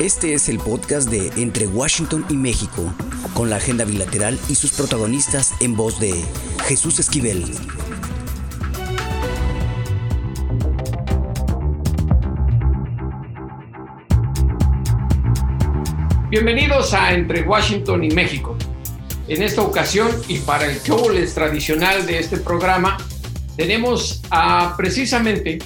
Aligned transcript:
Este 0.00 0.32
es 0.32 0.48
el 0.48 0.58
podcast 0.58 1.10
de 1.10 1.30
Entre 1.42 1.66
Washington 1.66 2.24
y 2.30 2.32
México, 2.32 2.90
con 3.34 3.50
la 3.50 3.56
agenda 3.56 3.84
bilateral 3.84 4.40
y 4.48 4.54
sus 4.54 4.72
protagonistas 4.72 5.52
en 5.60 5.76
voz 5.76 6.00
de 6.00 6.24
Jesús 6.66 6.98
Esquivel. 6.98 7.44
Bienvenidos 16.30 16.94
a 16.94 17.12
Entre 17.12 17.42
Washington 17.42 18.02
y 18.02 18.10
México. 18.12 18.56
En 19.28 19.42
esta 19.42 19.60
ocasión 19.60 20.08
y 20.28 20.38
para 20.38 20.64
el 20.64 20.80
showles 20.80 21.34
tradicional 21.34 22.06
de 22.06 22.20
este 22.20 22.38
programa, 22.38 22.96
tenemos 23.54 24.22
a 24.30 24.72
precisamente 24.78 25.58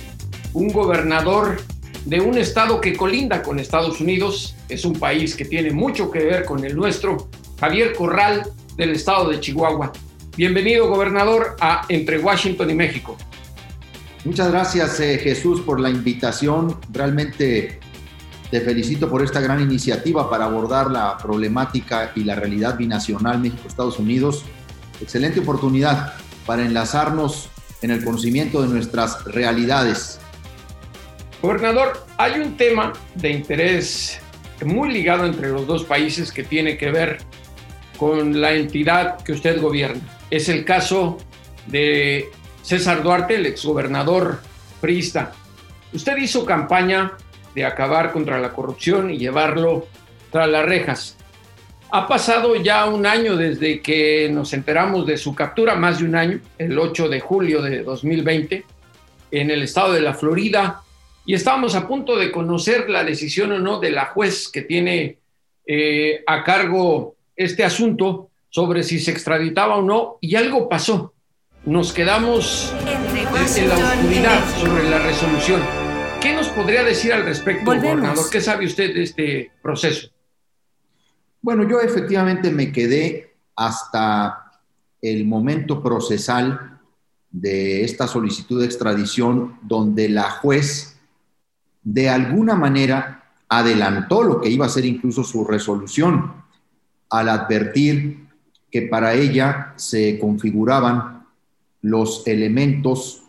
un 0.54 0.72
gobernador 0.72 1.58
de 2.05 2.21
un 2.21 2.36
estado 2.36 2.80
que 2.80 2.95
colinda 2.95 3.43
con 3.43 3.59
Estados 3.59 4.00
Unidos, 4.00 4.54
es 4.68 4.84
un 4.84 4.93
país 4.95 5.35
que 5.35 5.46
tiene 5.46 5.71
mucho 5.71 6.11
que 6.11 6.18
ver 6.18 6.45
con 6.45 6.64
el 6.64 6.76
nuestro, 6.76 7.29
Javier 7.58 7.95
Corral 7.95 8.43
del 8.76 8.90
estado 8.90 9.31
de 9.31 9.40
Chihuahua. 9.40 9.93
Bienvenido, 10.36 10.89
gobernador, 10.89 11.57
a 11.61 11.86
Entre 11.89 12.18
Washington 12.18 12.71
y 12.71 12.75
México. 12.75 13.17
Muchas 14.25 14.50
gracias, 14.50 15.00
eh, 15.00 15.18
Jesús, 15.18 15.62
por 15.62 15.81
la 15.81 15.89
invitación. 15.89 16.79
Realmente 16.93 17.81
te 18.50 18.61
felicito 18.61 19.09
por 19.09 19.23
esta 19.23 19.40
gran 19.40 19.61
iniciativa 19.61 20.29
para 20.29 20.45
abordar 20.45 20.90
la 20.90 21.17
problemática 21.17 22.12
y 22.14 22.25
la 22.25 22.34
realidad 22.34 22.76
binacional 22.76 23.39
México-Estados 23.39 23.98
Unidos. 23.98 24.45
Excelente 25.00 25.40
oportunidad 25.40 26.14
para 26.45 26.64
enlazarnos 26.64 27.48
en 27.81 27.90
el 27.90 28.04
conocimiento 28.04 28.61
de 28.61 28.68
nuestras 28.68 29.25
realidades 29.25 30.21
Gobernador, 31.44 32.06
hay 32.16 32.41
un 32.41 32.56
tema 32.56 32.94
de 33.16 33.28
interés 33.28 34.19
muy 34.64 34.91
ligado 34.91 35.27
entre 35.27 35.50
los 35.50 35.67
dos 35.67 35.84
países 35.84 36.33
que 36.33 36.42
tiene 36.42 36.78
que 36.78 36.91
ver 36.91 37.19
con 37.98 38.41
la 38.41 38.55
entidad 38.55 39.23
que 39.23 39.33
usted 39.33 39.61
gobierna. 39.61 40.00
Es 40.31 40.48
el 40.48 40.65
caso 40.65 41.19
de 41.67 42.31
César 42.62 43.03
Duarte, 43.03 43.34
el 43.34 43.45
exgobernador 43.45 44.41
priista. 44.81 45.33
Usted 45.92 46.17
hizo 46.17 46.47
campaña 46.47 47.12
de 47.55 47.67
acabar 47.67 48.11
contra 48.11 48.41
la 48.41 48.55
corrupción 48.55 49.11
y 49.11 49.19
llevarlo 49.19 49.87
tras 50.33 50.48
las 50.48 50.65
rejas. 50.65 51.19
Ha 51.91 52.09
pasado 52.09 52.56
ya 52.56 52.87
un 52.87 53.05
año 53.05 53.37
desde 53.37 53.83
que 53.83 54.31
nos 54.33 54.55
enteramos 54.55 55.06
de 55.06 55.19
su 55.19 55.34
captura, 55.34 55.75
más 55.75 55.98
de 55.98 56.06
un 56.06 56.15
año, 56.15 56.41
el 56.56 56.78
8 56.78 57.11
de 57.11 57.20
julio 57.20 57.61
de 57.61 57.83
2020, 57.83 58.65
en 59.31 59.50
el 59.50 59.62
estado 59.62 59.92
de 59.92 60.00
la 60.00 60.15
Florida 60.15 60.84
y 61.27 61.34
estábamos 61.34 61.75
a 61.75 61.89
punto 61.89 62.17
de 62.17 62.30
conocer 62.30 62.91
la 62.91 63.05
decisión 63.05 63.53
o 63.53 63.58
no 63.58 63.80
de 63.80 63.91
la 63.91 64.06
juez 64.06 64.48
que 64.48 64.62
tiene 64.62 65.19
eh, 65.66 66.22
a 66.27 66.44
cargo 66.44 67.16
este 67.34 67.64
asunto 67.64 68.31
sobre 68.50 68.83
si 68.83 69.00
se 69.00 69.11
extraditaba 69.11 69.77
o 69.77 69.83
no, 69.83 70.19
y 70.20 70.36
algo 70.36 70.69
pasó. 70.69 71.12
Nos 71.64 71.92
quedamos 71.92 72.72
en 73.56 73.69
la 73.69 73.75
oscuridad 73.75 74.44
sobre 74.61 74.89
la 74.89 74.98
resolución. 74.98 75.61
¿Qué 76.20 76.34
nos 76.34 76.48
podría 76.48 76.84
decir 76.84 77.12
al 77.12 77.25
respecto, 77.25 77.64
gobernador? 77.64 78.31
¿Qué 78.31 78.41
sabe 78.41 78.66
usted 78.66 78.94
de 78.94 79.03
este 79.03 79.50
proceso? 79.62 80.09
Bueno, 81.42 81.69
yo 81.69 81.81
efectivamente 81.81 82.50
me 82.50 82.70
quedé 82.70 83.34
hasta 83.56 84.53
el 85.03 85.27
momento 85.27 85.83
procesal 85.83 86.81
de 87.31 87.83
esta 87.83 88.06
solicitud 88.06 88.61
de 88.61 88.66
extradición 88.66 89.59
donde 89.62 90.09
la 90.09 90.31
juez 90.31 90.94
de 91.85 92.09
alguna 92.09 92.57
manera 92.57 93.23
adelantó 93.49 94.23
lo 94.23 94.41
que 94.41 94.49
iba 94.49 94.67
a 94.67 94.71
ser 94.71 94.87
incluso 94.87 95.23
su 95.23 95.45
resolución 95.45 96.33
al 97.11 97.29
advertir 97.29 98.27
que 98.71 98.83
para 98.83 99.15
ella 99.15 99.75
se 99.77 100.19
configuraban 100.19 101.27
los 101.83 102.27
elementos 102.27 103.23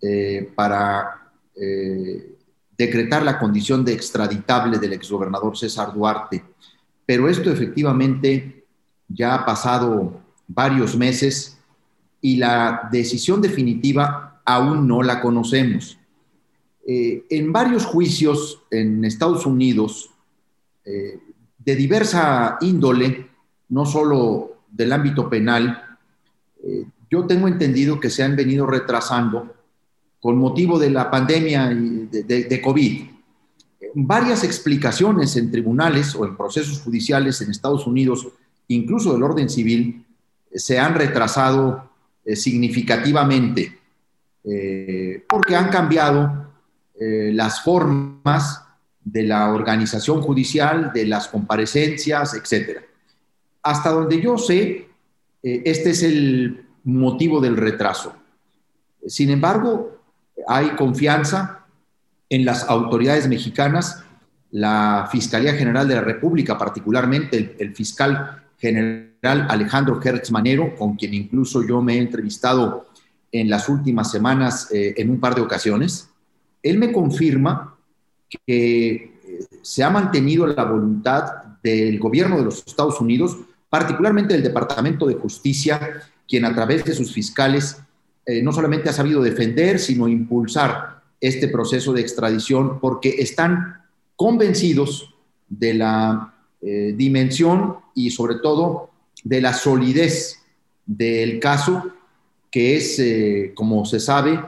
eh, 0.00 0.52
para 0.54 1.32
eh, 1.56 2.36
decretar 2.76 3.22
la 3.22 3.38
condición 3.38 3.84
de 3.84 3.94
extraditable 3.94 4.78
del 4.78 4.92
exgobernador 4.92 5.56
César 5.56 5.92
Duarte. 5.92 6.44
Pero 7.06 7.28
esto 7.28 7.50
efectivamente 7.50 8.64
ya 9.08 9.34
ha 9.34 9.46
pasado 9.46 10.20
varios 10.46 10.96
meses 10.96 11.58
y 12.20 12.36
la 12.36 12.88
decisión 12.92 13.40
definitiva 13.40 14.40
aún 14.44 14.86
no 14.86 15.02
la 15.02 15.20
conocemos. 15.20 15.98
Eh, 16.84 17.26
en 17.30 17.52
varios 17.52 17.86
juicios 17.86 18.62
en 18.70 19.04
Estados 19.04 19.46
Unidos, 19.46 20.10
eh, 20.84 21.18
de 21.58 21.76
diversa 21.76 22.58
índole, 22.60 23.28
no 23.68 23.86
solo 23.86 24.62
del 24.68 24.92
ámbito 24.92 25.30
penal, 25.30 25.96
eh, 26.64 26.84
yo 27.08 27.24
tengo 27.26 27.46
entendido 27.46 28.00
que 28.00 28.10
se 28.10 28.24
han 28.24 28.34
venido 28.34 28.66
retrasando 28.66 29.54
con 30.18 30.38
motivo 30.38 30.78
de 30.78 30.90
la 30.90 31.10
pandemia 31.10 31.68
de, 31.68 32.24
de 32.24 32.60
COVID. 32.60 33.02
Varias 33.94 34.42
explicaciones 34.42 35.36
en 35.36 35.50
tribunales 35.50 36.14
o 36.14 36.24
en 36.24 36.36
procesos 36.36 36.80
judiciales 36.80 37.40
en 37.42 37.50
Estados 37.50 37.86
Unidos, 37.86 38.26
incluso 38.68 39.12
del 39.12 39.22
orden 39.22 39.50
civil, 39.50 40.04
se 40.54 40.78
han 40.78 40.94
retrasado 40.94 41.90
significativamente 42.34 43.78
porque 45.28 45.56
han 45.56 45.68
cambiado 45.70 46.51
eh, 47.02 47.32
las 47.32 47.62
formas 47.62 48.62
de 49.02 49.24
la 49.24 49.52
organización 49.52 50.22
judicial, 50.22 50.92
de 50.94 51.04
las 51.06 51.26
comparecencias, 51.26 52.34
etc. 52.34 52.78
Hasta 53.62 53.90
donde 53.90 54.20
yo 54.20 54.38
sé, 54.38 54.88
eh, 55.42 55.62
este 55.64 55.90
es 55.90 56.04
el 56.04 56.64
motivo 56.84 57.40
del 57.40 57.56
retraso. 57.56 58.14
Sin 59.04 59.30
embargo, 59.30 60.00
hay 60.46 60.70
confianza 60.76 61.66
en 62.28 62.44
las 62.44 62.68
autoridades 62.68 63.26
mexicanas, 63.26 64.04
la 64.52 65.08
Fiscalía 65.10 65.54
General 65.54 65.88
de 65.88 65.96
la 65.96 66.02
República, 66.02 66.56
particularmente 66.56 67.56
el, 67.58 67.74
fiscal 67.74 68.44
general 68.58 69.46
Alejandro 69.48 70.00
Gertz 70.00 70.30
Manero, 70.30 70.76
con 70.76 70.94
quien 70.94 71.14
incluso 71.14 71.66
yo 71.66 71.82
me 71.82 71.94
he 71.94 71.98
entrevistado 71.98 72.86
en 73.32 73.50
las 73.50 73.68
últimas 73.68 74.10
semanas 74.10 74.70
eh, 74.70 74.94
en 74.98 75.10
un 75.10 75.18
par 75.18 75.34
de 75.34 75.40
ocasiones, 75.40 76.11
él 76.62 76.78
me 76.78 76.92
confirma 76.92 77.76
que 78.28 78.94
eh, 78.94 79.46
se 79.62 79.82
ha 79.82 79.90
mantenido 79.90 80.46
la 80.46 80.64
voluntad 80.64 81.24
del 81.62 81.98
gobierno 81.98 82.38
de 82.38 82.44
los 82.44 82.64
Estados 82.66 83.00
Unidos, 83.00 83.36
particularmente 83.68 84.34
del 84.34 84.42
Departamento 84.42 85.06
de 85.06 85.14
Justicia, 85.14 86.02
quien 86.28 86.44
a 86.44 86.54
través 86.54 86.84
de 86.84 86.94
sus 86.94 87.12
fiscales 87.12 87.80
eh, 88.24 88.42
no 88.42 88.52
solamente 88.52 88.88
ha 88.88 88.92
sabido 88.92 89.22
defender, 89.22 89.78
sino 89.78 90.08
impulsar 90.08 91.02
este 91.20 91.48
proceso 91.48 91.92
de 91.92 92.00
extradición, 92.00 92.80
porque 92.80 93.16
están 93.18 93.82
convencidos 94.16 95.14
de 95.48 95.74
la 95.74 96.34
eh, 96.60 96.94
dimensión 96.96 97.76
y 97.94 98.10
sobre 98.10 98.36
todo 98.36 98.90
de 99.24 99.40
la 99.40 99.52
solidez 99.52 100.38
del 100.86 101.38
caso, 101.38 101.92
que 102.50 102.76
es, 102.76 103.00
como 103.54 103.84
se 103.86 103.98
sabe, 103.98 104.38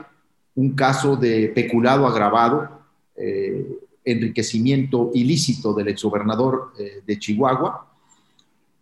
un 0.55 0.75
caso 0.75 1.15
de 1.15 1.49
peculado 1.49 2.07
agravado, 2.07 2.69
eh, 3.15 3.67
enriquecimiento 4.03 5.11
ilícito 5.13 5.73
del 5.73 5.89
exgobernador 5.89 6.73
eh, 6.79 7.01
de 7.05 7.19
Chihuahua, 7.19 7.91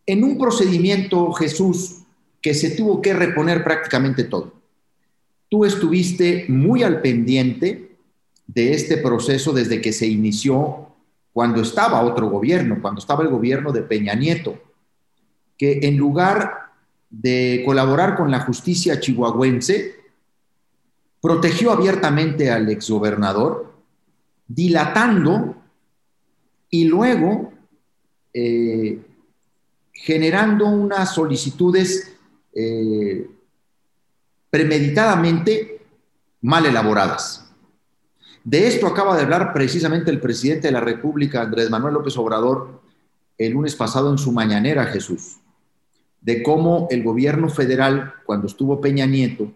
en 0.06 0.24
un 0.24 0.38
procedimiento, 0.38 1.32
Jesús, 1.34 2.04
que 2.42 2.54
se 2.54 2.72
tuvo 2.72 3.02
que 3.02 3.14
reponer 3.14 3.64
prácticamente 3.64 4.26
todo. 4.26 4.54
Tú 5.50 5.66
estuviste 5.66 6.46
muy 6.50 6.84
al 6.84 7.02
pendiente 7.02 7.96
de 8.48 8.74
este 8.74 8.98
proceso 8.98 9.54
desde 9.54 9.80
que 9.82 9.94
se 9.94 10.08
inició 10.08 10.90
cuando 11.32 11.62
estaba 11.62 12.04
otro 12.04 12.30
gobierno, 12.30 12.80
cuando 12.82 13.00
estaba 13.00 13.24
el 13.24 13.30
gobierno 13.30 13.72
de 13.72 13.82
Peña 13.82 14.14
Nieto, 14.14 14.62
que 15.58 15.80
en 15.84 15.98
lugar 15.98 16.72
de 17.10 17.64
colaborar 17.66 18.18
con 18.18 18.30
la 18.30 18.42
justicia 18.42 19.00
chihuahuense, 19.00 20.03
protegió 21.24 21.72
abiertamente 21.72 22.52
al 22.52 22.68
exgobernador, 22.68 23.74
dilatando 24.46 25.56
y 26.70 26.84
luego 26.84 27.54
eh, 28.34 29.00
generando 29.94 30.68
unas 30.68 31.14
solicitudes 31.14 32.14
eh, 32.54 33.26
premeditadamente 34.50 35.86
mal 36.42 36.66
elaboradas. 36.66 37.50
De 38.44 38.68
esto 38.68 38.86
acaba 38.86 39.16
de 39.16 39.22
hablar 39.24 39.54
precisamente 39.54 40.12
el 40.12 40.20
presidente 40.20 40.68
de 40.68 40.74
la 40.74 40.82
República, 40.82 41.42
Andrés 41.42 41.70
Manuel 41.70 41.94
López 41.94 42.18
Obrador, 42.18 42.82
el 43.38 43.54
lunes 43.54 43.78
pasado 43.78 44.12
en 44.12 44.18
su 44.18 44.34
mañanera, 44.34 44.88
Jesús, 44.88 45.38
de 46.20 46.44
cómo 46.44 46.90
el 46.92 47.02
gobierno 47.02 47.48
federal, 47.48 48.16
cuando 48.26 48.48
estuvo 48.48 48.82
Peña 48.82 49.06
Nieto, 49.06 49.54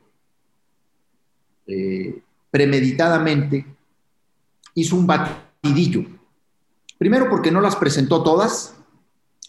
eh, 1.67 2.21
premeditadamente 2.49 3.65
hizo 4.73 4.95
un 4.95 5.07
batidillo 5.07 6.17
Primero 6.97 7.29
porque 7.29 7.51
no 7.51 7.61
las 7.61 7.75
presentó 7.75 8.23
todas, 8.23 8.75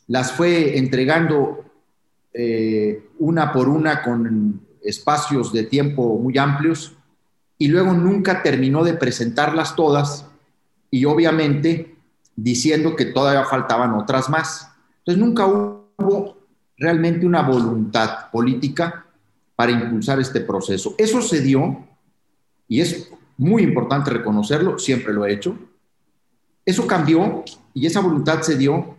las 0.06 0.32
fue 0.32 0.78
entregando 0.78 1.64
eh, 2.34 3.08
una 3.18 3.52
por 3.52 3.68
una 3.68 4.02
con 4.02 4.60
espacios 4.82 5.52
de 5.52 5.64
tiempo 5.64 6.18
muy 6.18 6.36
amplios 6.36 6.94
y 7.56 7.68
luego 7.68 7.92
nunca 7.92 8.42
terminó 8.42 8.84
de 8.84 8.94
presentarlas 8.94 9.74
todas 9.74 10.26
y 10.90 11.04
obviamente 11.06 11.96
diciendo 12.36 12.94
que 12.94 13.06
todavía 13.06 13.44
faltaban 13.44 13.94
otras 13.94 14.28
más. 14.28 14.70
Entonces 14.98 15.24
nunca 15.24 15.46
hubo 15.46 16.36
realmente 16.76 17.26
una 17.26 17.42
voluntad 17.42 18.30
política 18.30 19.06
para 19.56 19.72
impulsar 19.72 20.20
este 20.20 20.40
proceso. 20.40 20.94
Eso 20.98 21.20
se 21.22 21.40
dio, 21.40 21.87
y 22.68 22.80
es 22.80 23.10
muy 23.36 23.62
importante 23.62 24.10
reconocerlo, 24.10 24.78
siempre 24.78 25.14
lo 25.14 25.24
he 25.24 25.32
hecho. 25.32 25.56
Eso 26.64 26.86
cambió 26.86 27.44
y 27.72 27.86
esa 27.86 28.00
voluntad 28.00 28.42
se 28.42 28.56
dio 28.56 28.96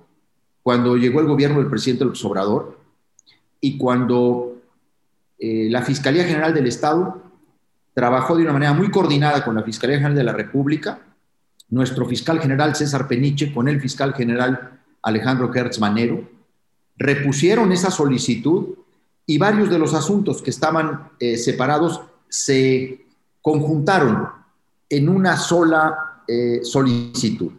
cuando 0.63 0.97
llegó 0.97 1.19
el 1.19 1.27
gobierno 1.27 1.59
del 1.59 1.69
presidente 1.69 2.05
López 2.05 2.25
Obrador 2.25 2.79
y 3.61 3.77
cuando 3.77 4.57
eh, 5.37 5.67
la 5.69 5.83
Fiscalía 5.83 6.23
General 6.23 6.53
del 6.53 6.67
Estado 6.67 7.21
trabajó 7.93 8.35
de 8.35 8.43
una 8.43 8.53
manera 8.53 8.73
muy 8.73 8.89
coordinada 8.89 9.43
con 9.43 9.55
la 9.55 9.63
Fiscalía 9.63 9.97
General 9.97 10.15
de 10.15 10.23
la 10.23 10.33
República, 10.33 11.01
nuestro 11.69 12.05
fiscal 12.07 12.39
general 12.39 12.75
César 12.75 13.07
Peniche 13.07 13.53
con 13.53 13.67
el 13.67 13.79
fiscal 13.79 14.13
general 14.13 14.79
Alejandro 15.03 15.51
Kertz 15.51 15.79
Manero, 15.79 16.27
repusieron 16.97 17.71
esa 17.71 17.91
solicitud 17.91 18.75
y 19.25 19.37
varios 19.37 19.69
de 19.69 19.77
los 19.77 19.93
asuntos 19.93 20.41
que 20.41 20.49
estaban 20.49 21.09
eh, 21.19 21.37
separados 21.37 22.01
se 22.27 23.05
conjuntaron 23.51 24.27
en 24.89 25.09
una 25.09 25.37
sola 25.37 26.23
eh, 26.27 26.59
solicitud, 26.63 27.51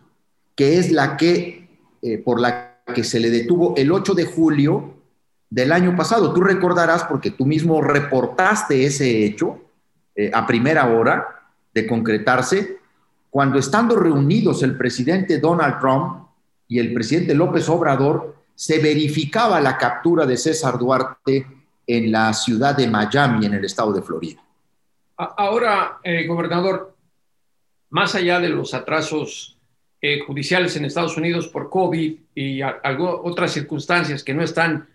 que 0.55 0.79
es 0.79 0.93
la 0.93 1.17
que, 1.17 1.69
por 2.25 2.41
la 2.41 2.83
que 2.95 3.05
se 3.05 3.21
le 3.21 3.31
detuvo 3.31 3.75
el 3.77 3.93
8 3.93 4.15
de 4.15 4.25
julio 4.25 4.95
del 5.51 5.73
año 5.73 5.97
pasado. 5.97 6.33
Tú 6.33 6.41
recordarás, 6.41 7.05
porque 7.05 7.33
tú 7.33 7.45
mismo 7.45 7.83
reportaste 7.83 8.85
ese 8.85 9.25
hecho 9.25 9.59
eh, 10.15 10.31
a 10.33 10.47
primera 10.47 10.87
hora 10.89 11.27
de 11.75 11.87
concretarse, 11.87 12.79
cuando 13.29 13.59
estando 13.59 13.97
reunidos 13.97 14.63
el 14.63 14.77
presidente 14.77 15.39
Donald 15.39 15.79
Trump 15.81 16.27
y 16.67 16.79
el 16.79 16.93
presidente 16.93 17.35
López 17.35 17.69
Obrador, 17.69 18.37
se 18.55 18.79
verificaba 18.79 19.61
la 19.61 19.77
captura 19.77 20.27
de 20.27 20.37
César 20.37 20.79
Duarte 20.79 21.47
en 21.87 22.13
la 22.13 22.33
ciudad 22.33 22.77
de 22.77 22.89
Miami, 22.89 23.47
en 23.47 23.55
el 23.55 23.65
estado 23.65 23.93
de 23.93 24.03
Florida. 24.03 24.41
Ahora, 25.37 25.99
eh, 26.03 26.27
gobernador, 26.27 26.97
más 27.91 28.15
allá 28.15 28.41
de 28.41 28.49
los 28.49 28.73
atrasos 28.73 29.59
eh, 30.01 30.21
judiciales 30.21 30.77
en 30.77 30.87
Estados 30.87 31.19
Unidos 31.19 31.49
por 31.49 31.69
COVID 31.69 32.17
y 32.35 32.63
otras 32.63 33.53
circunstancias 33.53 34.25
que 34.25 34.33
no 34.33 34.43
están 34.43 34.89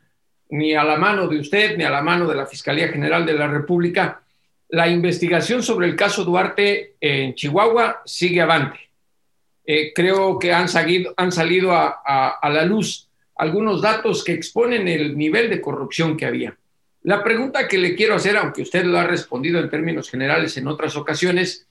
ni 0.50 0.74
a 0.74 0.83
la 0.83 0.98
mano 0.98 1.27
de 1.27 1.39
usted, 1.39 1.77
ni 1.77 1.83
a 1.83 1.92
la 1.92 2.01
mano 2.01 2.27
de 2.27 2.36
la 2.36 2.48
Fiscalía 2.48 2.88
General 2.88 3.24
de 3.25 3.33
la 3.33 3.48
República, 3.48 4.22
la 4.69 4.88
investigación 4.88 5.62
sobre 5.62 5.86
el 5.86 5.95
caso 5.95 6.24
Duarte 6.24 6.95
en 7.00 7.36
Chihuahua 7.36 8.01
sigue 8.06 8.42
avante. 8.42 8.80
Eh, 9.63 9.94
creo 9.94 10.39
que 10.39 10.54
han, 10.54 10.68
han 11.18 11.31
salido 11.31 11.72
a, 11.72 12.39
la 12.44 12.66
luz 12.66 13.10
algunos 13.36 13.81
datos 13.81 14.24
que 14.24 14.33
exponen 14.33 14.88
el 14.88 15.18
nivel 15.18 15.50
de 15.50 15.62
corrupción 15.62 16.18
que 16.18 16.25
había. 16.25 16.57
La 17.06 17.24
pregunta 17.24 17.68
que 17.68 17.78
le 17.78 17.96
quiero 17.96 18.16
hacer, 18.16 18.36
aunque 18.38 18.62
usted 18.62 18.84
lo 18.84 19.00
ha 19.00 19.07
respondido 19.07 19.60
en 19.60 19.69
términos 19.69 20.10
generales 20.10 20.57
en 20.57 20.68
otras 20.68 20.96
ocasiones, 20.96 21.68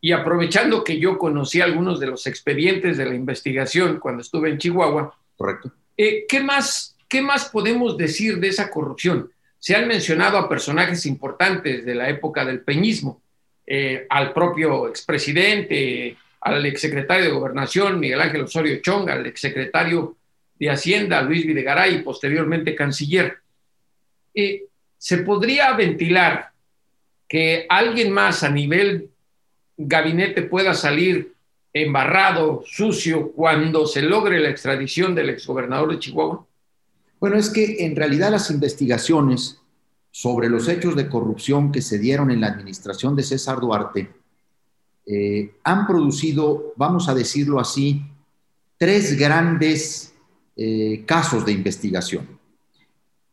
y 0.00 0.12
aprovechando 0.12 0.84
que 0.84 0.98
yo 0.98 1.18
conocí 1.18 1.60
algunos 1.60 2.00
de 2.00 2.06
los 2.06 2.26
expedientes 2.26 2.96
de 2.96 3.06
la 3.06 3.14
investigación 3.14 3.98
cuando 3.98 4.22
estuve 4.22 4.50
en 4.50 4.58
Chihuahua, 4.58 5.14
Correcto. 5.36 5.72
Eh, 5.96 6.24
¿qué 6.28 6.40
más 6.40 6.96
¿Qué 7.08 7.22
más 7.22 7.48
podemos 7.50 7.96
decir 7.96 8.38
de 8.38 8.48
esa 8.48 8.70
corrupción? 8.70 9.30
Se 9.58 9.76
han 9.76 9.86
mencionado 9.86 10.38
a 10.38 10.48
personajes 10.48 11.06
importantes 11.06 11.84
de 11.84 11.94
la 11.94 12.08
época 12.08 12.44
del 12.44 12.60
peñismo, 12.60 13.22
eh, 13.66 14.06
al 14.10 14.32
propio 14.32 14.88
expresidente, 14.88 16.16
al 16.40 16.66
exsecretario 16.66 17.26
de 17.26 17.30
Gobernación, 17.30 18.00
Miguel 18.00 18.20
Ángel 18.20 18.42
Osorio 18.42 18.80
Chong, 18.80 19.08
al 19.08 19.26
exsecretario 19.26 20.16
de 20.58 20.70
Hacienda, 20.70 21.22
Luis 21.22 21.46
Videgaray, 21.46 21.96
y 21.96 22.02
posteriormente 22.02 22.74
canciller. 22.74 23.38
Eh, 24.34 24.64
¿Se 25.06 25.18
podría 25.18 25.72
ventilar 25.74 26.50
que 27.28 27.64
alguien 27.68 28.10
más 28.10 28.42
a 28.42 28.50
nivel 28.50 29.12
gabinete 29.76 30.42
pueda 30.42 30.74
salir 30.74 31.32
embarrado, 31.72 32.64
sucio, 32.66 33.30
cuando 33.30 33.86
se 33.86 34.02
logre 34.02 34.40
la 34.40 34.48
extradición 34.48 35.14
del 35.14 35.30
exgobernador 35.30 35.92
de 35.92 36.00
Chihuahua? 36.00 36.44
Bueno, 37.20 37.36
es 37.36 37.50
que 37.50 37.86
en 37.86 37.94
realidad 37.94 38.32
las 38.32 38.50
investigaciones 38.50 39.60
sobre 40.10 40.48
los 40.48 40.66
hechos 40.66 40.96
de 40.96 41.08
corrupción 41.08 41.70
que 41.70 41.82
se 41.82 42.00
dieron 42.00 42.32
en 42.32 42.40
la 42.40 42.48
administración 42.48 43.14
de 43.14 43.22
César 43.22 43.60
Duarte 43.60 44.10
eh, 45.06 45.52
han 45.62 45.86
producido, 45.86 46.72
vamos 46.74 47.08
a 47.08 47.14
decirlo 47.14 47.60
así, 47.60 48.02
tres 48.76 49.16
grandes 49.16 50.12
eh, 50.56 51.04
casos 51.06 51.46
de 51.46 51.52
investigación. 51.52 52.35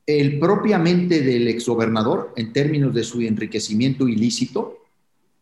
El 0.05 0.39
propiamente 0.39 1.21
del 1.21 1.47
exgobernador, 1.47 2.33
en 2.35 2.51
términos 2.51 2.94
de 2.94 3.03
su 3.03 3.21
enriquecimiento 3.21 4.07
ilícito 4.07 4.79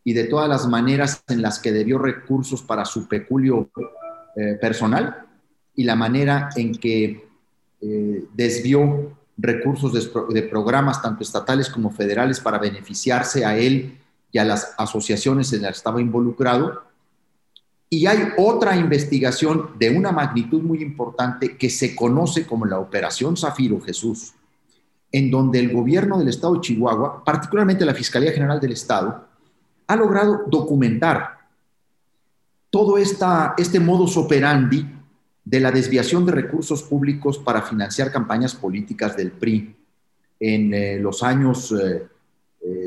y 0.04 0.14
de 0.14 0.26
todas 0.26 0.48
las 0.48 0.68
maneras 0.68 1.24
en 1.28 1.42
las 1.42 1.60
que 1.60 1.72
debió 1.72 1.98
recursos 1.98 2.62
para 2.62 2.86
su 2.86 3.08
peculio 3.08 3.70
eh, 4.36 4.58
personal 4.62 5.26
y 5.76 5.84
la 5.84 5.96
manera 5.96 6.50
en 6.56 6.74
que 6.74 7.28
eh, 7.82 8.26
desvió 8.34 9.18
recursos 9.38 9.92
de, 9.94 10.44
programas 10.44 11.02
tanto 11.02 11.24
estatales 11.24 11.70
como 11.70 11.90
federales 11.90 12.40
para 12.40 12.60
beneficiarse 12.60 13.44
a 13.44 13.58
él 13.58 13.98
y 14.32 14.38
a 14.38 14.46
las 14.46 14.76
asociaciones 14.78 15.52
en 15.54 15.64
las 15.64 15.72
que 15.72 15.78
estaba 15.78 16.02
involucrado. 16.02 16.84
Y 17.90 18.06
hay 18.06 18.30
otra 18.38 18.78
investigación 18.78 19.72
de 19.78 19.90
una 19.90 20.12
magnitud 20.12 20.62
muy 20.62 20.82
importante 20.82 21.58
que 21.58 21.70
se 21.70 21.96
conoce 21.96 22.46
como 22.46 22.66
la 22.66 22.80
Operación 22.80 23.36
Zafiro 23.36 23.82
Jesús, 23.82 24.34
en 25.12 25.30
donde 25.30 25.60
el 25.60 25.74
gobierno 25.74 26.18
del 26.18 26.30
estado 26.30 26.56
de 26.56 26.62
Chihuahua, 26.62 27.24
particularmente 27.24 27.86
la 27.86 27.94
Fiscalía 27.94 28.32
General 28.32 28.60
del 28.60 28.72
Estado, 28.72 29.28
ha 29.88 29.96
logrado 29.96 30.44
documentar 30.48 31.42
todo 32.70 32.98
este 32.98 33.80
modus 33.80 34.16
operandi 34.16 34.86
de 35.44 35.60
la 35.60 35.72
desviación 35.72 36.26
de 36.26 36.32
recursos 36.32 36.84
públicos 36.84 37.38
para 37.38 37.62
financiar 37.62 38.12
campañas 38.12 38.56
políticas 38.56 39.18
del 39.18 39.32
PRI 39.32 39.76
en 40.40 40.74
eh, 40.74 40.98
los 41.00 41.24
años 41.24 41.74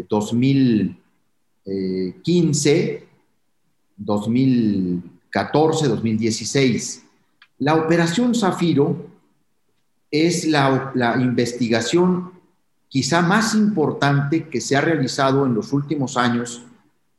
2015, 0.08 3.06
2014, 3.96 5.88
2016. 5.88 7.04
La 7.58 7.74
operación 7.74 8.34
Zafiro 8.34 9.13
es 10.14 10.44
la, 10.46 10.92
investigación 11.20 12.30
quizá 12.88 13.20
más 13.20 13.56
importante 13.56 14.48
que 14.48 14.60
se 14.60 14.76
ha 14.76 14.80
realizado 14.80 15.44
en 15.44 15.54
los 15.54 15.72
últimos 15.72 16.16
años 16.16 16.62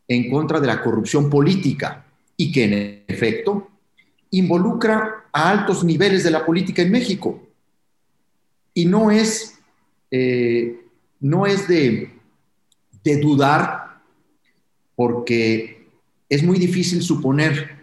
en 0.07 0.31
contra 0.31 0.61
de 0.61 0.67
la 0.67 0.81
corrupción 0.81 1.29
política 1.29 2.05
y 2.37 2.53
que 2.53 2.63
en 2.63 3.03
efecto 3.07 3.67
involucra 4.31 5.25
a 5.33 5.49
altos 5.49 5.83
niveles 5.83 6.23
de 6.23 6.31
la 6.31 6.45
política 6.45 6.83
en 6.83 6.91
México. 6.91 7.43
Y 8.73 8.85
no 8.85 9.11
es, 9.11 9.55
eh, 10.09 10.85
no 11.19 11.45
es 11.45 11.67
de, 11.67 12.13
de 13.03 13.19
dudar, 13.19 13.99
porque 14.95 15.89
es 16.29 16.43
muy 16.43 16.57
difícil 16.57 17.01
suponer 17.01 17.74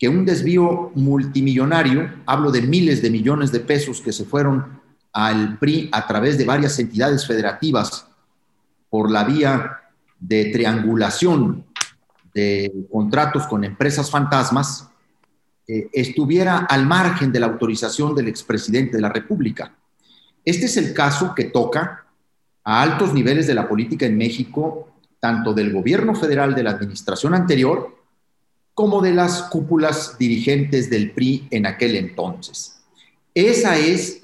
que 0.00 0.08
un 0.08 0.24
desvío 0.24 0.92
multimillonario, 0.94 2.10
hablo 2.24 2.50
de 2.50 2.62
miles 2.62 3.02
de 3.02 3.10
millones 3.10 3.52
de 3.52 3.60
pesos 3.60 4.00
que 4.00 4.14
se 4.14 4.24
fueron 4.24 4.80
al 5.12 5.58
PRI 5.58 5.90
a 5.92 6.06
través 6.06 6.38
de 6.38 6.46
varias 6.46 6.78
entidades 6.78 7.26
federativas 7.26 8.06
por 8.88 9.10
la 9.10 9.24
vía 9.24 9.78
de 10.18 10.46
triangulación 10.46 11.66
de 12.32 12.72
contratos 12.90 13.46
con 13.46 13.62
empresas 13.62 14.10
fantasmas, 14.10 14.88
eh, 15.68 15.90
estuviera 15.92 16.60
al 16.60 16.86
margen 16.86 17.30
de 17.30 17.40
la 17.40 17.46
autorización 17.46 18.14
del 18.14 18.28
expresidente 18.28 18.96
de 18.96 19.02
la 19.02 19.10
República. 19.10 19.76
Este 20.42 20.64
es 20.64 20.78
el 20.78 20.94
caso 20.94 21.34
que 21.34 21.44
toca 21.44 22.06
a 22.64 22.82
altos 22.82 23.12
niveles 23.12 23.46
de 23.46 23.54
la 23.54 23.68
política 23.68 24.06
en 24.06 24.16
México, 24.16 24.94
tanto 25.18 25.52
del 25.52 25.70
gobierno 25.74 26.14
federal 26.14 26.54
de 26.54 26.62
la 26.62 26.70
administración 26.70 27.34
anterior 27.34 27.99
como 28.80 29.02
de 29.02 29.12
las 29.12 29.42
cúpulas 29.42 30.16
dirigentes 30.18 30.88
del 30.88 31.10
PRI 31.10 31.46
en 31.50 31.66
aquel 31.66 31.96
entonces. 31.96 32.80
Esa 33.34 33.76
es 33.76 34.20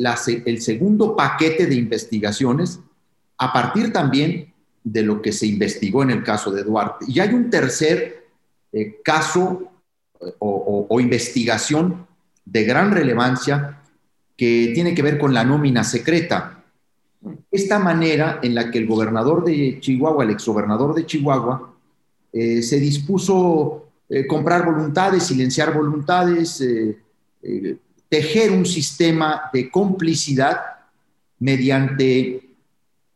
el 0.46 0.62
segundo 0.62 1.14
paquete 1.14 1.66
de 1.66 1.75
investigaciones 1.75 2.80
a 3.36 3.52
partir 3.52 3.92
también 3.92 4.54
de 4.82 5.02
lo 5.02 5.20
que 5.20 5.32
se 5.32 5.46
investigó 5.46 6.02
en 6.04 6.10
el 6.10 6.22
caso 6.22 6.50
de 6.50 6.64
Duarte. 6.64 7.04
Y 7.06 7.20
hay 7.20 7.34
un 7.34 7.50
tercer 7.50 8.28
eh, 8.72 8.96
caso 9.04 9.70
o, 10.38 11.00
investigación 11.00 12.06
de 12.46 12.64
gran 12.64 12.92
relevancia 12.92 13.82
que 14.38 14.70
tiene 14.72 14.94
que 14.94 15.02
ver 15.02 15.18
con 15.18 15.34
la 15.34 15.44
nómina 15.44 15.84
secreta. 15.84 16.64
Esta 17.50 17.78
manera 17.78 18.40
en 18.42 18.54
la 18.54 18.70
que 18.70 18.78
el 18.78 18.86
gobernador 18.86 19.44
de 19.44 19.80
Chihuahua, 19.80 20.25
el 20.25 20.30
exgobernador 20.30 20.94
de 20.94 21.04
Chihuahua, 21.04 21.75
eh, 22.32 22.62
se 22.62 22.80
dispuso 22.80 23.86
eh, 24.08 24.26
comprar 24.26 24.64
voluntades, 24.64 25.25
silenciar 25.25 25.75
voluntades, 25.75 26.60
eh, 26.60 26.96
tejer 28.08 28.50
un 28.50 28.66
sistema 28.66 29.50
de 29.52 29.70
complicidad 29.70 30.60
mediante 31.38 32.42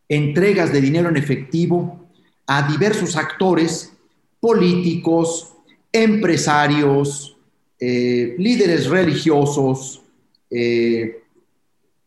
entregas 0.08 0.72
de 0.72 0.80
dinero 0.80 1.08
en 1.08 1.16
efectivo 1.16 2.08
a 2.46 2.68
diversos 2.68 3.16
actores 3.16 3.92
políticos, 4.40 5.52
empresarios, 5.92 7.36
eh, 7.78 8.34
líderes 8.38 8.88
religiosos, 8.88 10.02
eh, 10.50 11.22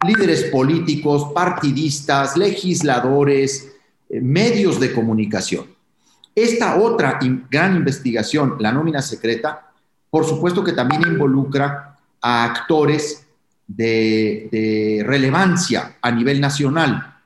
líderes 0.06 0.44
políticos, 0.46 1.32
partidistas, 1.34 2.36
legisladores, 2.36 3.72
eh, 4.10 4.20
medios 4.20 4.80
de 4.80 4.94
comunicación. 4.94 5.73
Esta 6.36 6.76
otra 6.80 7.20
gran 7.50 7.76
investigación, 7.76 8.56
la 8.60 8.72
nómina 8.72 9.02
secreta, 9.02 9.72
por 10.10 10.26
supuesto 10.26 10.64
que 10.64 10.74
también 10.74 11.04
involucra 11.04 11.98
a 12.22 12.44
actores 12.46 13.26
de 13.68 15.04
relevancia 15.06 15.98
a 16.02 16.12
nivel 16.12 16.42
nacional, 16.42 17.18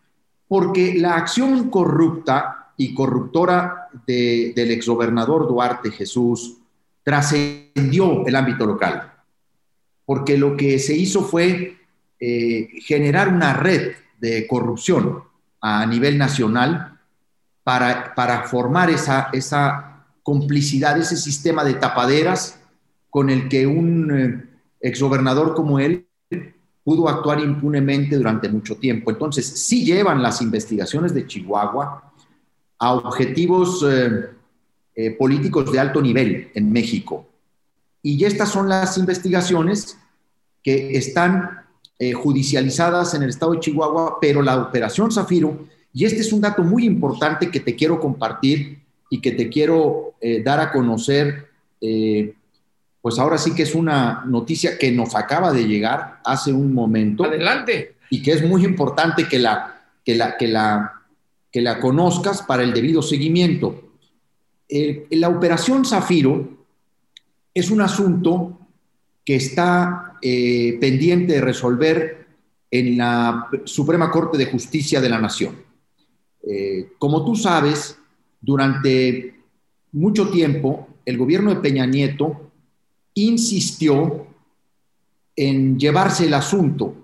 porque 0.47 0.95
la 0.95 1.15
acción 1.15 1.69
corrupta 1.69 2.57
y 2.77 2.93
corruptora 2.93 3.89
del 4.05 4.71
exgobernador 4.71 5.47
Duarte 5.47 5.91
Jesús 5.91 6.57
trascendió 7.03 8.25
el 8.25 8.35
ámbito 8.35 8.65
local, 8.65 9.11
porque 10.05 10.37
lo 10.37 10.55
que 10.55 10.77
se 10.77 10.95
hizo 10.95 11.23
fue 11.23 11.77
eh, 12.19 12.69
generar 12.81 13.29
una 13.29 13.53
red 13.53 13.93
de 14.19 14.45
corrupción 14.47 15.23
a 15.59 15.85
nivel 15.85 16.17
nacional 16.17 16.96
para, 17.67 18.15
para 18.15 18.43
formar 18.43 18.89
esa, 18.89 19.27
esa 19.33 20.05
complicidad, 20.23 20.97
ese 20.97 21.17
sistema 21.17 21.65
de 21.65 21.73
tapaderas 21.73 22.61
con 23.09 23.29
el 23.29 23.49
que 23.49 23.67
un 23.67 24.09
eh, 24.17 24.45
exgobernador 24.79 25.53
como 25.53 25.77
él 25.77 26.07
pudo 26.85 27.09
actuar 27.09 27.41
impunemente 27.41 28.15
durante 28.15 28.47
mucho 28.47 28.77
tiempo. 28.77 29.11
Entonces, 29.11 29.45
sí 29.45 29.83
llevan 29.83 30.23
las 30.23 30.41
investigaciones 30.41 31.13
de 31.13 31.27
Chihuahua 31.27 32.09
a 32.79 32.93
objetivos 32.93 33.85
eh, 33.85 34.29
eh, 34.95 35.11
políticos 35.11 35.69
de 35.69 35.77
alto 35.77 36.01
nivel 36.01 36.49
en 36.53 36.71
México. 36.71 37.27
Y 38.01 38.23
estas 38.23 38.47
son 38.47 38.69
las 38.69 38.97
investigaciones 38.97 39.97
que 40.63 40.97
están 40.97 41.65
judicializadas 42.15 43.13
en 43.15 43.23
el 43.23 43.29
estado 43.29 43.53
de 43.53 43.59
Chihuahua, 43.59 44.19
pero 44.21 44.41
la 44.43 44.55
operación 44.61 45.11
Zafiro, 45.11 45.65
y 45.97 46.05
este 46.05 46.21
es 46.21 46.31
un 46.31 46.41
dato 46.41 46.63
muy 46.63 46.85
importante 46.85 47.49
que 47.49 47.59
te 47.59 47.75
quiero 47.75 47.99
compartir 47.99 48.79
y 49.09 49.19
que 49.19 49.31
te 49.31 49.49
quiero 49.49 50.13
dar 50.43 50.59
a 50.59 50.71
conocer, 50.71 51.47
pues 53.01 53.17
ahora 53.17 53.37
sí 53.37 53.55
que 53.55 53.63
es 53.63 53.73
una 53.73 54.23
noticia 54.25 54.77
que 54.77 54.91
nos 54.91 55.15
acaba 55.15 55.51
de 55.51 55.65
llegar 55.67 56.19
hace 56.23 56.53
un 56.53 56.73
momento. 56.73 57.23
Adelante. 57.23 57.95
Y 58.09 58.21
que 58.21 58.33
es 58.33 58.45
muy 58.45 58.63
importante 58.63 59.27
que 59.27 59.39
la, 59.39 59.81
que 60.05 60.15
la, 60.15 60.37
que 60.37 60.47
la 60.47 60.97
que 61.51 61.61
la 61.61 61.79
conozcas 61.79 62.43
para 62.43 62.63
el 62.63 62.73
debido 62.73 63.01
seguimiento. 63.01 63.93
la 64.69 65.29
operación 65.29 65.85
Zafiro 65.85 66.65
es 67.53 67.71
un 67.71 67.81
asunto 67.81 68.59
que 69.25 69.35
está 69.35 70.13
eh, 70.21 70.77
pendiente 70.79 71.33
de 71.33 71.41
resolver 71.41 72.27
en 72.69 72.97
la 72.97 73.47
Suprema 73.63 74.11
Corte 74.11 74.37
de 74.37 74.45
Justicia 74.45 75.01
de 75.01 75.09
la 75.09 75.19
Nación. 75.19 75.66
Eh, 76.43 76.89
como 76.97 77.25
tú 77.25 77.35
sabes, 77.35 77.97
durante 78.41 79.35
mucho 79.91 80.29
tiempo 80.29 80.87
el 81.05 81.17
gobierno 81.17 81.49
de 81.53 81.61
Peña 81.61 81.85
Nieto 81.85 82.51
insistió 83.13 84.27
en 85.35 85.79
llevarse 85.79 86.25
el 86.25 86.33
asunto 86.33 86.95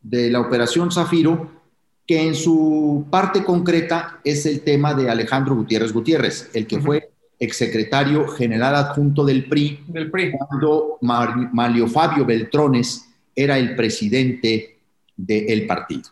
de 0.00 0.30
la 0.30 0.40
operación 0.40 0.90
Zafiro 0.90 1.62
que 2.06 2.26
en 2.26 2.34
su 2.34 3.06
parte 3.10 3.44
concreta 3.44 4.20
es 4.24 4.44
el 4.46 4.62
tema 4.62 4.94
de 4.94 5.08
Alejandro 5.08 5.54
Gutiérrez 5.54 5.92
Gutiérrez, 5.92 6.50
el 6.52 6.66
que 6.66 6.80
fue 6.80 7.12
exsecretario 7.38 8.26
general 8.28 8.74
adjunto 8.74 9.24
del 9.24 9.48
PRI, 9.48 9.84
del 9.88 10.10
PRI. 10.10 10.32
cuando 10.32 10.98
Mario 11.00 11.86
Fabio 11.86 12.24
Beltrones 12.24 13.08
era 13.34 13.58
el 13.58 13.74
presidente 13.76 14.78
del 15.16 15.66
partido. 15.66 16.10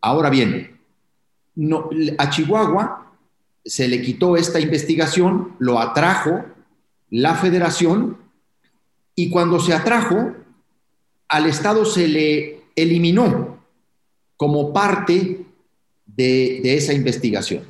Ahora 0.00 0.30
bien, 0.30 0.79
no, 1.60 1.90
a 2.18 2.30
Chihuahua 2.30 3.12
se 3.64 3.88
le 3.88 4.00
quitó 4.00 4.36
esta 4.36 4.58
investigación, 4.60 5.54
lo 5.58 5.78
atrajo 5.78 6.44
la 7.10 7.34
federación 7.34 8.16
y 9.14 9.30
cuando 9.30 9.60
se 9.60 9.74
atrajo, 9.74 10.32
al 11.28 11.46
Estado 11.46 11.84
se 11.84 12.08
le 12.08 12.62
eliminó 12.74 13.58
como 14.36 14.72
parte 14.72 15.44
de, 16.06 16.74
esa 16.74 16.94
investigación, 16.94 17.64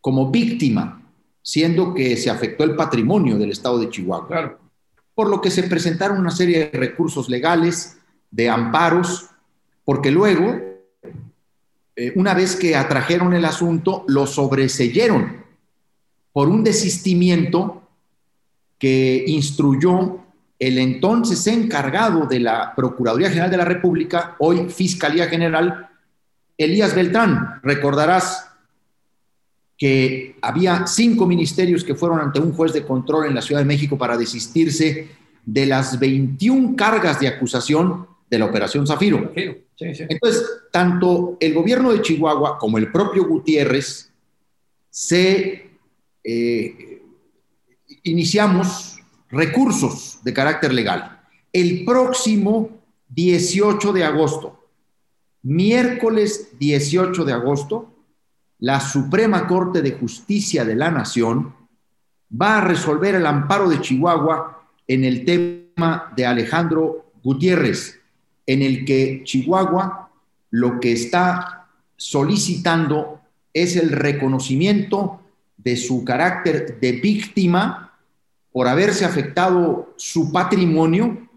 como 0.00 0.30
víctima, 0.30 1.02
siendo 1.42 1.94
que 1.94 2.16
se 2.16 2.28
afectó 2.28 2.64
el 2.64 2.76
patrimonio 2.76 3.38
del 3.38 3.52
estado 3.52 3.78
de 3.78 3.88
Chihuahua. 3.88 4.58
Por 5.14 5.28
lo 5.28 5.40
que 5.40 5.50
se 5.50 5.62
presentaron 5.62 6.18
una 6.18 6.30
serie 6.30 6.70
de 6.70 6.78
recursos 6.78 7.28
legales, 7.28 7.98
de 8.30 8.50
amparos, 8.50 9.30
porque 9.84 10.10
luego, 10.10 10.69
eh, 12.00 12.12
una 12.14 12.32
vez 12.32 12.56
que 12.56 12.74
atrajeron 12.74 13.34
el 13.34 13.44
asunto, 13.44 14.06
lo 14.08 14.26
sobreseyeron 14.26 15.36
por 16.32 16.48
un 16.48 16.64
desistimiento 16.64 17.82
que 18.78 19.22
instruyó 19.26 20.18
el 20.58 20.78
entonces 20.78 21.46
encargado 21.46 22.24
de 22.24 22.40
la 22.40 22.72
Procuraduría 22.74 23.28
General 23.28 23.50
de 23.50 23.56
la 23.58 23.66
República, 23.66 24.34
hoy 24.38 24.70
Fiscalía 24.70 25.26
General, 25.26 25.90
Elías 26.56 26.94
Beltrán, 26.94 27.60
recordarás 27.62 28.48
que 29.76 30.38
había 30.40 30.86
cinco 30.86 31.26
ministerios 31.26 31.84
que 31.84 31.94
fueron 31.94 32.20
ante 32.20 32.40
un 32.40 32.54
juez 32.54 32.72
de 32.72 32.86
control 32.86 33.26
en 33.26 33.34
la 33.34 33.42
Ciudad 33.42 33.60
de 33.60 33.66
México 33.66 33.98
para 33.98 34.16
desistirse 34.16 35.10
de 35.44 35.66
las 35.66 35.98
21 35.98 36.76
cargas 36.76 37.20
de 37.20 37.28
acusación 37.28 38.06
de 38.30 38.38
la 38.38 38.46
Operación 38.46 38.86
Zafiro. 38.86 39.32
Entonces, 39.34 40.46
tanto 40.70 41.36
el 41.40 41.52
gobierno 41.52 41.92
de 41.92 42.00
Chihuahua 42.00 42.56
como 42.58 42.78
el 42.78 42.92
propio 42.92 43.26
Gutiérrez 43.26 44.12
se 44.88 45.70
eh, 46.22 47.02
iniciamos 48.04 48.98
recursos 49.30 50.20
de 50.22 50.32
carácter 50.32 50.72
legal. 50.72 51.20
El 51.52 51.84
próximo 51.84 52.70
18 53.08 53.92
de 53.92 54.04
agosto, 54.04 54.68
miércoles 55.42 56.50
18 56.58 57.24
de 57.24 57.32
agosto, 57.32 57.92
la 58.60 58.78
Suprema 58.78 59.46
Corte 59.46 59.82
de 59.82 59.92
Justicia 59.92 60.64
de 60.64 60.76
la 60.76 60.90
Nación 60.90 61.54
va 62.30 62.58
a 62.58 62.60
resolver 62.60 63.16
el 63.16 63.26
amparo 63.26 63.68
de 63.68 63.80
Chihuahua 63.80 64.68
en 64.86 65.04
el 65.04 65.24
tema 65.24 66.12
de 66.14 66.26
Alejandro 66.26 67.12
Gutiérrez, 67.22 67.99
en 68.46 68.62
el 68.62 68.84
que 68.84 69.22
Chihuahua 69.24 70.10
lo 70.50 70.80
que 70.80 70.92
está 70.92 71.68
solicitando 71.96 73.20
es 73.52 73.76
el 73.76 73.90
reconocimiento 73.90 75.20
de 75.56 75.76
su 75.76 76.04
carácter 76.04 76.80
de 76.80 76.92
víctima 76.92 77.98
por 78.52 78.66
haberse 78.66 79.04
afectado 79.04 79.92
su 79.96 80.32
patrimonio 80.32 81.28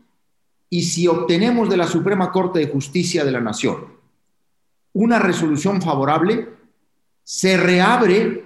y 0.70 0.84
si 0.84 1.08
obtenemos 1.08 1.70
de 1.70 1.78
la 1.78 1.88
Suprema 1.88 2.32
Corte 2.32 2.60
de 2.60 2.68
Justicia 2.68 3.24
de 3.24 3.32
la 3.32 3.42
Nación 3.42 3.94
una 4.94 5.20
resolución 5.20 5.82
favorable, 5.82 6.50
se 7.24 7.58
reabre 7.58 8.46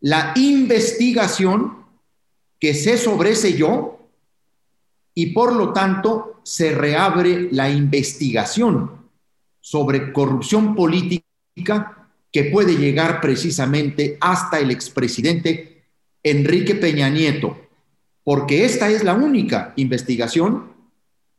la 0.00 0.32
investigación 0.36 1.84
que 2.60 2.74
se 2.74 2.98
sobreselló 2.98 3.95
y 5.18 5.28
por 5.32 5.54
lo 5.54 5.72
tanto 5.72 6.40
se 6.44 6.72
reabre 6.72 7.48
la 7.50 7.70
investigación 7.70 9.08
sobre 9.60 10.12
corrupción 10.12 10.76
política 10.76 12.08
que 12.30 12.44
puede 12.44 12.76
llegar 12.76 13.22
precisamente 13.22 14.18
hasta 14.20 14.60
el 14.60 14.70
expresidente 14.70 15.84
Enrique 16.22 16.74
Peña 16.74 17.08
Nieto, 17.08 17.56
porque 18.24 18.66
esta 18.66 18.90
es 18.90 19.02
la 19.04 19.14
única 19.14 19.72
investigación, 19.76 20.72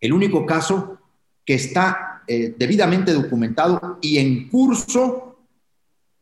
el 0.02 0.12
único 0.12 0.46
caso 0.48 0.98
que 1.46 1.54
está 1.54 2.24
eh, 2.28 2.56
debidamente 2.58 3.14
documentado 3.14 4.00
y 4.02 4.18
en 4.18 4.50
curso 4.50 5.38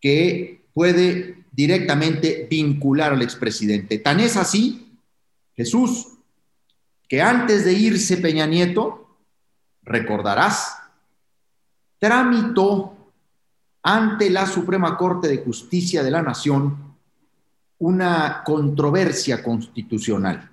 que 0.01 0.65
puede 0.73 1.45
directamente 1.53 2.47
vincular 2.49 3.13
al 3.13 3.21
expresidente. 3.21 3.97
Tan 3.99 4.19
es 4.19 4.35
así, 4.35 4.99
Jesús, 5.55 6.14
que 7.07 7.21
antes 7.21 7.65
de 7.65 7.73
irse 7.73 8.17
Peña 8.17 8.45
Nieto, 8.45 9.17
recordarás, 9.83 10.77
tramitó 11.99 12.95
ante 13.83 14.29
la 14.29 14.47
Suprema 14.47 14.97
Corte 14.97 15.27
de 15.27 15.37
Justicia 15.37 16.03
de 16.03 16.11
la 16.11 16.21
Nación 16.21 16.95
una 17.77 18.41
controversia 18.43 19.43
constitucional, 19.43 20.49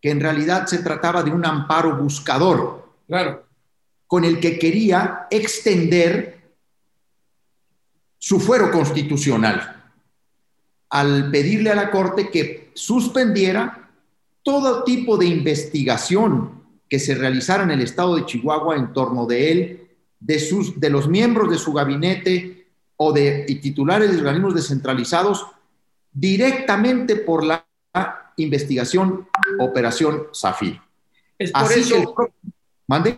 que 0.00 0.10
en 0.10 0.20
realidad 0.20 0.66
se 0.66 0.78
trataba 0.78 1.22
de 1.22 1.30
un 1.30 1.44
amparo 1.44 1.96
buscador, 1.96 2.88
claro. 3.06 3.44
con 4.06 4.24
el 4.24 4.40
que 4.40 4.58
quería 4.58 5.26
extender 5.30 6.42
su 8.18 8.40
fuero 8.40 8.70
constitucional, 8.70 9.92
al 10.88 11.30
pedirle 11.30 11.70
a 11.70 11.74
la 11.74 11.90
Corte 11.90 12.30
que 12.30 12.70
suspendiera 12.74 13.83
todo 14.44 14.84
tipo 14.84 15.16
de 15.16 15.26
investigación 15.26 16.62
que 16.88 17.00
se 17.00 17.16
realizara 17.16 17.64
en 17.64 17.72
el 17.72 17.80
estado 17.80 18.14
de 18.14 18.26
Chihuahua 18.26 18.76
en 18.76 18.92
torno 18.92 19.26
de 19.26 19.50
él, 19.50 19.88
de, 20.20 20.38
sus, 20.38 20.78
de 20.78 20.90
los 20.90 21.08
miembros 21.08 21.50
de 21.50 21.58
su 21.58 21.72
gabinete 21.72 22.68
o 22.96 23.12
de 23.12 23.44
titulares 23.60 24.12
de 24.12 24.18
organismos 24.18 24.54
descentralizados 24.54 25.46
directamente 26.12 27.16
por 27.16 27.44
la 27.44 27.66
investigación 28.36 29.26
Operación 29.58 30.28
Zafir. 30.32 30.80
Es 31.38 31.50
por 31.50 31.72
eso, 31.72 32.14
¿Mande? 32.86 33.16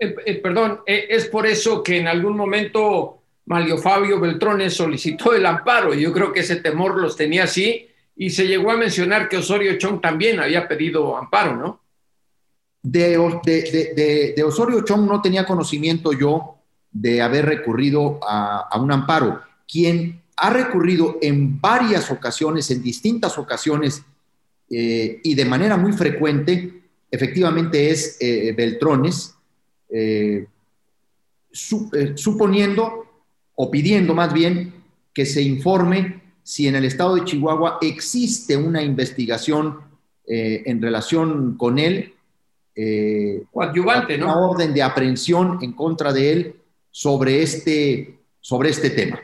Eh, 0.00 0.16
eh, 0.26 0.34
perdón, 0.42 0.80
eh, 0.86 1.06
es 1.08 1.26
por 1.26 1.46
eso 1.46 1.82
que 1.82 1.98
en 1.98 2.08
algún 2.08 2.36
momento 2.36 3.22
Mario 3.46 3.78
Fabio 3.78 4.20
Beltrones 4.20 4.74
solicitó 4.74 5.34
el 5.34 5.46
amparo. 5.46 5.94
Yo 5.94 6.12
creo 6.12 6.32
que 6.32 6.40
ese 6.40 6.56
temor 6.56 7.00
los 7.00 7.16
tenía 7.16 7.44
así 7.44 7.88
y 8.16 8.30
se 8.30 8.46
llegó 8.46 8.70
a 8.70 8.76
mencionar 8.76 9.28
que 9.28 9.36
Osorio 9.36 9.76
Chong 9.78 10.00
también 10.00 10.40
había 10.40 10.68
pedido 10.68 11.16
amparo, 11.16 11.56
¿no? 11.56 11.80
De, 12.82 13.16
Osorio 14.44 14.84
Chong 14.84 15.08
no 15.08 15.22
tenía 15.22 15.46
conocimiento 15.46 16.12
yo 16.12 16.58
de 16.92 17.22
haber 17.22 17.46
recurrido 17.46 18.20
a, 18.22 18.68
a 18.70 18.78
un 18.78 18.92
amparo. 18.92 19.40
Quien 19.66 20.22
ha 20.36 20.50
recurrido 20.50 21.18
en 21.22 21.60
varias 21.60 22.10
ocasiones, 22.10 22.70
en 22.70 22.82
distintas 22.82 23.38
ocasiones 23.38 24.02
eh, 24.70 25.20
y 25.22 25.34
de 25.34 25.44
manera 25.44 25.76
muy 25.76 25.92
frecuente, 25.92 26.82
efectivamente 27.10 27.90
es 27.90 28.16
eh, 28.20 28.52
Beltrones, 28.56 29.34
eh, 29.90 30.46
suponiendo 31.52 33.06
o 33.54 33.70
pidiendo 33.70 34.14
más 34.14 34.32
bien 34.32 34.74
que 35.12 35.24
se 35.24 35.40
informe 35.42 36.23
si 36.44 36.68
en 36.68 36.76
el 36.76 36.84
estado 36.84 37.16
de 37.16 37.24
Chihuahua 37.24 37.78
existe 37.80 38.56
una 38.56 38.80
investigación 38.82 39.80
en 40.26 40.80
relación 40.80 41.56
con 41.56 41.78
él. 41.78 42.14
Coadyuvante, 43.50 44.16
¿no? 44.16 44.26
Una 44.26 44.38
orden 44.38 44.72
de 44.72 44.82
aprehensión 44.82 45.58
en 45.60 45.72
contra 45.72 46.12
de 46.12 46.32
él 46.32 46.56
sobre 46.90 47.42
este, 47.42 48.14
sobre 48.40 48.70
este 48.70 48.90
tema. 48.90 49.20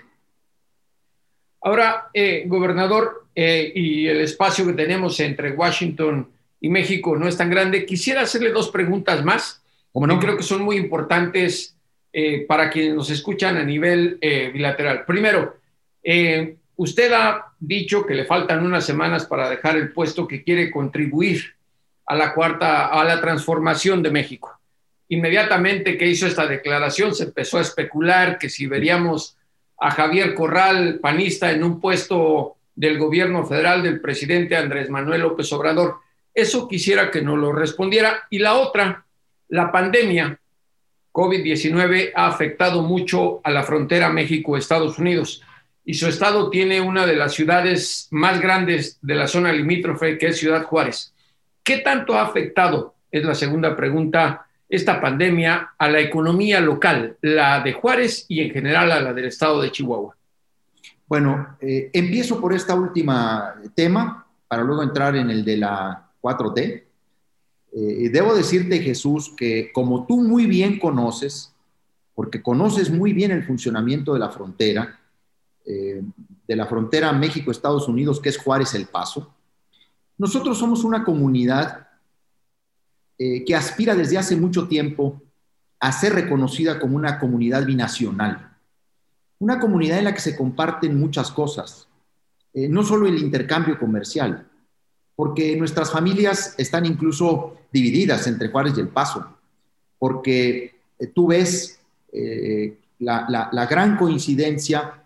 Ahora, 1.62 2.08
eh, 2.14 2.44
gobernador, 2.46 3.26
eh, 3.34 3.70
y 3.74 4.06
el 4.06 4.22
espacio 4.22 4.66
que 4.66 4.72
tenemos 4.72 5.20
entre 5.20 5.52
Washington 5.52 6.28
y 6.60 6.68
México 6.68 7.16
no 7.16 7.28
es 7.28 7.36
tan 7.36 7.50
grande, 7.50 7.84
quisiera 7.84 8.22
hacerle 8.22 8.50
dos 8.50 8.70
preguntas 8.70 9.24
más, 9.24 9.62
como 9.92 10.06
no? 10.06 10.18
creo 10.18 10.36
que 10.36 10.42
son 10.42 10.62
muy 10.62 10.76
importantes 10.76 11.76
eh, 12.12 12.46
para 12.46 12.70
quienes 12.70 12.94
nos 12.94 13.10
escuchan 13.10 13.56
a 13.56 13.62
nivel 13.62 14.18
bilateral. 14.52 15.04
Primero, 15.04 15.56
usted 16.80 17.12
ha 17.12 17.52
dicho 17.58 18.06
que 18.06 18.14
le 18.14 18.24
faltan 18.24 18.64
unas 18.64 18.86
semanas 18.86 19.26
para 19.26 19.50
dejar 19.50 19.76
el 19.76 19.92
puesto 19.92 20.26
que 20.26 20.42
quiere 20.42 20.70
contribuir 20.70 21.54
a 22.06 22.14
la 22.14 22.32
cuarta, 22.32 22.86
a 22.86 23.04
la 23.04 23.20
transformación 23.20 24.02
de 24.02 24.10
México. 24.10 24.58
Inmediatamente 25.08 25.98
que 25.98 26.06
hizo 26.06 26.26
esta 26.26 26.46
declaración 26.46 27.14
se 27.14 27.24
empezó 27.24 27.58
a 27.58 27.60
especular 27.60 28.38
que 28.38 28.48
si 28.48 28.66
veríamos 28.66 29.36
a 29.78 29.90
Javier 29.90 30.34
Corral, 30.34 31.00
panista, 31.02 31.52
en 31.52 31.64
un 31.64 31.82
puesto 31.82 32.56
del 32.74 32.98
gobierno 32.98 33.44
federal 33.44 33.82
del 33.82 34.00
presidente 34.00 34.56
Andrés 34.56 34.88
Manuel 34.88 35.20
López 35.20 35.52
Obrador. 35.52 35.96
Eso 36.32 36.66
quisiera 36.66 37.10
que 37.10 37.20
nos 37.20 37.36
lo 37.36 37.52
respondiera. 37.52 38.22
Y 38.30 38.38
la 38.38 38.54
otra, 38.54 39.04
la 39.48 39.70
pandemia 39.70 40.40
COVID-19 41.12 42.12
ha 42.14 42.26
afectado 42.26 42.80
mucho 42.80 43.42
a 43.44 43.50
la 43.50 43.64
frontera 43.64 44.08
México-Estados 44.08 44.98
Unidos 44.98 45.42
y 45.90 45.94
su 45.94 46.06
estado 46.06 46.50
tiene 46.50 46.80
una 46.80 47.04
de 47.04 47.16
las 47.16 47.34
ciudades 47.34 48.06
más 48.12 48.40
grandes 48.40 49.00
de 49.02 49.16
la 49.16 49.26
zona 49.26 49.52
limítrofe, 49.52 50.18
que 50.18 50.28
es 50.28 50.38
Ciudad 50.38 50.62
Juárez. 50.62 51.12
¿Qué 51.64 51.78
tanto 51.78 52.14
ha 52.14 52.22
afectado? 52.22 52.94
Es 53.10 53.24
la 53.24 53.34
segunda 53.34 53.74
pregunta 53.74 54.46
esta 54.68 55.00
pandemia 55.00 55.72
a 55.76 55.90
la 55.90 55.98
economía 55.98 56.60
local, 56.60 57.16
la 57.22 57.60
de 57.60 57.72
Juárez 57.72 58.24
y 58.28 58.38
en 58.38 58.52
general 58.52 58.92
a 58.92 59.00
la 59.00 59.12
del 59.12 59.24
estado 59.24 59.60
de 59.60 59.72
Chihuahua? 59.72 60.16
Bueno, 61.08 61.56
eh, 61.60 61.90
empiezo 61.92 62.40
por 62.40 62.52
esta 62.52 62.76
última 62.76 63.56
tema 63.74 64.24
para 64.46 64.62
luego 64.62 64.84
entrar 64.84 65.16
en 65.16 65.28
el 65.28 65.44
de 65.44 65.56
la 65.56 66.08
4T. 66.22 66.84
Eh, 67.72 68.10
debo 68.12 68.32
decirte, 68.36 68.78
Jesús, 68.78 69.34
que 69.36 69.72
como 69.72 70.06
tú 70.06 70.22
muy 70.22 70.46
bien 70.46 70.78
conoces, 70.78 71.52
porque 72.14 72.40
conoces 72.40 72.90
muy 72.90 73.12
bien 73.12 73.32
el 73.32 73.42
funcionamiento 73.42 74.14
de 74.14 74.20
la 74.20 74.28
frontera, 74.28 74.99
eh, 75.66 76.02
de 76.48 76.56
la 76.56 76.66
frontera 76.66 77.12
México-Estados 77.12 77.86
Unidos, 77.86 78.18
que 78.20 78.30
es 78.30 78.38
Juárez 78.38 78.74
El 78.74 78.86
Paso, 78.86 79.34
nosotros 80.18 80.58
somos 80.58 80.84
una 80.84 81.04
comunidad 81.04 81.88
eh, 83.18 83.44
que 83.44 83.54
aspira 83.54 83.94
desde 83.94 84.18
hace 84.18 84.36
mucho 84.36 84.66
tiempo 84.66 85.22
a 85.78 85.92
ser 85.92 86.14
reconocida 86.14 86.80
como 86.80 86.96
una 86.96 87.18
comunidad 87.18 87.64
binacional, 87.64 88.56
una 89.38 89.60
comunidad 89.60 89.98
en 89.98 90.04
la 90.04 90.14
que 90.14 90.20
se 90.20 90.36
comparten 90.36 90.98
muchas 90.98 91.30
cosas, 91.30 91.88
eh, 92.52 92.68
no 92.68 92.82
solo 92.82 93.06
el 93.06 93.18
intercambio 93.18 93.78
comercial, 93.78 94.48
porque 95.14 95.56
nuestras 95.56 95.90
familias 95.90 96.54
están 96.58 96.86
incluso 96.86 97.58
divididas 97.72 98.26
entre 98.26 98.48
Juárez 98.48 98.74
y 98.76 98.80
El 98.80 98.88
Paso, 98.88 99.36
porque 99.98 100.74
tú 101.14 101.28
ves 101.28 101.80
la, 103.00 103.66
gran 103.68 103.96
coincidencia 103.96 105.00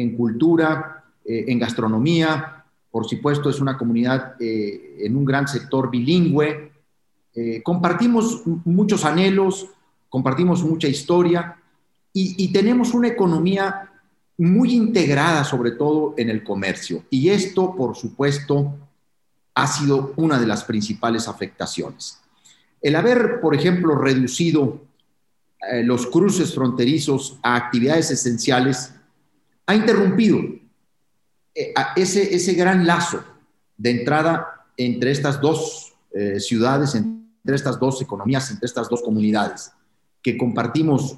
en 0.00 0.16
cultura, 0.16 1.04
en 1.24 1.58
gastronomía, 1.58 2.64
por 2.90 3.06
supuesto 3.06 3.50
es 3.50 3.60
una 3.60 3.76
comunidad 3.76 4.36
en 4.40 5.14
un 5.16 5.24
gran 5.24 5.46
sector 5.46 5.90
bilingüe, 5.90 6.72
eh, 7.40 7.62
compartimos 7.62 8.42
muchos 8.64 9.04
anhelos, 9.04 9.68
compartimos 10.08 10.64
mucha 10.64 10.88
historia 10.88 11.56
y, 12.12 12.52
tenemos 12.52 12.94
una 12.94 13.06
economía 13.06 13.92
muy 14.36 14.74
integrada, 14.74 15.44
sobre 15.44 15.70
todo 15.70 16.14
en 16.16 16.30
el 16.30 16.42
comercio. 16.42 17.04
Y 17.10 17.28
esto, 17.28 17.76
por 17.76 17.94
supuesto, 17.94 18.74
ha 19.54 19.66
sido 19.68 20.14
una 20.16 20.40
de 20.40 20.48
las 20.48 20.64
principales 20.64 21.28
afectaciones. 21.28 22.18
El 22.82 22.96
haber, 22.96 23.40
por 23.40 23.54
ejemplo, 23.54 23.94
reducido 23.94 24.80
eh, 25.70 25.84
los 25.84 26.08
cruces 26.08 26.52
fronterizos 26.52 27.38
a 27.44 27.54
actividades 27.54 28.10
esenciales 28.10 28.94
ha 29.68 29.74
interrumpido 29.76 30.40
eh, 31.54 31.72
ese, 31.94 32.34
ese 32.34 32.54
gran 32.54 32.84
lazo 32.84 33.22
de 33.76 33.90
entrada 33.90 34.66
entre 34.76 35.12
estas 35.12 35.40
dos 35.40 35.84
ciudades, 36.38 36.96
entre 36.96 37.54
estas 37.54 37.78
dos 37.78 38.02
economías, 38.02 38.50
entre 38.50 38.66
estas 38.66 38.88
dos 38.88 39.02
comunidades, 39.02 39.70
que 40.20 40.36
compartimos 40.36 41.16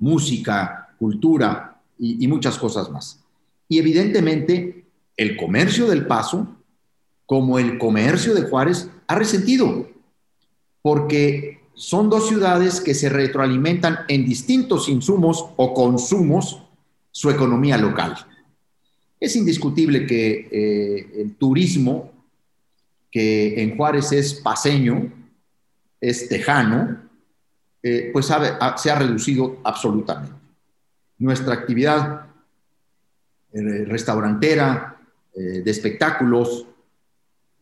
música, 0.00 0.94
cultura 0.98 1.80
y, 1.98 2.26
muchas 2.26 2.58
cosas 2.58 2.90
más. 2.90 3.22
Y 3.68 3.78
evidentemente 3.78 4.86
el 5.16 5.36
comercio 5.36 5.86
del 5.86 6.06
Paso, 6.06 6.48
como 7.26 7.58
el 7.58 7.78
comercio 7.78 8.34
de 8.34 8.42
Juárez, 8.42 8.88
ha 9.06 9.14
resentido, 9.14 9.88
porque 10.82 11.60
son 11.74 12.10
dos 12.10 12.28
ciudades 12.28 12.80
que 12.80 12.94
se 12.94 13.08
retroalimentan 13.08 14.00
en 14.08 14.24
distintos 14.24 14.88
insumos 14.88 15.46
o 15.56 15.74
consumos 15.74 16.62
su 17.10 17.30
economía 17.30 17.76
local. 17.76 18.16
Es 19.18 19.36
indiscutible 19.36 20.06
que 20.06 20.48
eh, 20.50 21.20
el 21.20 21.34
turismo, 21.34 22.12
que 23.10 23.62
en 23.62 23.76
Juárez 23.76 24.12
es 24.12 24.34
paseño, 24.34 25.12
es 26.00 26.28
tejano, 26.28 27.02
eh, 27.82 28.10
pues 28.12 28.26
se 28.26 28.90
ha 28.90 28.98
reducido 28.98 29.58
absolutamente. 29.64 30.32
Nuestra 31.18 31.54
actividad 31.54 32.26
eh, 33.52 33.84
restaurantera, 33.86 34.96
de 35.32 35.70
espectáculos, 35.70 36.66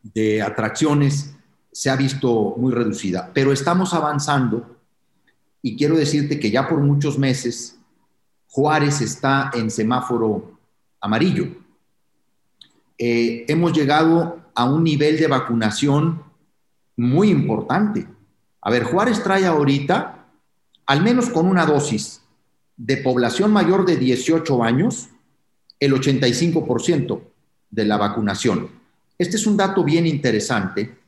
de 0.02 0.40
atracciones, 0.40 1.34
se 1.70 1.90
ha 1.90 1.96
visto 1.96 2.54
muy 2.56 2.72
reducida, 2.72 3.30
pero 3.32 3.52
estamos 3.52 3.92
avanzando 3.92 4.78
y 5.62 5.76
quiero 5.76 5.96
decirte 5.96 6.40
que 6.40 6.50
ya 6.50 6.66
por 6.66 6.80
muchos 6.80 7.18
meses 7.18 7.77
Juárez 8.48 9.00
está 9.00 9.50
en 9.54 9.70
semáforo 9.70 10.58
amarillo. 11.00 11.46
hemos 12.98 13.72
llegado 13.72 14.40
a 14.54 14.64
un 14.64 14.82
nivel 14.82 15.18
de 15.18 15.28
vacunación 15.28 16.22
muy 16.96 17.30
importante. 17.30 18.08
A 18.60 18.70
ver, 18.70 18.84
Juárez 18.84 19.22
trae 19.22 19.46
ahorita, 19.46 20.26
al 20.86 21.02
menos 21.02 21.30
con 21.30 21.46
una 21.46 21.64
dosis 21.64 22.22
de 22.76 22.96
población 22.96 23.52
mayor 23.52 23.84
de 23.84 23.96
18 23.96 24.64
años, 24.64 25.08
el 25.78 25.92
85% 25.92 27.20
de 27.70 27.84
la 27.84 27.96
vacunación. 27.96 28.68
Este 29.16 29.36
es 29.36 29.46
un 29.46 29.56
dato 29.56 29.84
bien 29.84 30.06
interesante. 30.06 30.98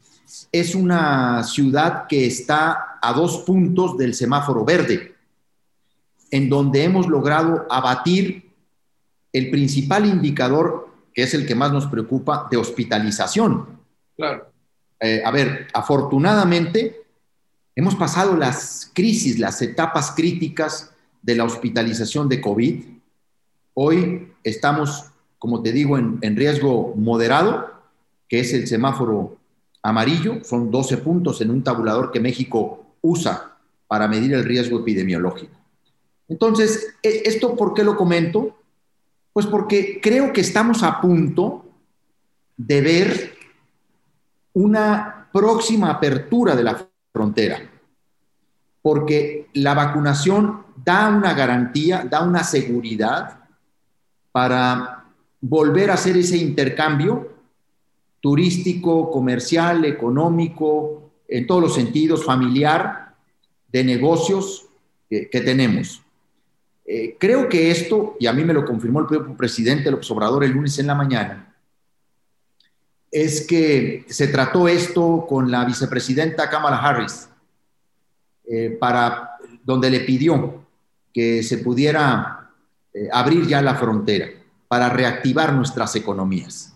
Es 0.52 0.74
una 0.74 1.42
ciudad 1.42 2.06
que 2.06 2.26
está 2.26 2.98
a 3.02 3.12
dos 3.12 3.38
puntos 3.38 3.96
del 3.96 4.14
semáforo 4.14 4.64
verde, 4.64 5.16
en 6.30 6.48
donde 6.48 6.84
hemos 6.84 7.08
logrado 7.08 7.66
abatir 7.70 8.50
el 9.32 9.50
principal 9.50 10.06
indicador, 10.06 10.88
que 11.12 11.22
es 11.22 11.34
el 11.34 11.46
que 11.46 11.54
más 11.54 11.72
nos 11.72 11.86
preocupa, 11.86 12.48
de 12.50 12.56
hospitalización. 12.56 13.80
Claro. 14.16 14.50
Eh, 15.00 15.22
a 15.24 15.30
ver, 15.30 15.68
afortunadamente 15.72 17.02
hemos 17.74 17.94
pasado 17.94 18.36
las 18.36 18.90
crisis, 18.94 19.38
las 19.38 19.62
etapas 19.62 20.12
críticas 20.12 20.92
de 21.22 21.36
la 21.36 21.44
hospitalización 21.44 22.28
de 22.28 22.40
COVID. 22.40 22.84
Hoy 23.74 24.32
estamos, 24.44 25.06
como 25.38 25.62
te 25.62 25.72
digo, 25.72 25.96
en, 25.96 26.18
en 26.22 26.36
riesgo 26.36 26.94
moderado, 26.96 27.70
que 28.28 28.40
es 28.40 28.52
el 28.52 28.66
semáforo 28.66 29.38
amarillo. 29.82 30.44
Son 30.44 30.70
12 30.70 30.98
puntos 30.98 31.40
en 31.40 31.50
un 31.50 31.64
tabulador 31.64 32.10
que 32.12 32.20
México 32.20 32.94
usa 33.00 33.56
para 33.86 34.06
medir 34.06 34.34
el 34.34 34.44
riesgo 34.44 34.80
epidemiológico. 34.80 35.59
Entonces, 36.30 36.94
¿e-, 37.02 37.22
¿esto 37.26 37.54
por 37.54 37.74
qué 37.74 37.84
lo 37.84 37.96
comento? 37.96 38.56
Pues 39.34 39.44
porque 39.46 40.00
creo 40.00 40.32
que 40.32 40.40
estamos 40.40 40.82
a 40.82 41.00
punto 41.02 41.66
de 42.56 42.80
ver 42.80 43.34
una 44.54 45.28
próxima 45.32 45.90
apertura 45.90 46.56
de 46.56 46.64
la 46.64 46.88
frontera, 47.12 47.70
porque 48.80 49.48
la 49.54 49.74
vacunación 49.74 50.64
da 50.84 51.08
una 51.08 51.34
garantía, 51.34 52.06
da 52.08 52.22
una 52.22 52.42
seguridad 52.42 53.44
para 54.32 55.04
volver 55.40 55.90
a 55.90 55.94
hacer 55.94 56.16
ese 56.16 56.36
intercambio 56.36 57.34
turístico, 58.20 59.10
comercial, 59.10 59.84
económico, 59.84 61.10
en 61.26 61.46
todos 61.46 61.62
los 61.62 61.74
sentidos, 61.74 62.24
familiar, 62.24 63.14
de 63.68 63.84
negocios 63.84 64.66
que, 65.08 65.26
tenemos. 65.40 66.02
Eh, 66.92 67.14
creo 67.20 67.48
que 67.48 67.70
esto, 67.70 68.16
y 68.18 68.26
a 68.26 68.32
mí 68.32 68.42
me 68.42 68.52
lo 68.52 68.64
confirmó 68.64 68.98
el 68.98 69.06
propio 69.06 69.36
presidente 69.36 69.92
López 69.92 70.10
Obrador 70.10 70.42
el 70.42 70.50
lunes 70.50 70.76
en 70.80 70.88
la 70.88 70.96
mañana, 70.96 71.54
es 73.12 73.46
que 73.46 74.04
se 74.08 74.26
trató 74.26 74.66
esto 74.66 75.24
con 75.28 75.52
la 75.52 75.64
vicepresidenta 75.64 76.50
Kamala 76.50 76.78
Harris, 76.78 77.28
eh, 78.44 78.70
para, 78.70 79.36
donde 79.62 79.88
le 79.88 80.00
pidió 80.00 80.66
que 81.14 81.44
se 81.44 81.58
pudiera 81.58 82.50
eh, 82.92 83.08
abrir 83.12 83.46
ya 83.46 83.62
la 83.62 83.76
frontera 83.76 84.26
para 84.66 84.88
reactivar 84.88 85.52
nuestras 85.52 85.94
economías 85.94 86.74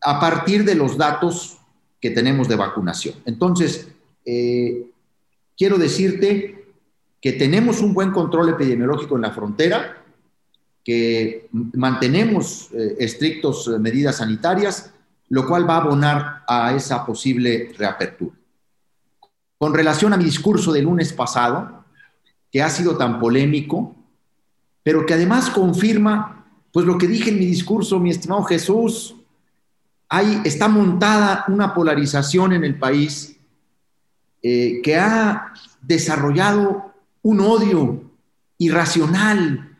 a 0.00 0.20
partir 0.20 0.64
de 0.64 0.76
los 0.76 0.96
datos 0.96 1.58
que 2.00 2.10
tenemos 2.10 2.46
de 2.46 2.54
vacunación. 2.54 3.16
Entonces, 3.24 3.88
quiero 4.24 5.76
decirte 5.76 6.57
que 7.20 7.32
tenemos 7.32 7.80
un 7.80 7.94
buen 7.94 8.10
control 8.12 8.50
epidemiológico 8.50 9.16
en 9.16 9.22
la 9.22 9.32
frontera, 9.32 10.02
que 10.84 11.48
mantenemos 11.52 12.70
eh, 12.72 12.96
estrictos 13.00 13.68
eh, 13.68 13.78
medidas 13.78 14.16
sanitarias, 14.16 14.92
lo 15.28 15.46
cual 15.46 15.68
va 15.68 15.76
a 15.76 15.82
abonar 15.82 16.44
a 16.46 16.74
esa 16.74 17.04
posible 17.04 17.72
reapertura. 17.76 18.34
Con 19.58 19.74
relación 19.74 20.12
a 20.12 20.16
mi 20.16 20.24
discurso 20.24 20.72
del 20.72 20.84
lunes 20.84 21.12
pasado, 21.12 21.84
que 22.50 22.62
ha 22.62 22.70
sido 22.70 22.96
tan 22.96 23.18
polémico, 23.18 23.94
pero 24.82 25.04
que 25.04 25.14
además 25.14 25.50
confirma 25.50 26.46
pues 26.72 26.86
lo 26.86 26.96
que 26.96 27.08
dije 27.08 27.30
en 27.30 27.38
mi 27.38 27.46
discurso, 27.46 27.98
mi 27.98 28.10
estimado 28.10 28.44
Jesús, 28.44 29.16
hay, 30.08 30.40
está 30.44 30.68
montada 30.68 31.44
una 31.48 31.74
polarización 31.74 32.52
en 32.52 32.64
el 32.64 32.78
país 32.78 33.36
eh, 34.42 34.80
que 34.82 34.96
ha 34.96 35.52
desarrollado 35.82 36.87
un 37.28 37.40
odio 37.40 38.10
irracional, 38.56 39.76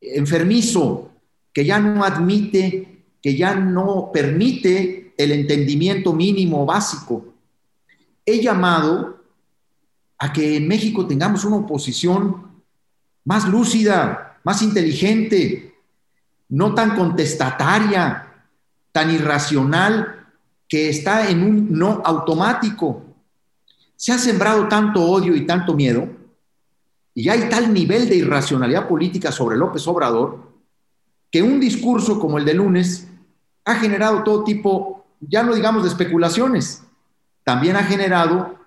enfermizo, 0.00 1.12
que 1.52 1.64
ya 1.64 1.78
no 1.78 2.02
admite, 2.02 3.04
que 3.22 3.36
ya 3.36 3.54
no 3.54 4.10
permite 4.12 5.14
el 5.16 5.30
entendimiento 5.30 6.12
mínimo 6.12 6.66
básico. 6.66 7.32
He 8.26 8.42
llamado 8.42 9.22
a 10.18 10.32
que 10.32 10.56
en 10.56 10.66
México 10.66 11.06
tengamos 11.06 11.44
una 11.44 11.58
oposición 11.58 12.42
más 13.24 13.48
lúcida, 13.48 14.40
más 14.42 14.60
inteligente, 14.60 15.76
no 16.48 16.74
tan 16.74 16.96
contestataria, 16.96 18.32
tan 18.90 19.12
irracional 19.12 20.26
que 20.66 20.88
está 20.88 21.30
en 21.30 21.44
un 21.44 21.78
no 21.78 22.02
automático. 22.04 23.04
Se 23.94 24.10
ha 24.10 24.18
sembrado 24.18 24.66
tanto 24.66 25.00
odio 25.00 25.36
y 25.36 25.46
tanto 25.46 25.72
miedo, 25.74 26.23
y 27.14 27.28
hay 27.28 27.48
tal 27.48 27.72
nivel 27.72 28.08
de 28.08 28.16
irracionalidad 28.16 28.88
política 28.88 29.30
sobre 29.30 29.56
López 29.56 29.86
Obrador, 29.86 30.52
que 31.30 31.42
un 31.42 31.60
discurso 31.60 32.18
como 32.18 32.38
el 32.38 32.44
de 32.44 32.54
lunes 32.54 33.06
ha 33.64 33.76
generado 33.76 34.22
todo 34.22 34.44
tipo, 34.44 35.06
ya 35.20 35.42
no 35.42 35.54
digamos 35.54 35.84
de 35.84 35.88
especulaciones, 35.88 36.82
también 37.44 37.76
ha 37.76 37.84
generado 37.84 38.58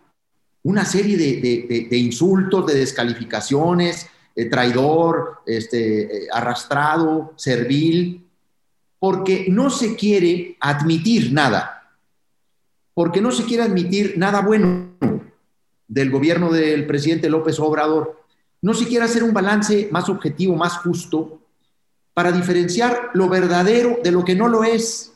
una 0.64 0.86
serie 0.86 1.18
de, 1.18 1.98
insultos, 1.98 2.66
de 2.66 2.76
descalificaciones, 2.76 4.08
eh, 4.36 4.46
traidor, 4.46 5.40
este, 5.46 6.26
eh, 6.26 6.28
arrastrado, 6.32 7.34
servil, 7.36 8.26
porque 9.00 9.46
no 9.50 9.70
se 9.70 9.96
quiere 9.96 10.58
admitir 10.60 11.32
nada, 11.32 11.96
porque 12.94 13.22
no 13.22 13.32
se 13.32 13.46
quiere 13.46 13.64
admitir 13.64 14.16
nada 14.18 14.42
bueno 14.42 14.90
del 15.88 16.12
gobierno 16.12 16.52
del 16.52 16.86
presidente 16.86 17.30
López 17.30 17.60
Obrador. 17.60 18.22
No 18.62 18.74
se 18.74 18.88
quiere 18.88 19.06
hacer 19.06 19.24
un 19.24 19.34
balance 19.34 19.90
más 19.92 20.10
objetivo, 20.10 20.56
más 20.56 20.78
justo, 20.78 21.40
para 22.14 22.32
diferenciar 22.32 23.12
lo 23.14 23.30
verdadero 23.30 24.00
de 24.04 24.12
lo 24.12 24.26
que 24.26 24.36
no 24.36 24.48
lo 24.48 24.64
es. 24.64 25.14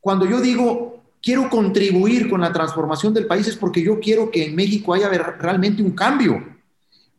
Cuando 0.00 0.26
yo 0.26 0.40
digo, 0.40 1.02
quiero 1.22 1.48
contribuir 1.48 2.28
con 2.28 2.40
la 2.40 2.52
transformación 2.52 3.14
del 3.14 3.26
país, 3.26 3.48
es 3.48 3.56
porque 3.56 3.82
yo 3.82 4.00
quiero 4.00 4.30
que 4.30 4.44
en 4.44 4.54
México 4.54 4.94
haya 4.94 5.08
realmente 5.08 5.82
un 5.82 5.92
cambio 5.92 6.42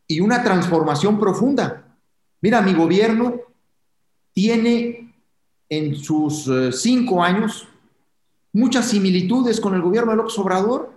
y 0.07 0.19
una 0.19 0.43
transformación 0.43 1.19
profunda. 1.19 1.97
Mira, 2.41 2.61
mi 2.61 2.73
gobierno 2.73 3.41
tiene 4.33 5.13
en 5.69 5.95
sus 5.95 6.47
eh, 6.47 6.71
cinco 6.71 7.23
años 7.23 7.67
muchas 8.53 8.87
similitudes 8.89 9.59
con 9.59 9.73
el 9.73 9.81
gobierno 9.81 10.11
de 10.11 10.17
López 10.17 10.37
Obrador. 10.37 10.93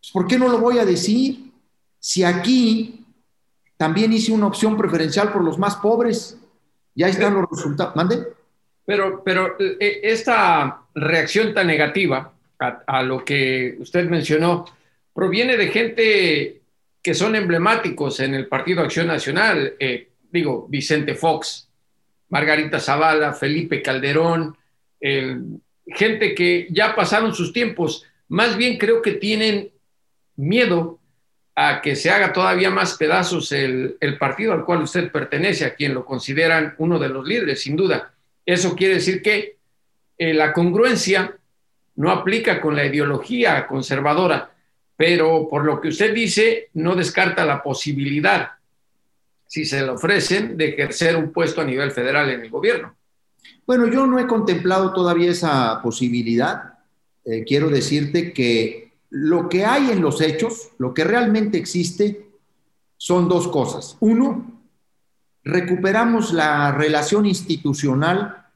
Pues, 0.00 0.10
¿Por 0.12 0.26
qué 0.26 0.38
no 0.38 0.48
lo 0.48 0.58
voy 0.58 0.78
a 0.78 0.84
decir? 0.84 1.52
Si 1.98 2.24
aquí 2.24 2.99
también 3.80 4.12
hice 4.12 4.30
una 4.30 4.46
opción 4.46 4.76
preferencial 4.76 5.32
por 5.32 5.42
los 5.42 5.58
más 5.58 5.76
pobres, 5.76 6.38
ya 6.94 7.08
están 7.08 7.32
los 7.32 7.48
resultados. 7.50 7.96
¿Mande? 7.96 8.26
Pero, 8.84 9.22
pero 9.24 9.56
eh, 9.58 10.00
esta 10.02 10.82
reacción 10.94 11.54
tan 11.54 11.66
negativa 11.66 12.30
a, 12.58 13.02
lo 13.02 13.24
que 13.24 13.76
usted 13.78 14.06
mencionó 14.10 14.66
proviene 15.14 15.56
de 15.56 15.68
gente 15.68 16.60
que 17.02 17.14
son 17.14 17.34
emblemáticos 17.34 18.20
en 18.20 18.34
el 18.34 18.48
Partido 18.48 18.82
Acción 18.82 19.06
Nacional. 19.06 19.72
Eh, 19.80 20.10
digo, 20.30 20.66
Vicente 20.68 21.14
Fox, 21.14 21.66
Margarita 22.28 22.80
Zavala, 22.80 23.32
Felipe 23.32 23.80
Calderón, 23.80 24.58
gente 25.00 26.34
que 26.34 26.68
ya 26.70 26.94
pasaron 26.94 27.34
sus 27.34 27.50
tiempos. 27.50 28.04
Más 28.28 28.58
bien 28.58 28.76
creo 28.76 29.00
que 29.00 29.12
tienen 29.12 29.70
miedo 30.36 30.99
a 31.54 31.80
que 31.80 31.96
se 31.96 32.10
haga 32.10 32.32
todavía 32.32 32.70
más 32.70 32.96
pedazos 32.96 33.52
el, 33.52 33.96
partido 34.18 34.52
al 34.52 34.64
cual 34.64 34.82
usted 34.82 35.10
pertenece, 35.10 35.64
a 35.64 35.74
quien 35.74 35.94
lo 35.94 36.04
consideran 36.04 36.74
uno 36.78 36.98
de 36.98 37.08
los 37.08 37.26
líderes, 37.26 37.62
sin 37.62 37.76
duda. 37.76 38.12
Eso 38.46 38.74
quiere 38.74 38.94
decir 38.94 39.22
que 39.22 39.56
eh, 40.16 40.34
la 40.34 40.52
congruencia 40.52 41.36
no 41.96 42.10
aplica 42.10 42.60
con 42.60 42.76
la 42.76 42.86
ideología 42.86 43.66
conservadora, 43.66 44.50
pero 44.96 45.48
por 45.48 45.64
lo 45.64 45.80
que 45.80 45.88
usted 45.88 46.14
dice, 46.14 46.70
no 46.74 46.94
descarta 46.94 47.44
la 47.44 47.62
posibilidad 47.62 48.50
si 49.50 49.64
se 49.64 49.82
le 49.82 49.88
ofrecen, 49.88 50.56
de 50.56 50.68
ejercer 50.68 51.16
un 51.16 51.32
puesto 51.32 51.60
a 51.60 51.64
nivel 51.64 51.90
federal 51.90 52.30
en 52.30 52.42
el 52.42 52.50
gobierno. 52.50 52.94
Bueno, 53.66 53.88
yo 53.88 54.06
no 54.06 54.20
he 54.20 54.26
contemplado 54.28 54.92
todavía 54.92 55.32
esa 55.32 55.82
posibilidad. 55.82 56.74
Eh, 57.24 57.42
quiero 57.44 57.68
decirte 57.68 58.32
que 58.32 58.89
lo 59.10 59.48
que 59.48 59.66
hay 59.66 59.90
en 59.90 60.00
los 60.00 60.20
hechos, 60.20 60.70
lo 60.78 60.94
que 60.94 61.04
realmente 61.04 61.58
existe, 61.58 62.30
son 62.96 63.28
dos 63.28 63.48
cosas. 63.48 63.96
Uno, 64.00 64.60
recuperamos 65.42 66.32
la 66.32 66.72
relación 66.72 67.26
institucional 67.26 68.46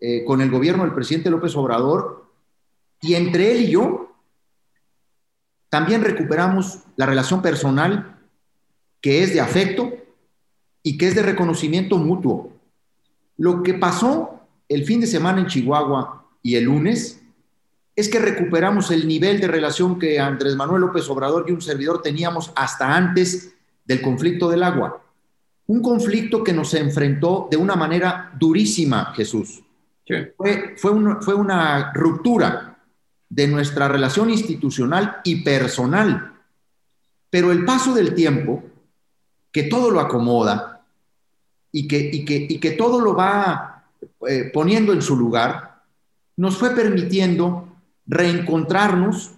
eh, 0.00 0.24
con 0.24 0.40
el 0.40 0.50
gobierno 0.50 0.84
del 0.84 0.94
presidente 0.94 1.30
López 1.30 1.54
Obrador 1.56 2.26
y 3.00 3.14
entre 3.14 3.52
él 3.52 3.62
y 3.62 3.70
yo 3.70 4.16
también 5.68 6.02
recuperamos 6.02 6.80
la 6.96 7.06
relación 7.06 7.40
personal 7.40 8.18
que 9.00 9.22
es 9.22 9.32
de 9.32 9.40
afecto 9.40 9.92
y 10.82 10.98
que 10.98 11.08
es 11.08 11.14
de 11.14 11.22
reconocimiento 11.22 11.98
mutuo. 11.98 12.52
Lo 13.36 13.62
que 13.62 13.74
pasó 13.74 14.40
el 14.68 14.84
fin 14.84 15.00
de 15.00 15.06
semana 15.06 15.40
en 15.40 15.46
Chihuahua 15.46 16.26
y 16.42 16.56
el 16.56 16.64
lunes 16.64 17.21
es 17.94 18.08
que 18.08 18.18
recuperamos 18.18 18.90
el 18.90 19.06
nivel 19.06 19.40
de 19.40 19.48
relación 19.48 19.98
que 19.98 20.18
Andrés 20.18 20.56
Manuel 20.56 20.80
López 20.82 21.08
Obrador 21.10 21.44
y 21.48 21.52
un 21.52 21.60
servidor 21.60 22.00
teníamos 22.00 22.52
hasta 22.56 22.94
antes 22.94 23.54
del 23.84 24.00
conflicto 24.00 24.48
del 24.48 24.62
agua. 24.62 25.02
Un 25.66 25.82
conflicto 25.82 26.42
que 26.42 26.52
nos 26.52 26.72
enfrentó 26.74 27.48
de 27.50 27.56
una 27.56 27.76
manera 27.76 28.32
durísima, 28.38 29.12
Jesús. 29.14 29.62
Fue, 30.36 30.74
fue, 30.76 30.92
fue 31.20 31.34
una 31.34 31.92
ruptura 31.92 32.78
de 33.28 33.46
nuestra 33.46 33.88
relación 33.88 34.30
institucional 34.30 35.20
y 35.24 35.42
personal. 35.42 36.34
Pero 37.30 37.52
el 37.52 37.64
paso 37.64 37.94
del 37.94 38.14
tiempo, 38.14 38.62
que 39.50 39.64
todo 39.64 39.90
lo 39.90 40.00
acomoda 40.00 40.84
y 41.70 41.88
que, 41.88 42.10
y 42.12 42.24
que, 42.24 42.46
y 42.48 42.58
que 42.58 42.72
todo 42.72 43.00
lo 43.00 43.14
va 43.14 43.84
eh, 44.28 44.50
poniendo 44.52 44.92
en 44.92 45.00
su 45.00 45.16
lugar, 45.16 45.82
nos 46.36 46.56
fue 46.58 46.74
permitiendo 46.74 47.71
reencontrarnos 48.06 49.32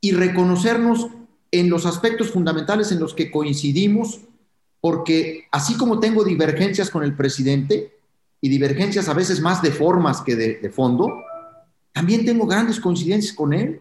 y 0.00 0.12
reconocernos 0.12 1.08
en 1.50 1.70
los 1.70 1.86
aspectos 1.86 2.30
fundamentales 2.30 2.92
en 2.92 3.00
los 3.00 3.14
que 3.14 3.30
coincidimos, 3.30 4.20
porque 4.80 5.44
así 5.50 5.76
como 5.76 6.00
tengo 6.00 6.24
divergencias 6.24 6.90
con 6.90 7.02
el 7.02 7.14
presidente, 7.14 7.96
y 8.40 8.48
divergencias 8.48 9.08
a 9.08 9.14
veces 9.14 9.40
más 9.40 9.62
de 9.62 9.72
formas 9.72 10.20
que 10.20 10.36
de, 10.36 10.70
fondo, 10.70 11.12
también 11.92 12.24
tengo 12.24 12.46
grandes 12.46 12.78
coincidencias 12.78 13.34
con 13.34 13.52
él. 13.52 13.80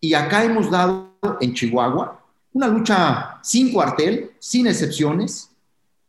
Y 0.00 0.14
acá 0.14 0.44
hemos 0.44 0.70
dado 0.70 1.18
en 1.40 1.52
Chihuahua 1.52 2.24
una 2.52 2.68
lucha 2.68 3.38
sin 3.42 3.72
cuartel, 3.72 4.30
sin 4.38 4.66
excepciones, 4.66 5.50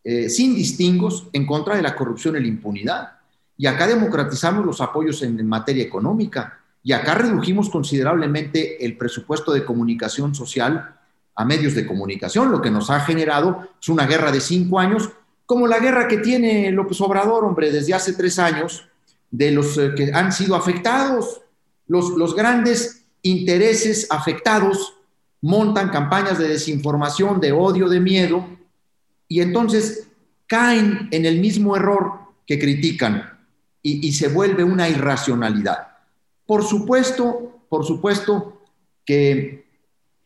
eh, 0.04 0.30
sin 0.30 0.56
distingos 0.56 1.28
en 1.34 1.46
contra 1.46 1.76
de 1.76 1.82
la 1.82 1.96
corrupción 1.96 2.38
y 2.38 2.40
la 2.40 2.48
impunidad. 2.48 3.12
Y 3.58 3.68
acá 3.68 3.88
democratizamos 3.88 4.66
los 4.66 4.80
apoyos 4.80 5.22
en, 5.22 5.46
materia 5.46 5.84
económica. 5.84 6.61
Y 6.84 6.94
acá 6.94 7.16
redujimos 7.16 7.70
considerablemente 7.70 8.84
el 8.84 8.98
presupuesto 8.98 9.52
de 9.52 9.66
comunicación 9.66 10.34
social 10.34 10.96
a 11.36 11.46
medios 11.46 11.76
de 11.76 11.86
comunicación, 11.86 12.52
lo 12.52 12.62
que 12.62 12.70
nos 12.70 12.90
ha 12.90 13.00
generado 13.00 13.70
es 13.82 13.90
una 13.90 14.06
guerra 14.06 14.32
de 14.32 14.42
cinco 14.42 14.80
años, 14.80 15.10
como 15.46 15.66
la 15.66 15.80
guerra 15.80 16.08
que 16.08 16.18
tiene 16.18 16.72
López 16.72 17.00
Obrador, 17.02 17.46
hombre, 17.46 17.72
desde 17.72 17.94
hace 17.94 18.14
tres 18.14 18.38
años, 18.38 18.88
de 19.30 19.52
los 19.52 19.78
eh, 19.78 19.94
que 19.96 20.12
han 20.14 20.32
sido 20.32 20.56
afectados. 20.56 21.42
Los, 21.88 22.12
los 22.12 22.36
grandes 22.36 23.06
intereses 23.22 24.08
afectados 24.10 24.94
montan 25.42 25.90
campañas 25.90 26.38
de 26.38 26.48
desinformación, 26.48 27.40
de 27.40 27.52
odio, 27.52 27.90
de 27.90 28.00
miedo, 28.00 28.46
y 29.28 29.42
entonces 29.42 30.08
caen 30.48 31.08
en 31.12 31.26
el 31.26 31.40
mismo 31.40 31.76
error 31.76 32.20
que 32.46 32.60
critican 32.60 33.40
y, 33.82 34.12
se 34.12 34.28
vuelve 34.28 34.64
una 34.64 34.90
irracionalidad. 34.90 35.91
Por 36.52 36.66
supuesto, 36.66 37.62
por 37.70 37.86
supuesto 37.86 38.60
que, 39.06 39.64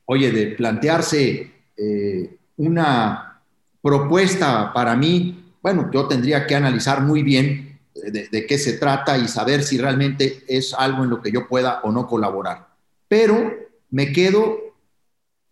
oye, 0.06 0.32
de 0.32 0.48
plantearse 0.56 1.52
eh, 1.78 2.38
una 2.58 3.44
propuesta 3.80 4.74
para 4.74 4.96
mí, 4.96 5.54
bueno, 5.62 5.92
yo 5.94 6.08
tendría 6.08 6.48
que 6.48 6.56
analizar 6.56 7.04
muy 7.04 7.22
bien 7.22 7.80
de, 7.94 8.48
qué 8.48 8.58
se 8.58 8.74
trata 8.74 9.20
y 9.20 9.28
saber 9.28 9.62
si 9.62 9.78
realmente 9.78 10.44
es 10.48 10.74
algo 10.74 11.04
en 11.04 11.12
lo 11.12 11.22
que 11.22 11.32
yo 11.32 11.48
pueda 11.48 11.82
o 11.84 11.92
no 11.92 12.08
colaborar. 12.08 12.70
Pero 13.08 13.54
me 13.92 14.12
quedo 14.12 14.58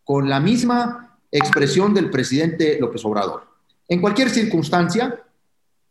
con 0.04 0.28
la 0.28 0.40
misma 0.40 1.20
expresión 1.32 1.94
del 1.94 2.10
presidente 2.10 2.80
López 2.80 3.06
Obrador. 3.06 3.46
En 3.88 4.02
cualquier 4.02 4.32
circunstancia, 4.32 5.22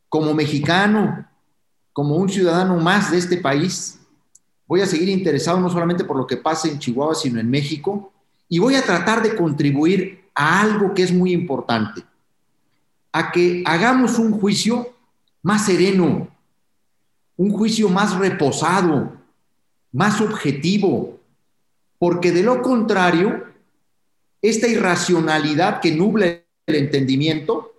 como 0.08 0.34
mexicano, 0.34 1.28
como 1.92 2.16
un 2.16 2.28
ciudadano 2.28 2.78
más 2.78 3.12
de 3.12 3.18
este 3.18 3.36
país, 3.36 4.00
voy 4.66 4.80
a 4.80 4.86
seguir 4.86 5.08
interesado 5.08 5.60
no 5.60 5.68
solamente 5.68 6.04
por 6.04 6.16
lo 6.16 6.26
que 6.26 6.36
pase 6.36 6.70
en 6.70 6.78
Chihuahua, 6.78 7.14
sino 7.14 7.40
en 7.40 7.50
México, 7.50 8.12
y 8.48 8.58
voy 8.58 8.74
a 8.74 8.82
tratar 8.82 9.22
de 9.22 9.34
contribuir 9.34 10.24
a 10.34 10.60
algo 10.60 10.94
que 10.94 11.02
es 11.02 11.12
muy 11.12 11.32
importante, 11.32 12.02
a 13.12 13.32
que 13.32 13.62
hagamos 13.66 14.18
un 14.18 14.32
juicio 14.32 14.94
más 15.42 15.66
sereno, 15.66 16.28
un 17.36 17.50
juicio 17.50 17.88
más 17.88 18.16
reposado, 18.16 19.12
más 19.92 20.20
objetivo, 20.20 21.18
porque 21.98 22.32
de 22.32 22.42
lo 22.42 22.62
contrario, 22.62 23.44
esta 24.40 24.66
irracionalidad 24.68 25.80
que 25.80 25.92
nubla 25.92 26.26
el 26.66 26.74
entendimiento 26.74 27.72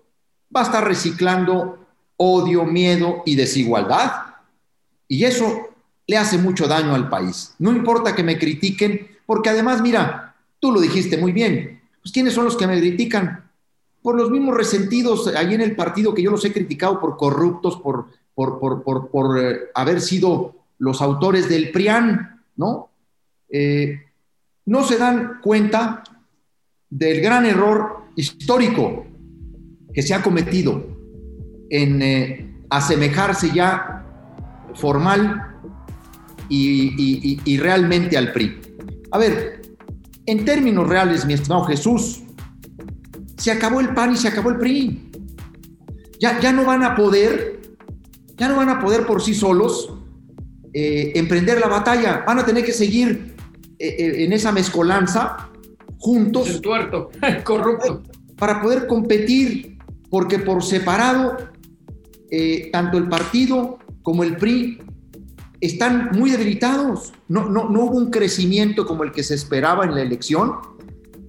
va 0.55 0.61
a 0.61 0.65
estar 0.65 0.87
reciclando 0.87 1.85
odio, 2.17 2.65
miedo 2.65 3.23
y 3.25 3.35
desigualdad. 3.35 4.11
Y 5.07 5.25
eso 5.25 5.72
le 6.07 6.17
hace 6.17 6.37
mucho 6.37 6.67
daño 6.67 6.93
al 6.93 7.09
país. 7.09 7.55
No 7.59 7.71
importa 7.71 8.15
que 8.15 8.23
me 8.23 8.37
critiquen, 8.37 9.07
porque 9.25 9.49
además, 9.49 9.81
mira, 9.81 10.35
tú 10.59 10.71
lo 10.71 10.81
dijiste 10.81 11.17
muy 11.17 11.31
bien, 11.31 11.81
pues 12.01 12.11
¿quiénes 12.11 12.33
son 12.33 12.45
los 12.45 12.57
que 12.57 12.67
me 12.67 12.79
critican? 12.79 13.49
Por 14.01 14.15
los 14.15 14.29
mismos 14.29 14.55
resentidos 14.55 15.27
ahí 15.27 15.53
en 15.53 15.61
el 15.61 15.75
partido 15.75 16.13
que 16.13 16.21
yo 16.21 16.31
los 16.31 16.43
he 16.43 16.51
criticado 16.51 16.99
por 16.99 17.15
corruptos, 17.17 17.77
por 17.77 18.07
por, 18.35 19.39
eh, 19.39 19.59
haber 19.73 20.01
sido 20.01 20.55
los 20.79 21.01
autores 21.01 21.49
del 21.49 21.71
PRIAN, 21.71 22.41
¿no? 22.55 22.89
Eh, 23.49 24.01
no 24.65 24.83
se 24.83 24.97
dan 24.97 25.39
cuenta 25.41 26.03
del 26.89 27.21
gran 27.21 27.45
error 27.45 28.05
histórico 28.15 29.05
que 29.93 30.01
se 30.01 30.13
ha 30.13 30.23
cometido 30.23 30.83
en 31.69 32.01
eh, 32.01 32.55
asemejarse 32.69 33.51
ya 33.53 34.05
formal 34.75 35.52
y, 36.55 37.57
realmente 37.57 38.17
al 38.17 38.31
PRI. 38.31 38.59
A 39.11 39.17
ver, 39.17 39.61
en 40.25 40.45
términos 40.45 40.87
reales, 40.87 41.25
mi 41.25 41.33
estimado 41.33 41.63
Jesús, 41.65 42.21
se 43.37 43.51
acabó 43.51 43.79
el 43.79 43.93
PAN 43.93 44.13
y 44.13 44.17
se 44.17 44.27
acabó 44.27 44.49
el 44.49 44.57
PRI. 44.57 45.11
Ya, 46.19 46.39
ya 46.39 46.53
no 46.53 46.65
van 46.65 46.83
a 46.83 46.95
poder 46.95 47.53
ya 48.37 48.47
no 48.47 48.55
van 48.55 48.69
a 48.69 48.79
poder 48.79 49.05
por 49.05 49.21
sí 49.21 49.33
solos 49.33 49.93
eh, 50.73 51.11
emprender 51.15 51.59
la 51.59 51.67
batalla, 51.67 52.23
van 52.25 52.39
a 52.39 52.45
tener 52.45 52.65
que 52.65 52.71
seguir 52.71 53.35
eh, 53.77 53.87
eh, 53.87 54.23
en 54.23 54.33
esa 54.33 54.51
mezcolanza 54.51 55.49
juntos. 55.99 56.49
El 56.49 56.61
tuerto, 56.61 57.09
corrupto. 57.43 58.03
Para 58.37 58.61
poder 58.61 58.87
competir, 58.87 59.77
porque 60.09 60.39
por 60.39 60.63
separado, 60.63 61.37
tanto 62.71 62.97
el 62.97 63.07
partido 63.07 63.77
como 64.01 64.23
el 64.23 64.35
PRI 64.37 64.79
están 65.65 66.09
muy 66.13 66.31
debilitados. 66.31 67.13
No, 67.27 67.49
no, 67.49 67.69
no 67.69 67.85
hubo 67.85 67.97
un 67.97 68.11
crecimiento 68.11 68.85
como 68.85 69.03
el 69.03 69.11
que 69.11 69.23
se 69.23 69.35
esperaba 69.35 69.85
en 69.85 69.95
la 69.95 70.01
elección. 70.01 70.55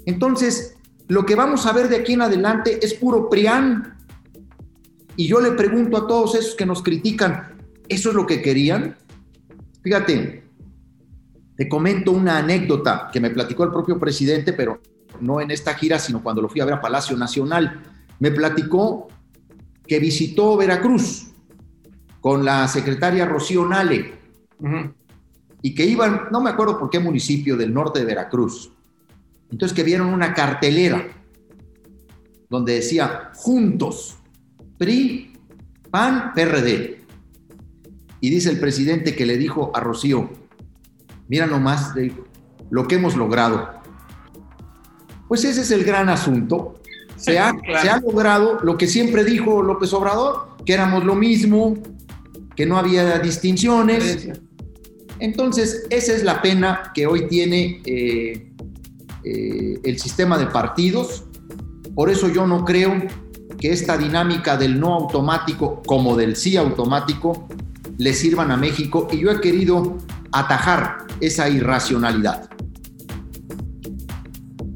Entonces, 0.07 0.77
lo 1.07 1.25
que 1.25 1.35
vamos 1.37 1.67
a 1.67 1.73
ver 1.73 1.89
de 1.89 1.97
aquí 1.97 2.15
en 2.15 2.23
adelante 2.23 2.81
es 2.83 2.95
puro 2.95 3.31
PRIAN, 3.31 3.95
y 5.17 5.29
yo 5.29 5.41
le 5.41 5.53
pregunto 5.53 5.97
a 5.97 6.07
todos 6.09 6.35
esos 6.35 6.57
que 6.57 6.67
nos 6.67 6.83
critican, 6.83 7.57
¿eso 7.89 8.09
es 8.09 8.15
lo 8.17 8.27
que 8.27 8.43
querían? 8.43 8.97
Fíjate, 9.83 10.43
te 11.57 11.69
comento 11.69 12.11
una 12.11 12.39
anécdota 12.39 13.11
que 13.13 13.21
me 13.21 13.31
platicó 13.31 13.63
el 13.63 13.71
propio 13.71 14.01
presidente, 14.01 14.53
pero 14.53 14.81
no 15.21 15.41
en 15.41 15.53
esta 15.53 15.75
gira, 15.75 16.01
sino 16.01 16.23
cuando 16.23 16.43
lo 16.43 16.49
fui 16.49 16.61
a 16.61 16.65
ver 16.65 16.75
a 16.75 16.81
Palacio 16.81 17.17
Nacional. 17.17 17.83
Me 18.19 18.33
platicó 18.33 19.07
que 19.87 20.01
visitó 20.01 20.57
Veracruz 20.57 21.29
con 22.21 22.45
la 22.45 22.67
secretaria 22.67 23.27
Rocío 23.27 23.65
Nale 23.65 24.24
y 25.63 25.75
que 25.75 25.87
iban, 25.87 26.29
no 26.31 26.41
me 26.41 26.51
acuerdo 26.51 26.79
por 26.79 26.91
qué 26.91 26.99
municipio 26.99 27.57
del 27.57 27.73
norte 27.73 28.01
de 28.01 28.05
Veracruz. 28.05 28.71
Entonces 29.51 29.75
que 29.75 29.83
vieron 29.83 30.09
una 30.09 30.35
cartelera 30.35 31.07
donde 32.51 32.75
decía 32.75 33.31
juntos 33.35 34.17
PRI, 34.79 35.33
PAN, 35.91 36.33
PRD. 36.35 37.01
Y 38.21 38.31
dice 38.31 38.51
el 38.51 38.59
presidente 38.59 39.15
que 39.15 39.27
le 39.27 39.37
dijo 39.37 39.71
a 39.75 39.81
Rocío, 39.81 40.31
mira 41.29 41.47
nomás 41.47 41.93
lo 42.71 42.89
que 42.89 42.97
hemos 42.97 43.17
logrado. 43.17 43.71
Pues 45.29 45.45
ese 45.45 45.63
es 45.63 45.71
el 45.71 45.85
gran 45.85 46.09
asunto. 46.09 46.81
Se 47.17 47.39
ha, 47.41 47.55
se 47.81 47.89
ha 47.89 48.01
logrado 48.01 48.59
lo 48.63 48.77
que 48.77 48.87
siempre 48.87 49.25
dijo 49.25 49.63
López 49.63 49.93
Obrador, 49.93 50.57
que 50.65 50.75
éramos 50.75 51.05
lo 51.05 51.15
mismo, 51.15 51.77
que 52.57 52.67
no 52.67 52.79
había 52.79 53.19
distinciones. 53.19 54.29
Entonces, 55.25 55.87
esa 55.89 56.13
es 56.13 56.23
la 56.23 56.43
pena 56.43 56.93
que 56.95 57.07
hoy 57.07 57.29
tiene 57.29 57.81
eh, 57.87 58.53
eh, 59.25 59.81
el 59.83 59.99
sistema 59.99 60.37
de 60.37 60.45
partidos. 60.49 61.25
Por 61.95 62.11
eso 62.11 62.29
yo 62.29 62.47
no 62.47 62.67
creo 62.67 62.93
que 63.59 63.73
esta 63.73 63.97
dinámica 63.97 64.59
del 64.59 64.79
no 64.79 64.93
automático 64.93 65.81
como 65.87 66.15
del 66.15 66.37
sí 66.37 66.59
automático 66.59 67.49
le 67.97 68.13
sirvan 68.13 68.51
a 68.51 68.59
México 68.59 69.09
y 69.11 69.21
yo 69.21 69.31
he 69.31 69.41
querido 69.41 69.97
atajar 70.31 71.07
esa 71.23 71.49
irracionalidad. 71.49 72.51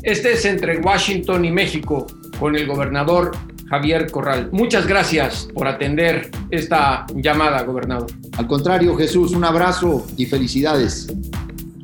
Este 0.03 0.33
es 0.33 0.47
entre 0.47 0.79
Washington 0.79 1.45
y 1.45 1.51
México 1.51 2.07
con 2.41 2.57
el 2.57 2.67
gobernador 2.67 3.33
Javier 3.69 4.11
Corral. 4.11 4.49
Muchas 4.53 4.87
gracias 4.87 5.47
por 5.53 5.69
atender 5.69 6.31
esta 6.51 7.05
llamada, 7.15 7.63
gobernador. 7.65 8.09
Al 8.38 8.46
contrario, 8.46 8.96
Jesús, 8.96 9.33
un 9.33 9.42
abrazo 9.44 10.07
y 10.16 10.24
felicidades. 10.24 11.12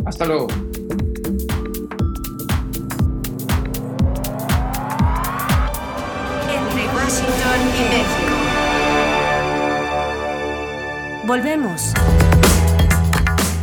Hasta 0.06 0.24
luego. 0.24 0.46
Entre 6.48 6.86
Washington 6.94 7.60
y 7.74 7.82
México. 7.90 8.36
Volvemos. 11.26 11.92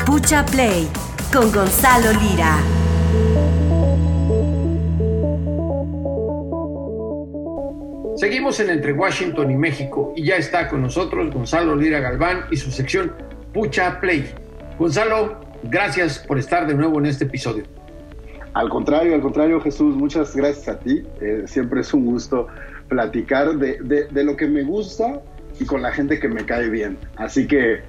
Pucha 0.05 0.45
Play 0.45 0.89
con 1.31 1.49
Gonzalo 1.49 2.11
Lira. 2.19 2.57
Seguimos 8.21 8.59
en 8.59 8.69
Entre 8.69 8.93
Washington 8.93 9.49
y 9.49 9.55
México 9.55 10.13
y 10.15 10.25
ya 10.25 10.35
está 10.35 10.67
con 10.67 10.83
nosotros 10.83 11.33
Gonzalo 11.33 11.75
Lira 11.75 11.99
Galván 12.01 12.41
y 12.51 12.55
su 12.55 12.69
sección 12.69 13.13
Pucha 13.51 13.99
Play. 13.99 14.31
Gonzalo, 14.77 15.39
gracias 15.63 16.19
por 16.19 16.37
estar 16.37 16.67
de 16.67 16.75
nuevo 16.75 16.99
en 16.99 17.07
este 17.07 17.23
episodio. 17.23 17.63
Al 18.53 18.69
contrario, 18.69 19.15
al 19.15 19.21
contrario, 19.21 19.59
Jesús, 19.59 19.95
muchas 19.95 20.35
gracias 20.35 20.69
a 20.69 20.77
ti. 20.77 21.03
Eh, 21.19 21.45
siempre 21.47 21.81
es 21.81 21.91
un 21.95 22.05
gusto 22.05 22.45
platicar 22.89 23.55
de, 23.55 23.79
de, 24.11 24.23
lo 24.23 24.37
que 24.37 24.45
me 24.45 24.61
gusta 24.61 25.19
y 25.59 25.65
con 25.65 25.81
la 25.81 25.91
gente 25.91 26.19
que 26.19 26.27
me 26.27 26.45
cae 26.45 26.69
bien. 26.69 26.99
Así 27.15 27.47
que 27.47 27.81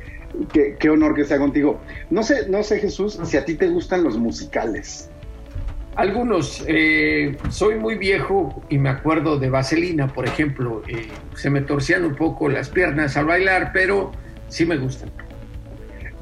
qué 0.50 0.88
honor 0.88 1.14
que 1.14 1.26
sea 1.26 1.36
contigo. 1.36 1.78
No 2.08 2.22
sé, 2.22 2.48
no 2.48 2.62
sé, 2.62 2.78
Jesús, 2.78 3.20
si 3.22 3.36
a 3.36 3.44
ti 3.44 3.54
te 3.54 3.68
gustan 3.68 4.02
los 4.02 4.16
musicales. 4.16 5.10
Algunos, 5.94 6.64
eh, 6.68 7.36
soy 7.50 7.74
muy 7.74 7.96
viejo 7.96 8.62
y 8.70 8.78
me 8.78 8.88
acuerdo 8.88 9.38
de 9.38 9.50
Vaselina, 9.50 10.08
por 10.08 10.26
ejemplo. 10.26 10.82
Eh, 10.88 11.08
se 11.34 11.50
me 11.50 11.60
torcían 11.60 12.04
un 12.04 12.14
poco 12.14 12.48
las 12.48 12.70
piernas 12.70 13.16
al 13.16 13.26
bailar, 13.26 13.72
pero 13.74 14.10
sí 14.48 14.64
me 14.64 14.78
gustan. 14.78 15.10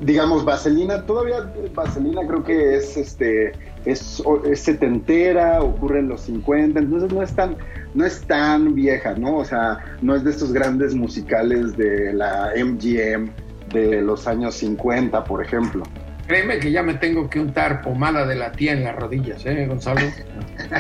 Digamos, 0.01 0.45
Vaselina, 0.45 1.07
todavía 1.07 1.53
Vaselina 1.75 2.23
creo 2.27 2.43
que 2.43 2.77
es 2.77 2.97
este 2.97 3.53
es, 3.85 4.23
es, 4.45 4.61
setentera, 4.61 5.63
ocurre 5.63 6.01
en 6.01 6.09
los 6.09 6.23
50, 6.23 6.81
entonces 6.81 7.13
no 7.13 7.23
es 7.23 7.35
tan, 7.35 7.57
no 7.95 8.05
es 8.05 8.23
tan 8.23 8.75
vieja, 8.75 9.15
¿no? 9.15 9.37
O 9.37 9.45
sea, 9.45 9.79
no 10.03 10.15
es 10.15 10.25
de 10.25 10.31
estos 10.31 10.53
grandes 10.53 10.95
musicales 10.95 11.77
de 11.77 12.13
la 12.13 12.53
MGM 12.57 13.31
de 13.73 14.03
los 14.03 14.27
años 14.27 14.57
50, 14.57 15.25
por 15.25 15.43
ejemplo. 15.43 15.85
Créeme 16.31 16.61
que 16.61 16.71
ya 16.71 16.85
me 16.85 16.95
tengo 16.95 17.29
que 17.29 17.41
untar 17.41 17.83
pomada 17.83 18.25
de 18.25 18.37
la 18.37 18.53
tía 18.53 18.71
en 18.73 18.85
las 18.85 18.95
rodillas, 18.95 19.45
¿eh, 19.47 19.67
Gonzalo? 19.67 20.03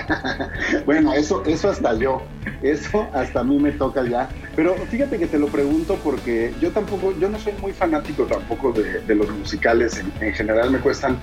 bueno, 0.86 1.12
eso, 1.12 1.42
eso 1.44 1.70
hasta 1.70 1.98
yo, 1.98 2.22
eso 2.62 3.08
hasta 3.12 3.40
a 3.40 3.42
mí 3.42 3.58
me 3.58 3.72
toca 3.72 4.04
ya. 4.04 4.28
Pero 4.54 4.76
fíjate 4.76 5.18
que 5.18 5.26
te 5.26 5.40
lo 5.40 5.48
pregunto 5.48 5.98
porque 6.04 6.54
yo 6.60 6.70
tampoco, 6.70 7.12
yo 7.18 7.28
no 7.28 7.36
soy 7.40 7.52
muy 7.60 7.72
fanático 7.72 8.26
tampoco 8.26 8.72
de, 8.72 9.12
los 9.12 9.28
musicales. 9.28 10.00
En, 10.20 10.32
general 10.34 10.70
me 10.70 10.78
cuestan 10.78 11.18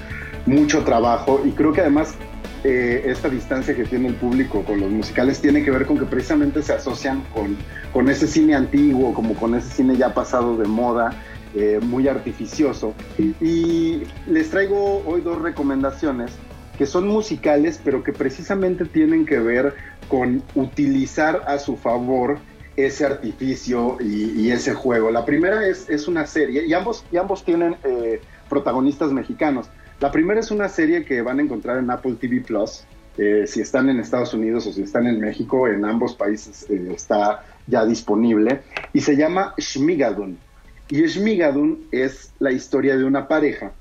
mucho 0.45 0.83
trabajo 0.83 1.41
y 1.45 1.51
creo 1.51 1.71
que 1.71 1.79
además 1.79 2.15
eh, 2.65 3.03
esta 3.05 3.29
distancia 3.29 3.73
que 3.77 3.85
tiene 3.85 4.09
el 4.09 4.15
público 4.15 4.61
con 4.65 4.81
los 4.81 4.91
musicales 4.91 5.39
tiene 5.39 5.63
que 5.63 5.71
ver 5.71 5.85
con 5.85 5.97
que 5.97 6.05
precisamente 6.05 6.61
se 6.63 6.73
asocian 6.73 7.23
con, 7.33 7.55
con 7.93 8.09
ese 8.09 8.27
cine 8.27 8.55
antiguo, 8.55 9.13
como 9.13 9.35
con 9.35 9.55
ese 9.55 9.69
cine 9.69 9.95
ya 9.95 10.13
pasado 10.13 10.57
de 10.57 10.67
moda 10.67 11.11
eh, 11.59 11.79
muy 11.81 12.07
artificioso. 12.07 12.93
Y 13.17 14.03
les 14.27 14.51
traigo 14.51 15.01
hoy 15.07 15.21
dos 15.21 15.41
recomendaciones 15.41 16.31
que 16.77 16.85
son 16.85 17.07
musicales, 17.07 17.81
pero 17.83 18.03
que 18.03 18.13
precisamente 18.13 18.85
tienen 18.85 19.25
que 19.25 19.39
ver 19.39 19.73
con 20.07 20.43
utilizar 20.53 21.41
a 21.47 21.57
su 21.57 21.75
favor 21.75 22.37
ese 22.75 23.05
artificio 23.05 23.97
y, 23.99 24.51
ese 24.51 24.75
juego. 24.75 25.09
La 25.09 25.25
primera 25.25 25.67
es, 25.67 25.89
es, 25.89 26.07
una 26.07 26.27
serie 26.27 26.67
y 26.67 26.73
ambos, 26.75 27.03
y 27.11 27.17
ambos 27.17 27.43
tienen 27.43 27.75
eh, 27.83 28.21
protagonistas 28.47 29.11
mexicanos. 29.11 29.67
La 29.99 30.11
primera 30.11 30.39
es 30.39 30.51
una 30.51 30.69
serie 30.69 31.05
que 31.05 31.23
van 31.23 31.39
a 31.39 31.41
encontrar 31.41 31.79
en 31.79 31.89
Apple 31.89 32.17
TV 32.21 32.41
Plus. 32.41 32.85
Eh, 33.17 33.45
si 33.47 33.61
están 33.61 33.89
en 33.89 33.99
Estados 33.99 34.35
Unidos 34.35 34.67
o 34.67 34.73
si 34.73 34.83
están 34.83 35.07
en 35.07 35.19
México, 35.19 35.67
en 35.67 35.83
ambos 35.85 36.13
países 36.13 36.69
está 36.69 37.43
ya 37.65 37.83
disponible 37.83 38.61
y 38.93 39.01
se 39.01 39.17
llama 39.17 39.55
Shmigadun. 39.57 40.37
Y 40.89 41.05
Shmigadun 41.05 41.87
es 41.91 42.31
la 42.39 42.51
historia 42.51 42.97
de 42.97 43.03
una 43.03 43.27
pareja 43.27 43.73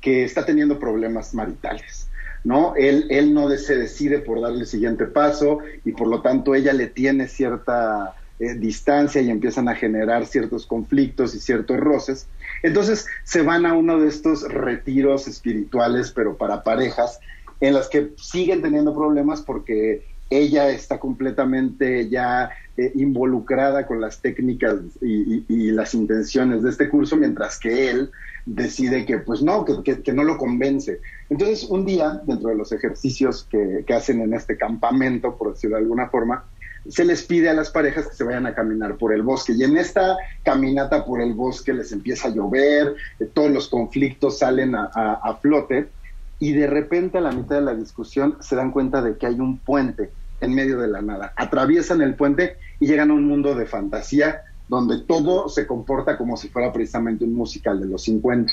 que 0.00 0.24
está 0.24 0.46
teniendo 0.46 0.78
problemas 0.78 1.34
maritales. 1.34 2.08
¿no? 2.44 2.74
Él, 2.76 3.06
él 3.10 3.34
no 3.34 3.50
se 3.50 3.76
decide 3.76 4.20
por 4.20 4.40
darle 4.40 4.60
el 4.60 4.66
siguiente 4.66 5.06
paso 5.06 5.58
y 5.84 5.92
por 5.92 6.08
lo 6.08 6.22
tanto 6.22 6.54
ella 6.54 6.72
le 6.72 6.86
tiene 6.86 7.28
cierta 7.28 8.14
eh, 8.38 8.54
distancia 8.54 9.20
y 9.20 9.30
empiezan 9.30 9.68
a 9.68 9.74
generar 9.74 10.24
ciertos 10.24 10.64
conflictos 10.64 11.34
y 11.34 11.40
ciertos 11.40 11.78
roces. 11.78 12.28
Entonces 12.62 13.06
se 13.24 13.42
van 13.42 13.66
a 13.66 13.74
uno 13.74 13.98
de 13.98 14.08
estos 14.08 14.42
retiros 14.42 15.26
espirituales, 15.26 16.12
pero 16.12 16.36
para 16.36 16.62
parejas, 16.62 17.18
en 17.60 17.74
las 17.74 17.88
que 17.88 18.12
siguen 18.16 18.62
teniendo 18.62 18.94
problemas 18.94 19.42
porque 19.42 20.06
ella 20.30 20.68
está 20.70 20.98
completamente 20.98 22.08
ya 22.08 22.50
eh, 22.76 22.92
involucrada 22.94 23.86
con 23.86 24.00
las 24.00 24.20
técnicas 24.20 24.76
y, 25.00 25.70
las 25.72 25.94
intenciones 25.94 26.62
de 26.62 26.70
este 26.70 26.88
curso, 26.88 27.16
mientras 27.16 27.58
que 27.58 27.90
él 27.90 28.10
decide 28.46 29.04
que 29.04 29.18
pues 29.18 29.42
no, 29.42 29.64
que, 29.64 30.12
no 30.12 30.24
lo 30.24 30.38
convence. 30.38 31.00
Entonces 31.30 31.64
un 31.64 31.84
día, 31.84 32.20
dentro 32.24 32.50
de 32.50 32.56
los 32.56 32.72
ejercicios 32.72 33.46
que, 33.50 33.84
hacen 33.94 34.20
en 34.20 34.34
este 34.34 34.56
campamento, 34.56 35.36
por 35.36 35.52
decirlo 35.52 35.76
de 35.76 35.82
alguna 35.82 36.08
forma, 36.08 36.44
se 36.88 37.04
les 37.04 37.22
pide 37.22 37.50
a 37.50 37.54
las 37.54 37.70
parejas 37.70 38.06
que 38.08 38.14
se 38.14 38.24
vayan 38.24 38.46
a 38.46 38.54
caminar 38.54 38.96
por 38.96 39.12
el 39.12 39.22
bosque. 39.22 39.52
Y 39.52 39.64
en 39.64 39.76
esta 39.76 40.16
caminata 40.42 41.04
por 41.04 41.20
el 41.20 41.34
bosque 41.34 41.74
les 41.74 41.92
empieza 41.92 42.28
a 42.28 42.30
llover, 42.30 42.94
eh, 43.18 43.28
todos 43.32 43.50
los 43.50 43.68
conflictos 43.68 44.38
salen 44.38 44.74
a 44.74 45.38
flote 45.40 45.88
y 46.38 46.52
de 46.52 46.66
repente 46.66 47.18
a 47.18 47.20
la 47.20 47.32
mitad 47.32 47.56
de 47.56 47.62
la 47.62 47.74
discusión 47.74 48.36
se 48.40 48.56
dan 48.56 48.70
cuenta 48.70 49.02
de 49.02 49.16
que 49.16 49.26
hay 49.26 49.40
un 49.40 49.58
puente 49.58 50.10
en 50.40 50.54
medio 50.54 50.78
de 50.78 50.88
la 50.88 51.02
nada. 51.02 51.32
Atraviesan 51.36 52.00
el 52.00 52.14
puente 52.14 52.56
y 52.78 52.86
llegan 52.86 53.10
a 53.10 53.14
un 53.14 53.26
mundo 53.26 53.54
de 53.54 53.66
fantasía 53.66 54.42
donde 54.68 55.00
todo 55.00 55.48
se 55.48 55.66
comporta 55.66 56.16
como 56.16 56.36
si 56.36 56.48
fuera 56.48 56.72
precisamente 56.72 57.24
un 57.24 57.34
musical 57.34 57.80
de 57.80 57.86
los 57.86 58.02
50. 58.02 58.52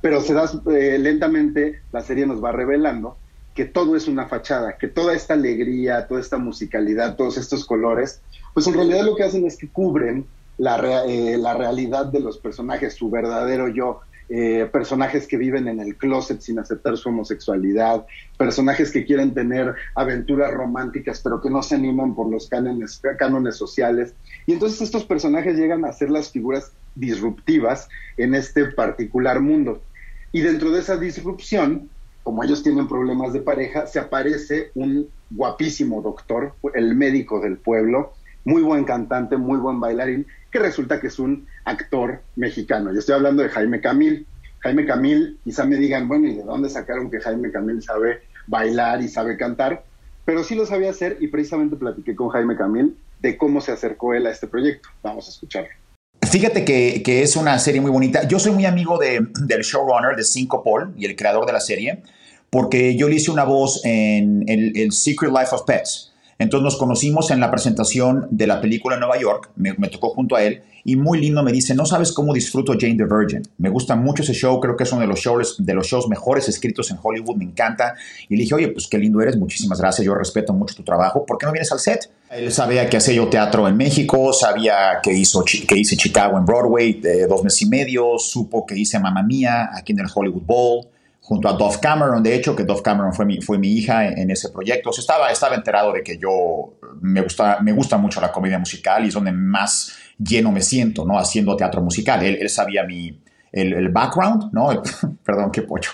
Pero 0.00 0.20
se 0.20 0.34
da 0.34 0.50
eh, 0.70 0.98
lentamente, 0.98 1.80
la 1.92 2.02
serie 2.02 2.26
nos 2.26 2.44
va 2.44 2.52
revelando 2.52 3.16
que 3.54 3.64
todo 3.64 3.94
es 3.96 4.08
una 4.08 4.26
fachada, 4.26 4.76
que 4.76 4.88
toda 4.88 5.14
esta 5.14 5.34
alegría, 5.34 6.06
toda 6.08 6.20
esta 6.20 6.38
musicalidad, 6.38 7.16
todos 7.16 7.38
estos 7.38 7.64
colores, 7.64 8.20
pues 8.52 8.66
en 8.66 8.74
realidad 8.74 9.04
lo 9.04 9.14
que 9.14 9.22
hacen 9.22 9.46
es 9.46 9.56
que 9.56 9.68
cubren 9.68 10.26
la, 10.58 11.04
eh, 11.06 11.38
la 11.38 11.54
realidad 11.54 12.06
de 12.06 12.20
los 12.20 12.38
personajes, 12.38 12.94
su 12.94 13.10
verdadero 13.10 13.68
yo, 13.68 14.00
eh, 14.28 14.68
personajes 14.72 15.26
que 15.26 15.36
viven 15.36 15.68
en 15.68 15.80
el 15.80 15.96
closet 15.96 16.40
sin 16.40 16.58
aceptar 16.58 16.96
su 16.96 17.10
homosexualidad, 17.10 18.06
personajes 18.38 18.90
que 18.90 19.04
quieren 19.04 19.34
tener 19.34 19.74
aventuras 19.94 20.52
románticas 20.52 21.20
pero 21.22 21.40
que 21.40 21.50
no 21.50 21.62
se 21.62 21.74
animan 21.74 22.14
por 22.14 22.30
los 22.30 22.48
cánones, 22.48 23.00
cánones 23.18 23.56
sociales. 23.56 24.14
Y 24.46 24.52
entonces 24.52 24.80
estos 24.80 25.04
personajes 25.04 25.56
llegan 25.56 25.84
a 25.84 25.92
ser 25.92 26.10
las 26.10 26.30
figuras 26.30 26.72
disruptivas 26.94 27.88
en 28.16 28.34
este 28.34 28.66
particular 28.66 29.40
mundo. 29.40 29.82
Y 30.32 30.40
dentro 30.40 30.70
de 30.70 30.80
esa 30.80 30.96
disrupción, 30.96 31.90
como 32.22 32.42
ellos 32.42 32.62
tienen 32.62 32.88
problemas 32.88 33.32
de 33.32 33.40
pareja, 33.40 33.86
se 33.86 33.98
aparece 33.98 34.70
un 34.74 35.08
guapísimo 35.30 36.00
doctor, 36.00 36.54
el 36.74 36.94
médico 36.94 37.40
del 37.40 37.58
pueblo, 37.58 38.14
muy 38.44 38.62
buen 38.62 38.84
cantante, 38.84 39.36
muy 39.36 39.58
buen 39.58 39.80
bailarín, 39.80 40.26
que 40.50 40.58
resulta 40.58 41.00
que 41.00 41.08
es 41.08 41.18
un 41.18 41.46
actor 41.64 42.22
mexicano. 42.36 42.92
Yo 42.92 42.98
estoy 42.98 43.14
hablando 43.14 43.42
de 43.42 43.48
Jaime 43.48 43.80
Camil. 43.80 44.26
Jaime 44.60 44.86
Camil, 44.86 45.38
quizá 45.44 45.64
me 45.64 45.76
digan, 45.76 46.08
bueno, 46.08 46.26
¿y 46.28 46.34
de 46.34 46.42
dónde 46.42 46.70
sacaron 46.70 47.10
que 47.10 47.20
Jaime 47.20 47.50
Camil 47.50 47.82
sabe 47.82 48.20
bailar 48.46 49.02
y 49.02 49.08
sabe 49.08 49.36
cantar? 49.36 49.84
Pero 50.24 50.42
sí 50.42 50.54
lo 50.54 50.64
sabía 50.64 50.90
hacer 50.90 51.18
y 51.20 51.28
precisamente 51.28 51.76
platiqué 51.76 52.14
con 52.14 52.30
Jaime 52.30 52.56
Camil 52.56 52.96
de 53.20 53.36
cómo 53.36 53.60
se 53.60 53.72
acercó 53.72 54.14
él 54.14 54.26
a 54.26 54.30
este 54.30 54.46
proyecto. 54.46 54.88
Vamos 55.02 55.26
a 55.26 55.30
escucharlo. 55.30 55.70
Fíjate 56.22 56.64
que, 56.64 57.22
es 57.22 57.36
una 57.36 57.58
serie 57.58 57.80
muy 57.80 57.90
bonita. 57.90 58.26
Yo 58.26 58.38
soy 58.38 58.52
muy 58.52 58.64
amigo 58.64 58.98
de, 58.98 59.26
del 59.42 59.62
showrunner 59.62 60.16
de 60.16 60.24
Cinco 60.24 60.62
Paul 60.62 60.94
y 60.96 61.04
el 61.04 61.14
creador 61.14 61.46
de 61.46 61.52
la 61.52 61.60
serie, 61.60 62.02
porque 62.48 62.96
yo 62.96 63.08
le 63.08 63.16
hice 63.16 63.30
una 63.30 63.44
voz 63.44 63.82
en 63.84 64.44
el 64.48 64.92
Secret 64.92 65.30
Life 65.30 65.54
of 65.54 65.64
Pets. 65.66 66.13
Entonces 66.44 66.62
nos 66.62 66.76
conocimos 66.76 67.30
en 67.30 67.40
la 67.40 67.50
presentación 67.50 68.28
de 68.30 68.46
la 68.46 68.60
película 68.60 68.96
en 68.96 69.00
Nueva 69.00 69.18
York, 69.18 69.50
me, 69.56 69.72
tocó 69.88 70.10
junto 70.10 70.36
a 70.36 70.42
él, 70.42 70.62
y 70.84 70.94
muy 70.96 71.18
lindo 71.18 71.42
me 71.42 71.52
dice, 71.52 71.74
no 71.74 71.86
sabes 71.86 72.12
cómo 72.12 72.34
disfruto 72.34 72.74
Jane 72.78 72.96
the 72.96 73.04
Virgin. 73.04 73.42
Me 73.56 73.70
gusta 73.70 73.96
mucho 73.96 74.22
ese 74.22 74.34
show, 74.34 74.60
creo 74.60 74.76
que 74.76 74.84
es 74.84 74.92
uno 74.92 75.00
de 75.00 75.06
los 75.06 75.18
shows, 75.20 75.56
de 75.58 75.72
los 75.72 75.86
shows 75.86 76.06
mejores 76.06 76.46
escritos 76.50 76.90
en 76.90 76.98
Hollywood, 77.02 77.36
me 77.36 77.44
encanta. 77.44 77.94
Y 78.28 78.36
le 78.36 78.42
dije, 78.42 78.54
oye, 78.54 78.68
pues 78.68 78.86
qué 78.86 78.98
lindo 78.98 79.22
eres, 79.22 79.38
muchísimas 79.38 79.80
gracias, 79.80 80.04
yo 80.04 80.14
respeto 80.14 80.52
mucho 80.52 80.74
tu 80.74 80.82
trabajo, 80.82 81.24
¿por 81.24 81.38
qué 81.38 81.46
no 81.46 81.52
vienes 81.52 81.72
al 81.72 81.80
set? 81.80 82.10
Él 82.30 82.52
sabía 82.52 82.90
que 82.90 82.98
hacía 82.98 83.14
yo 83.14 83.28
teatro 83.28 83.66
en 83.66 83.78
México, 83.78 84.34
sabía 84.34 85.00
que, 85.02 85.14
hizo, 85.14 85.42
que 85.42 85.78
hice 85.78 85.96
Chicago 85.96 86.36
en 86.36 86.44
Broadway 86.44 87.00
de 87.00 87.26
dos 87.26 87.42
meses 87.42 87.62
y 87.62 87.66
medio, 87.66 88.18
supo 88.18 88.66
que 88.66 88.76
hice 88.76 88.98
Mamma 88.98 89.22
Mía 89.22 89.70
aquí 89.72 89.92
en 89.92 90.00
el 90.00 90.06
Hollywood 90.14 90.42
Bowl 90.42 90.86
junto 91.24 91.48
a 91.48 91.54
Dove 91.54 91.78
Cameron, 91.80 92.22
de 92.22 92.34
hecho, 92.34 92.54
que 92.54 92.64
Dove 92.64 92.82
Cameron 92.82 93.14
fue 93.14 93.24
mi, 93.24 93.40
fue 93.40 93.56
mi 93.56 93.72
hija 93.72 94.08
en, 94.08 94.30
ese 94.30 94.50
proyecto. 94.50 94.90
Estaba, 94.90 95.30
estaba 95.30 95.54
enterado 95.54 95.90
de 95.90 96.02
que 96.02 96.18
yo 96.18 96.74
me 97.00 97.22
gusta, 97.22 97.60
me 97.62 97.72
gusta 97.72 97.96
mucho 97.96 98.20
la 98.20 98.30
comedia 98.30 98.58
musical 98.58 99.02
y 99.04 99.08
es 99.08 99.14
donde 99.14 99.32
más 99.32 99.94
lleno 100.18 100.52
me 100.52 100.60
siento, 100.60 101.06
¿no? 101.06 101.18
Haciendo 101.18 101.56
teatro 101.56 101.80
musical. 101.80 102.22
Él, 102.22 102.36
él 102.38 102.50
sabía 102.50 102.84
mi, 102.84 103.18
el, 103.52 103.88
background, 103.88 104.52
¿no? 104.52 104.82
perdón, 105.24 105.50
qué 105.50 105.62
pocho. 105.62 105.92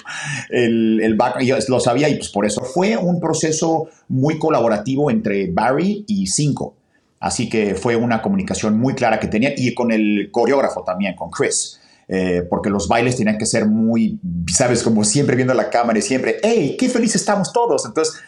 El, 0.48 1.00
el 1.00 1.14
background, 1.14 1.62
lo 1.68 1.78
sabía 1.78 2.08
y 2.08 2.16
pues 2.16 2.30
por 2.30 2.44
eso 2.44 2.64
fue 2.64 2.96
un 2.96 3.20
proceso 3.20 3.88
muy 4.08 4.36
colaborativo 4.36 5.12
entre 5.12 5.48
Barry 5.48 6.04
y 6.08 6.26
Cinco. 6.26 6.74
Así 7.20 7.48
que 7.48 7.76
fue 7.76 7.94
una 7.94 8.20
comunicación 8.20 8.80
muy 8.80 8.94
clara 8.94 9.20
que 9.20 9.28
tenía 9.28 9.52
y 9.56 9.74
con 9.74 9.92
el 9.92 10.30
coreógrafo 10.32 10.82
también, 10.82 11.14
con 11.14 11.30
Chris. 11.30 11.79
Eh, 12.12 12.44
porque 12.50 12.70
los 12.70 12.88
bailes 12.88 13.16
tenían 13.16 13.38
que 13.38 13.46
ser 13.46 13.66
muy, 13.66 14.18
sabes, 14.48 14.82
como 14.82 15.04
siempre 15.04 15.36
viendo 15.36 15.54
la 15.54 15.70
cámara 15.70 15.96
y 15.98 16.02
siempre, 16.02 16.38
hey, 16.42 16.76
qué 16.76 16.88
felices 16.88 17.20
estamos 17.20 17.52
todos. 17.52 17.86
Entonces, 17.86 18.20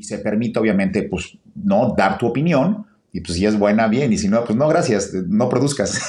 se 0.00 0.18
permite 0.18 0.58
obviamente, 0.58 1.04
pues, 1.04 1.38
no 1.54 1.94
dar 1.96 2.18
tu 2.18 2.26
opinión 2.26 2.84
y 3.12 3.20
pues 3.20 3.38
si 3.38 3.46
es 3.46 3.58
buena, 3.58 3.88
bien, 3.88 4.12
y 4.12 4.18
si 4.18 4.28
no, 4.28 4.42
pues 4.44 4.56
no, 4.56 4.66
gracias, 4.68 5.12
no 5.12 5.48
produzcas. 5.48 6.00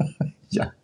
ya. 0.50 0.74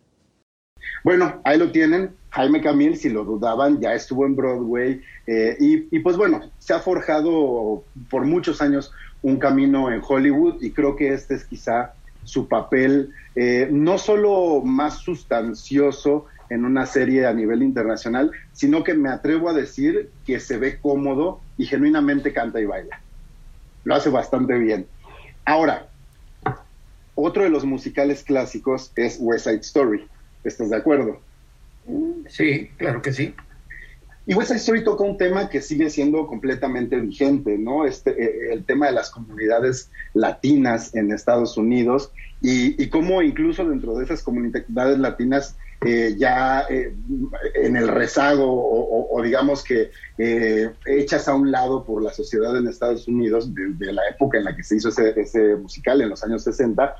Bueno, 1.03 1.41
ahí 1.43 1.57
lo 1.57 1.71
tienen. 1.71 2.11
Jaime 2.29 2.61
Camil, 2.61 2.97
si 2.97 3.09
lo 3.09 3.25
dudaban, 3.25 3.79
ya 3.79 3.93
estuvo 3.93 4.25
en 4.25 4.35
Broadway 4.35 5.01
eh, 5.27 5.55
y, 5.59 5.99
pues 5.99 6.17
bueno, 6.17 6.41
se 6.57 6.73
ha 6.73 6.79
forjado 6.79 7.83
por 8.09 8.25
muchos 8.25 8.61
años 8.61 8.91
un 9.21 9.37
camino 9.37 9.91
en 9.91 10.01
Hollywood 10.07 10.61
y 10.61 10.71
creo 10.71 10.95
que 10.95 11.13
este 11.13 11.35
es 11.35 11.43
quizá 11.45 11.93
su 12.23 12.47
papel 12.47 13.11
eh, 13.35 13.67
no 13.71 13.97
solo 13.97 14.61
más 14.61 14.99
sustancioso 14.99 16.25
en 16.49 16.65
una 16.65 16.85
serie 16.85 17.25
a 17.25 17.33
nivel 17.33 17.63
internacional, 17.63 18.31
sino 18.51 18.83
que 18.83 18.93
me 18.93 19.09
atrevo 19.09 19.49
a 19.49 19.53
decir 19.53 20.11
que 20.25 20.39
se 20.39 20.57
ve 20.57 20.79
cómodo 20.79 21.41
y 21.57 21.65
genuinamente 21.65 22.33
canta 22.33 22.59
y 22.61 22.65
baila. 22.65 23.01
Lo 23.83 23.95
hace 23.95 24.09
bastante 24.09 24.57
bien. 24.57 24.85
Ahora, 25.45 25.87
otro 27.15 27.43
de 27.43 27.49
los 27.49 27.65
musicales 27.65 28.23
clásicos 28.23 28.91
es 28.95 29.17
West 29.19 29.45
Side 29.45 29.61
Story. 29.61 30.07
¿Estás 30.43 30.69
de 30.69 30.77
acuerdo? 30.77 31.19
Sí, 32.27 32.69
claro 32.77 33.01
que 33.01 33.13
sí. 33.13 33.33
Y 34.25 34.35
West 34.35 34.49
Side 34.49 34.59
Story 34.59 34.83
toca 34.83 35.03
un 35.03 35.17
tema 35.17 35.49
que 35.49 35.61
sigue 35.61 35.89
siendo 35.89 36.27
completamente 36.27 36.97
vigente, 36.97 37.57
¿no? 37.57 37.85
Este, 37.85 38.11
eh, 38.11 38.53
el 38.53 38.63
tema 38.65 38.85
de 38.85 38.93
las 38.93 39.09
comunidades 39.09 39.91
latinas 40.13 40.95
en 40.95 41.11
Estados 41.11 41.57
Unidos 41.57 42.11
y, 42.43 42.81
y 42.81 42.89
cómo 42.89 43.23
incluso 43.23 43.67
dentro 43.67 43.95
de 43.95 44.03
esas 44.03 44.21
comunidades 44.21 44.99
latinas 44.99 45.57
eh, 45.83 46.13
ya 46.15 46.65
eh, 46.69 46.93
en 47.55 47.75
el 47.75 47.87
rezago 47.87 48.45
o, 48.45 49.21
digamos 49.23 49.63
que 49.63 49.89
hechas 50.85 51.27
a 51.27 51.33
un 51.33 51.51
lado 51.51 51.83
por 51.83 52.03
la 52.03 52.13
sociedad 52.13 52.55
en 52.55 52.67
Estados 52.67 53.07
Unidos 53.07 53.49
de, 53.53 53.91
la 53.91 54.01
época 54.09 54.37
en 54.37 54.43
la 54.43 54.55
que 54.55 54.63
se 54.63 54.75
hizo 54.75 54.89
ese, 54.89 55.19
ese 55.19 55.55
musical 55.55 56.01
en 56.01 56.09
los 56.09 56.23
años 56.23 56.43
60. 56.43 56.95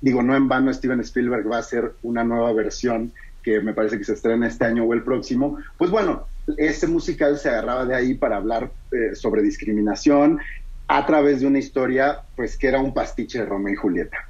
digo, 0.00 0.22
no 0.22 0.36
en 0.36 0.48
vano 0.48 0.72
Steven 0.74 1.00
Spielberg 1.00 1.50
va 1.50 1.56
a 1.56 1.60
hacer 1.60 1.92
una 2.02 2.24
nueva 2.24 2.52
versión 2.52 3.12
que 3.42 3.60
me 3.60 3.72
parece 3.72 3.98
que 3.98 4.04
se 4.04 4.14
estrena 4.14 4.46
este 4.46 4.64
año 4.64 4.84
o 4.84 4.92
el 4.92 5.02
próximo, 5.02 5.58
pues 5.78 5.90
bueno, 5.90 6.26
ese 6.56 6.86
musical 6.86 7.38
se 7.38 7.48
agarraba 7.48 7.84
de 7.86 7.94
ahí 7.94 8.14
para 8.14 8.36
hablar 8.36 8.70
eh, 8.92 9.14
sobre 9.14 9.42
discriminación 9.42 10.40
a 10.88 11.06
través 11.06 11.40
de 11.40 11.46
una 11.46 11.58
historia, 11.58 12.22
pues 12.36 12.56
que 12.56 12.68
era 12.68 12.80
un 12.80 12.92
pastiche 12.92 13.38
de 13.38 13.46
Romeo 13.46 13.72
y 13.72 13.76
Julieta. 13.76 14.29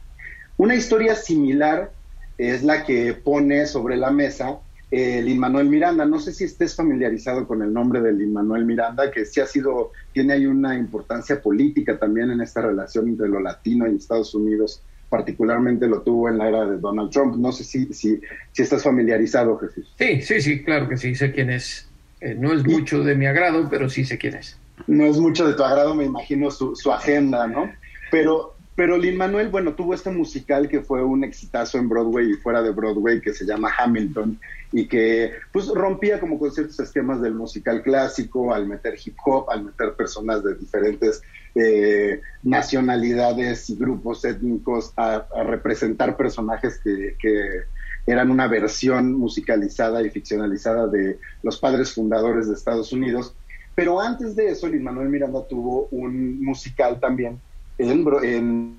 Una 0.61 0.75
historia 0.75 1.15
similar 1.15 1.91
es 2.37 2.63
la 2.63 2.85
que 2.85 3.15
pone 3.15 3.65
sobre 3.65 3.97
la 3.97 4.11
mesa 4.11 4.59
eh, 4.91 5.23
Lin 5.23 5.39
Manuel 5.39 5.71
Miranda. 5.71 6.05
No 6.05 6.21
sé 6.21 6.35
si 6.35 6.45
estés 6.45 6.77
familiarizado 6.77 7.49
con 7.49 7.63
el 7.63 7.73
nombre 7.73 8.03
de 8.03 8.13
Lin 8.13 8.35
Manuel 8.35 8.67
Miranda, 8.67 9.11
que 9.11 9.25
sí 9.25 9.41
ha 9.41 9.47
sido, 9.47 9.93
tiene 10.13 10.35
ahí 10.35 10.45
una 10.45 10.77
importancia 10.77 11.41
política 11.41 11.99
también 11.99 12.31
en 12.31 12.43
esta 12.43 12.61
relación 12.61 13.09
entre 13.09 13.27
lo 13.27 13.41
latino 13.41 13.91
y 13.91 13.97
Estados 13.97 14.35
Unidos 14.35 14.83
particularmente 15.09 15.89
lo 15.89 16.03
tuvo 16.03 16.29
en 16.29 16.37
la 16.37 16.49
era 16.49 16.67
de 16.67 16.77
Donald 16.77 17.11
Trump. 17.11 17.37
No 17.37 17.53
sé 17.53 17.65
si, 17.65 17.95
si, 17.95 18.21
si 18.53 18.63
estás 18.63 18.83
familiarizado, 18.83 19.57
Jesús. 19.57 19.91
Sí, 19.99 20.21
sí, 20.21 20.43
sí, 20.43 20.63
claro 20.63 20.91
que 20.91 20.99
sí, 20.99 21.15
sé 21.15 21.33
quién 21.33 21.49
es. 21.49 21.89
Eh, 22.21 22.37
no 22.39 22.53
es 22.53 22.67
mucho 22.67 23.03
de 23.03 23.15
mi 23.15 23.25
agrado, 23.25 23.67
pero 23.71 23.89
sí 23.89 24.05
sé 24.05 24.19
quién 24.19 24.35
es. 24.35 24.59
No 24.87 25.07
es 25.07 25.17
mucho 25.17 25.49
de 25.49 25.55
tu 25.55 25.65
agrado, 25.65 25.95
me 25.95 26.05
imagino 26.05 26.51
su, 26.51 26.77
su 26.77 26.93
agenda, 26.93 27.47
¿no? 27.47 27.73
Pero 28.11 28.60
pero 28.81 28.97
Lin 28.97 29.19
Manuel, 29.19 29.51
bueno, 29.51 29.75
tuvo 29.75 29.93
este 29.93 30.09
musical 30.11 30.67
que 30.67 30.81
fue 30.81 31.05
un 31.05 31.23
exitazo 31.23 31.77
en 31.77 31.87
Broadway 31.87 32.31
y 32.31 32.37
fuera 32.37 32.63
de 32.63 32.71
Broadway 32.71 33.21
que 33.21 33.35
se 33.35 33.45
llama 33.45 33.71
Hamilton 33.77 34.41
y 34.73 34.89
que 34.89 35.33
pues 35.53 35.69
rompía 35.69 36.19
como 36.19 36.39
con 36.39 36.51
ciertos 36.51 36.81
esquemas 36.81 37.21
del 37.21 37.35
musical 37.35 37.83
clásico 37.83 38.55
al 38.55 38.67
meter 38.67 38.95
hip 39.05 39.19
hop, 39.23 39.51
al 39.51 39.65
meter 39.65 39.93
personas 39.97 40.43
de 40.43 40.55
diferentes 40.55 41.21
eh, 41.55 42.23
nacionalidades 42.43 43.69
y 43.69 43.77
grupos 43.77 44.25
étnicos 44.25 44.95
a, 44.97 45.27
representar 45.45 46.17
personajes 46.17 46.81
que, 46.83 47.17
que 47.21 47.65
eran 48.07 48.31
una 48.31 48.49
versión 48.49 49.13
musicalizada 49.13 50.01
y 50.01 50.09
ficcionalizada 50.09 50.87
de 50.87 51.19
los 51.43 51.59
padres 51.59 51.93
fundadores 51.93 52.49
de 52.49 52.55
Estados 52.55 52.95
Unidos. 52.95 53.37
Pero 53.75 54.01
antes 54.01 54.35
de 54.37 54.49
eso, 54.49 54.69
Lin 54.69 54.85
Manuel 54.85 55.11
Miranda 55.11 55.47
tuvo 55.47 55.87
un 55.91 56.43
musical 56.43 56.99
también 56.99 57.39
en, 57.81 58.77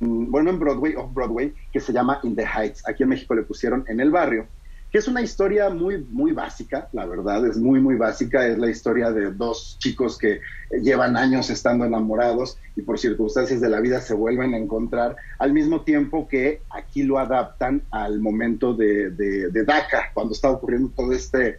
bueno, 0.00 0.50
en 0.50 0.58
Broadway, 0.58 0.94
off 0.96 1.12
Broadway, 1.12 1.54
que 1.72 1.80
se 1.80 1.92
llama 1.92 2.20
In 2.22 2.36
the 2.36 2.44
Heights. 2.44 2.86
Aquí 2.88 3.02
en 3.02 3.08
México 3.10 3.34
le 3.34 3.42
pusieron 3.42 3.84
En 3.88 4.00
el 4.00 4.10
Barrio, 4.10 4.46
que 4.90 4.98
es 4.98 5.08
una 5.08 5.22
historia 5.22 5.70
muy, 5.70 6.06
muy 6.10 6.30
básica, 6.30 6.88
la 6.92 7.04
verdad, 7.04 7.44
es 7.46 7.56
muy, 7.56 7.80
muy 7.80 7.96
básica. 7.96 8.46
Es 8.46 8.58
la 8.58 8.70
historia 8.70 9.10
de 9.10 9.32
dos 9.32 9.76
chicos 9.80 10.16
que 10.16 10.40
llevan 10.82 11.16
años 11.16 11.50
estando 11.50 11.84
enamorados 11.84 12.58
y 12.76 12.82
por 12.82 13.00
circunstancias 13.00 13.60
de 13.60 13.68
la 13.68 13.80
vida 13.80 14.00
se 14.00 14.14
vuelven 14.14 14.54
a 14.54 14.56
encontrar, 14.56 15.16
al 15.40 15.52
mismo 15.52 15.80
tiempo 15.80 16.28
que 16.28 16.60
aquí 16.70 17.02
lo 17.02 17.18
adaptan 17.18 17.82
al 17.90 18.20
momento 18.20 18.72
de, 18.74 19.10
de, 19.10 19.50
de 19.50 19.64
DACA, 19.64 20.12
cuando 20.14 20.32
está 20.32 20.50
ocurriendo 20.50 20.92
todo 20.94 21.12
este, 21.12 21.58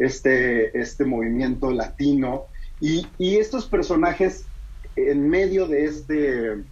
este, 0.00 0.76
este 0.76 1.04
movimiento 1.04 1.70
latino. 1.70 2.46
Y, 2.80 3.06
y 3.16 3.36
estos 3.36 3.66
personajes 3.66 4.46
en 4.96 5.28
medio 5.28 5.66
de 5.66 5.84
este 5.84 6.62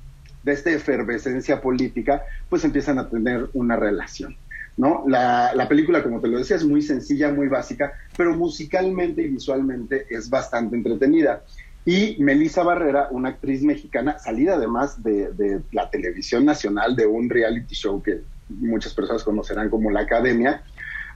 de 0.43 0.53
esta 0.53 0.71
efervescencia 0.71 1.61
política, 1.61 2.23
pues 2.49 2.65
empiezan 2.65 2.99
a 2.99 3.09
tener 3.09 3.49
una 3.53 3.77
relación. 3.77 4.37
¿no? 4.77 5.05
La, 5.07 5.53
la, 5.55 5.69
película, 5.69 6.03
como 6.03 6.21
te 6.21 6.29
lo 6.29 6.39
decía, 6.39 6.57
es 6.57 6.65
muy 6.65 6.81
sencilla, 6.81 7.31
muy 7.31 7.49
básica, 7.49 7.93
pero 8.17 8.35
musicalmente 8.35 9.23
y 9.23 9.29
visualmente 9.29 10.07
es 10.09 10.31
bastante 10.31 10.77
entretenida. 10.77 11.43
Y 11.85 12.17
Melissa 12.19 12.63
Barrera, 12.63 13.09
una 13.11 13.31
actriz 13.31 13.63
mexicana, 13.63 14.19
salida 14.19 14.55
además 14.55 15.03
de, 15.03 15.33
de, 15.33 15.61
la 15.73 15.91
televisión 15.91 16.45
nacional, 16.45 16.97
de 16.97 17.07
un 17.07 17.29
reality 17.29 17.75
show 17.75 18.03
que 18.03 18.21
muchas 18.49 18.95
personas 18.95 19.23
conocerán 19.23 19.71
como 19.71 19.91
La 19.91 20.01
Academia, 20.01 20.63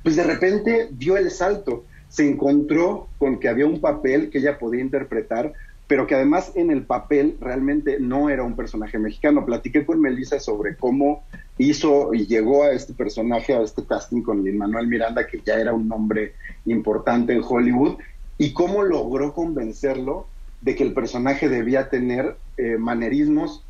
pues 0.03 0.17
de 0.17 0.25
repente 0.25 0.89
dio 0.93 1.17
el 1.17 1.31
salto, 1.31 1.85
se 2.09 2.29
encontró 2.29 3.09
con 3.19 3.41
que 3.41 3.49
había 3.49 3.67
un 3.67 3.81
papel 3.81 4.31
que 4.31 4.39
ella 4.39 4.59
podía 4.59 4.83
interpretar 4.83 5.53
pero 5.87 6.07
que 6.07 6.15
además 6.15 6.53
en 6.55 6.71
el 6.71 6.85
papel 6.85 7.37
realmente 7.41 7.99
no 8.01 8.31
era 8.31 8.43
un 8.43 8.57
personaje 8.57 8.99
mexicano. 8.99 9.45
Platiqué 9.45 9.85
con 9.85 10.01
Melissa 10.01 10.41
sobre 10.41 10.77
cómo 10.77 11.25
hizo 11.59 12.15
y 12.15 12.27
llegó 12.27 12.65
a 12.65 12.73
este 12.73 12.95
personaje, 12.95 13.55
a 13.55 13.61
este 13.61 13.85
casting 13.85 14.23
con 14.23 14.43
Lin 14.43 14.59
Manuel 14.59 14.87
Miranda, 14.87 15.27
que 15.27 15.41
ya 15.45 15.55
era 15.55 15.73
un 15.73 15.89
nombre 15.89 16.35
importante 16.65 17.35
en 17.35 17.43
Hollywood, 17.47 17.99
y 18.39 18.53
cómo 18.53 18.83
logró 18.83 19.33
convencerlo 19.33 20.27
de 20.63 20.75
que 20.75 20.83
el 20.83 20.95
personaje 20.95 21.49
debía 21.49 21.91
tener 21.91 22.37
eh, 22.57 22.77
manerismos 22.79 23.63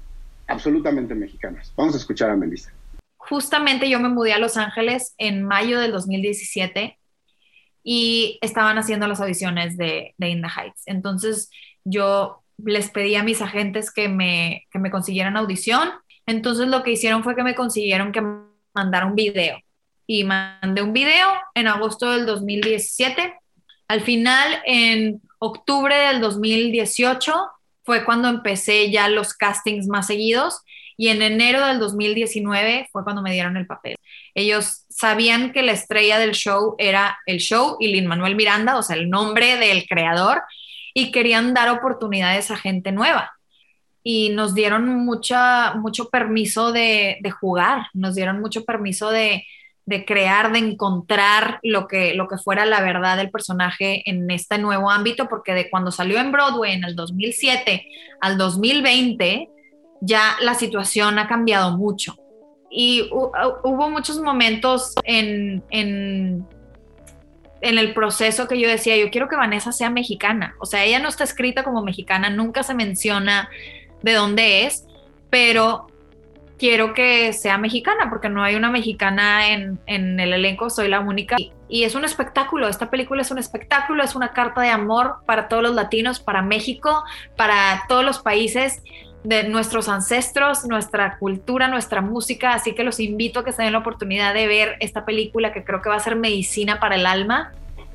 absolutamente 0.47 1.15
mexicanos. 1.15 1.73
Vamos 1.77 1.95
a 1.95 1.99
escuchar 1.99 2.31
a 2.31 2.37
Melissa. 2.37 2.73
Justamente 3.17 3.91
yo 3.91 3.99
me 3.99 4.09
mudé 4.09 4.33
a 4.33 4.39
Los 4.39 4.57
Ángeles 4.57 5.15
en 5.19 5.43
mayo 5.43 5.81
del 5.81 5.91
2017 5.93 6.99
y 7.83 8.39
estaban 8.43 8.79
haciendo 8.79 9.07
las 9.09 9.21
audiciones 9.21 9.77
de, 9.77 10.15
de 10.17 10.29
In 10.29 10.43
the 10.43 10.49
Heights. 10.49 10.83
Entonces 10.87 11.51
yo 11.85 12.43
les 12.59 12.91
pedí 12.91 13.15
a 13.17 13.23
mis 13.23 13.43
agentes 13.43 13.93
que 13.93 14.09
me, 14.09 14.67
que 14.71 14.79
me 14.79 14.91
consiguieran 14.91 15.37
audición. 15.37 15.91
Entonces 16.27 16.69
lo 16.69 16.83
que 16.83 16.93
hicieron 16.93 17.23
fue 17.23 17.37
que 17.37 17.43
me 17.43 17.55
consiguieron 17.55 18.13
que 18.13 18.23
mandara 18.75 19.07
un 19.07 19.15
video. 19.15 19.59
Y 20.07 20.25
mandé 20.25 20.83
un 20.83 20.93
video 20.93 21.29
en 21.55 21.67
agosto 21.67 22.11
del 22.11 22.27
2017. 22.27 23.35
Al 23.89 24.01
final, 24.03 24.63
en 24.67 25.23
octubre 25.39 25.95
del 25.95 26.21
2018, 26.21 27.33
fue 27.85 28.05
cuando 28.05 28.29
empecé 28.29 28.91
ya 28.91 29.09
los 29.09 29.35
castings 29.35 29.87
más 29.89 30.07
seguidos. 30.07 30.61
Y 30.97 31.09
en 31.09 31.23
enero 31.23 31.67
del 31.67 31.81
2019 31.81 32.89
fue 32.93 33.03
cuando 33.03 33.23
me 33.23 33.33
dieron 33.33 33.57
el 33.57 33.67
papel. 33.67 33.97
Ellos 34.35 34.85
sabían 34.89 35.53
que 35.53 35.63
la 35.63 35.73
estrella 35.73 36.19
del 36.19 36.33
show 36.33 36.77
era 36.79 37.19
el 37.27 37.39
show 37.39 37.77
y 37.81 37.89
Lin 37.89 38.07
Manuel 38.07 38.37
Miranda, 38.37 38.77
o 38.77 38.83
sea, 38.83 38.97
el 38.97 39.11
nombre 39.11 39.57
del 39.57 39.87
creador 39.87 40.43
y 40.95 41.11
querían 41.11 41.53
dar 41.53 41.69
oportunidades 41.69 42.51
a 42.51 42.57
gente 42.57 42.93
nueva. 42.93 43.33
Y 44.03 44.31
nos 44.31 44.55
dieron 44.55 45.05
mucha, 45.05 45.75
mucho 45.75 46.09
permiso 46.09 46.73
de, 46.73 47.19
jugar, 47.41 47.89
nos 47.93 48.15
dieron 48.15 48.41
mucho 48.41 48.65
permiso 48.65 49.11
de, 49.11 49.45
de 49.87 50.05
crear, 50.05 50.53
de 50.53 50.61
encontrar 50.61 51.59
lo 51.63 51.89
que, 51.89 52.15
lo 52.15 52.29
que 52.29 52.39
fuera 52.39 52.65
la 52.65 52.81
verdad 52.81 53.17
del 53.17 53.31
personaje 53.31 54.09
en 54.09 54.31
este 54.31 54.59
nuevo 54.59 54.91
ámbito, 54.91 55.29
porque 55.29 55.53
de 55.53 55.69
cuando 55.69 55.91
salió 55.91 56.19
en 56.19 56.33
Broadway 56.33 56.73
en 56.73 56.85
el 56.85 56.95
2007 56.95 57.87
al 58.21 58.39
2020, 58.39 59.49
ya 60.01 60.37
la 60.41 60.55
situación 60.55 61.19
ha 61.19 61.27
cambiado 61.27 61.77
mucho. 61.77 62.17
Y 62.71 63.09
hubo 63.11 63.89
muchos 63.89 64.21
momentos 64.21 64.95
en, 65.05 65.63
en, 65.71 66.47
en 67.65 67.79
el 67.79 67.95
proceso 67.95 68.47
que 68.47 68.61
yo 68.61 68.69
decía, 68.69 68.95
yo 68.99 69.11
quiero 69.11 69.27
que 69.27 69.37
Vanessa 69.37 69.73
sea 69.73 69.89
mexicana. 69.89 70.55
O 70.59 70.67
sea, 70.67 70.85
ella 70.85 70.99
no 70.99 71.09
está 71.09 71.25
escrita 71.25 71.65
como 71.65 71.83
mexicana, 71.83 72.29
nunca 72.29 72.63
se 72.63 72.75
menciona 72.75 73.49
de 74.03 74.13
dónde 74.13 74.67
es, 74.67 74.87
pero 75.31 75.87
quiero 76.59 76.93
que 76.93 77.33
sea 77.33 77.57
mexicana, 77.57 78.11
porque 78.11 78.29
no 78.29 78.45
hay 78.45 78.55
una 78.55 78.71
mexicana 78.71 79.49
en, 79.49 79.81
el 79.87 80.33
elenco, 80.35 80.69
soy 80.69 80.89
la 80.89 81.01
única. 81.01 81.37
Y, 81.67 81.85
es 81.85 81.95
un 81.95 82.05
espectáculo, 82.05 82.69
esta 82.69 82.91
película 82.91 83.23
es 83.23 83.31
un 83.31 83.39
espectáculo, 83.39 84.05
es 84.05 84.15
una 84.15 84.35
carta 84.35 84.61
de 84.61 84.69
amor 84.69 85.17
para 85.25 85.49
todos 85.49 85.63
los 85.63 85.75
latinos, 85.75 86.21
para 86.21 86.43
México, 86.43 87.03
para 87.35 87.85
todos 87.89 88.05
los 88.05 88.19
países 88.19 88.83
de 89.25 89.49
nuestros 89.49 89.89
ancestros, 89.89 90.65
nuestra 90.67 91.19
cultura, 91.19 91.67
nuestra 91.69 92.03
música, 92.03 92.53
así 92.53 92.75
que 92.75 92.85
los 92.85 93.01
invito 93.01 93.41
a 93.41 93.45
que 93.45 93.53
se 93.53 93.63
den 93.63 93.73
la 93.73 93.79
oportunidad 93.79 94.35
de 94.35 94.47
ver 94.47 94.77
esta 94.81 95.05
película 95.05 95.53
que 95.53 95.65
creo 95.65 95.81
que 95.81 95.89
va 95.89 95.97
a 95.97 96.01
ser 96.01 96.15
medicina 96.15 96.79
para 96.79 96.97
el 96.97 97.07
alma. 97.07 97.53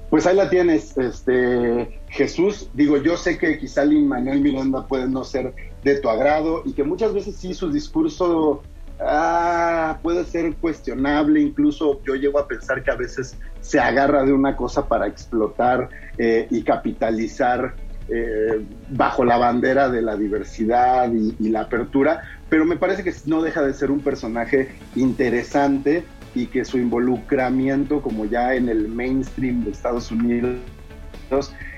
Pues 0.09 0.25
ahí 0.25 0.35
la 0.35 0.49
tienes, 0.49 0.97
este 0.97 1.99
Jesús. 2.09 2.71
Digo, 2.73 2.97
yo 2.97 3.15
sé 3.15 3.37
que 3.37 3.59
quizá 3.59 3.85
Lin 3.85 4.07
Manuel 4.07 4.41
Miranda 4.41 4.87
puede 4.87 5.07
no 5.07 5.23
ser 5.23 5.53
de 5.83 5.99
tu 5.99 6.09
agrado 6.09 6.63
y 6.65 6.73
que 6.73 6.83
muchas 6.83 7.13
veces 7.13 7.35
sí 7.35 7.53
su 7.53 7.71
discurso 7.71 8.63
ah, 8.99 9.99
puede 10.01 10.25
ser 10.25 10.55
cuestionable, 10.55 11.39
incluso 11.39 12.01
yo 12.03 12.15
llego 12.15 12.39
a 12.39 12.47
pensar 12.47 12.83
que 12.83 12.89
a 12.89 12.95
veces 12.95 13.37
se 13.61 13.79
agarra 13.79 14.23
de 14.23 14.33
una 14.33 14.55
cosa 14.55 14.87
para 14.87 15.05
explotar 15.05 15.89
eh, 16.17 16.47
y 16.49 16.63
capitalizar 16.63 17.75
eh, 18.11 18.65
bajo 18.89 19.23
la 19.23 19.37
bandera 19.37 19.89
de 19.89 20.01
la 20.01 20.17
diversidad 20.17 21.11
y, 21.11 21.49
la 21.49 21.61
apertura, 21.61 22.23
pero 22.49 22.65
me 22.65 22.75
parece 22.75 23.03
que 23.03 23.13
no 23.25 23.41
deja 23.41 23.61
de 23.61 23.73
ser 23.73 23.91
un 23.91 23.99
personaje 23.99 24.69
interesante 24.95 26.03
y 26.35 26.47
que 26.47 26.65
su 26.65 26.77
involucramiento 26.77 28.01
como 28.01 28.25
ya 28.25 28.55
en 28.55 28.69
el 28.69 28.87
mainstream 28.87 29.63
de 29.63 29.71
Estados 29.71 30.11
Unidos, 30.11 30.59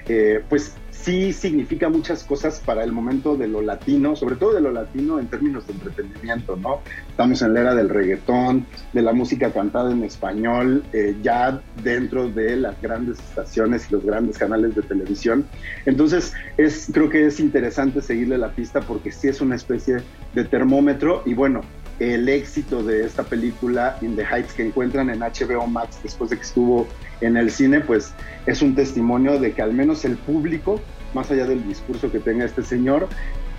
eh, 0.07 0.43
pues 0.49 0.75
sí 1.01 1.33
significa 1.33 1.89
muchas 1.89 2.23
cosas 2.23 2.61
para 2.63 2.83
el 2.83 2.91
momento 2.91 3.35
de 3.35 3.47
lo 3.47 3.61
latino, 3.61 4.15
sobre 4.15 4.35
todo 4.35 4.53
de 4.53 4.61
lo 4.61 4.71
latino 4.71 5.19
en 5.19 5.27
términos 5.27 5.65
de 5.67 5.73
entretenimiento, 5.73 6.55
¿no? 6.55 6.81
Estamos 7.09 7.41
en 7.41 7.53
la 7.53 7.61
era 7.61 7.75
del 7.75 7.89
reggaetón, 7.89 8.65
de 8.93 9.01
la 9.01 9.13
música 9.13 9.51
cantada 9.51 9.91
en 9.91 10.03
español, 10.03 10.83
eh, 10.93 11.15
ya 11.21 11.61
dentro 11.83 12.29
de 12.29 12.55
las 12.57 12.79
grandes 12.81 13.19
estaciones 13.19 13.87
y 13.89 13.93
los 13.93 14.05
grandes 14.05 14.37
canales 14.37 14.75
de 14.75 14.81
televisión. 14.83 15.45
Entonces, 15.85 16.33
es, 16.57 16.89
creo 16.93 17.09
que 17.09 17.25
es 17.25 17.39
interesante 17.39 18.01
seguirle 18.01 18.37
la 18.37 18.49
pista 18.49 18.81
porque 18.81 19.11
sí 19.11 19.27
es 19.27 19.41
una 19.41 19.55
especie 19.55 19.97
de 20.33 20.43
termómetro 20.45 21.23
y 21.25 21.33
bueno, 21.33 21.61
el 22.01 22.27
éxito 22.29 22.81
de 22.81 23.05
esta 23.05 23.21
película 23.21 23.97
In 24.01 24.15
the 24.15 24.23
Heights 24.23 24.53
que 24.53 24.65
encuentran 24.65 25.11
en 25.11 25.19
HBO 25.19 25.67
Max 25.67 25.99
después 26.01 26.31
de 26.31 26.37
que 26.37 26.41
estuvo 26.41 26.87
en 27.21 27.37
el 27.37 27.51
cine, 27.51 27.79
pues 27.79 28.11
es 28.47 28.63
un 28.63 28.73
testimonio 28.73 29.39
de 29.39 29.53
que 29.53 29.61
al 29.61 29.71
menos 29.71 30.03
el 30.03 30.17
público, 30.17 30.81
más 31.13 31.29
allá 31.29 31.45
del 31.45 31.63
discurso 31.67 32.11
que 32.11 32.19
tenga 32.19 32.45
este 32.45 32.63
señor, 32.63 33.07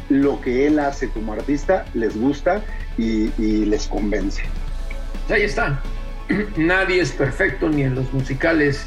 lo 0.09 0.41
que 0.41 0.67
él 0.67 0.81
hace 0.81 1.09
como 1.11 1.35
artista 1.35 1.85
les 1.95 2.21
gusta 2.21 2.63
y, 2.99 3.29
les 3.65 3.87
convence. 3.87 4.43
Ahí 5.31 5.43
está. 5.43 5.81
Nadie 6.57 7.01
es 7.01 7.13
perfecto 7.13 7.69
ni 7.69 7.83
en 7.83 7.95
los 7.95 8.13
musicales. 8.13 8.85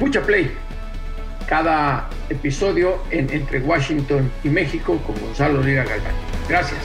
Pucha 0.00 0.20
Play. 0.22 0.50
Cada 1.48 2.10
episodio 2.28 2.98
en, 3.12 3.30
entre 3.32 3.60
Washington 3.60 4.28
y 4.42 4.48
México 4.48 5.00
con 5.06 5.14
Gonzalo 5.20 5.62
Lira 5.62 5.84
Galván. 5.84 6.14
Gracias. 6.48 6.80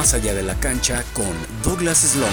Más 0.00 0.14
allá 0.14 0.32
de 0.32 0.42
la 0.42 0.54
cancha 0.54 1.04
con 1.12 1.30
Douglas 1.62 1.98
Slom. 1.98 2.30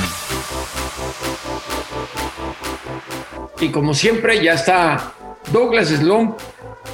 Y 3.59 3.71
como 3.71 3.93
siempre 3.93 4.41
ya 4.41 4.53
está 4.53 5.11
Douglas 5.51 5.89
Slom 5.89 6.33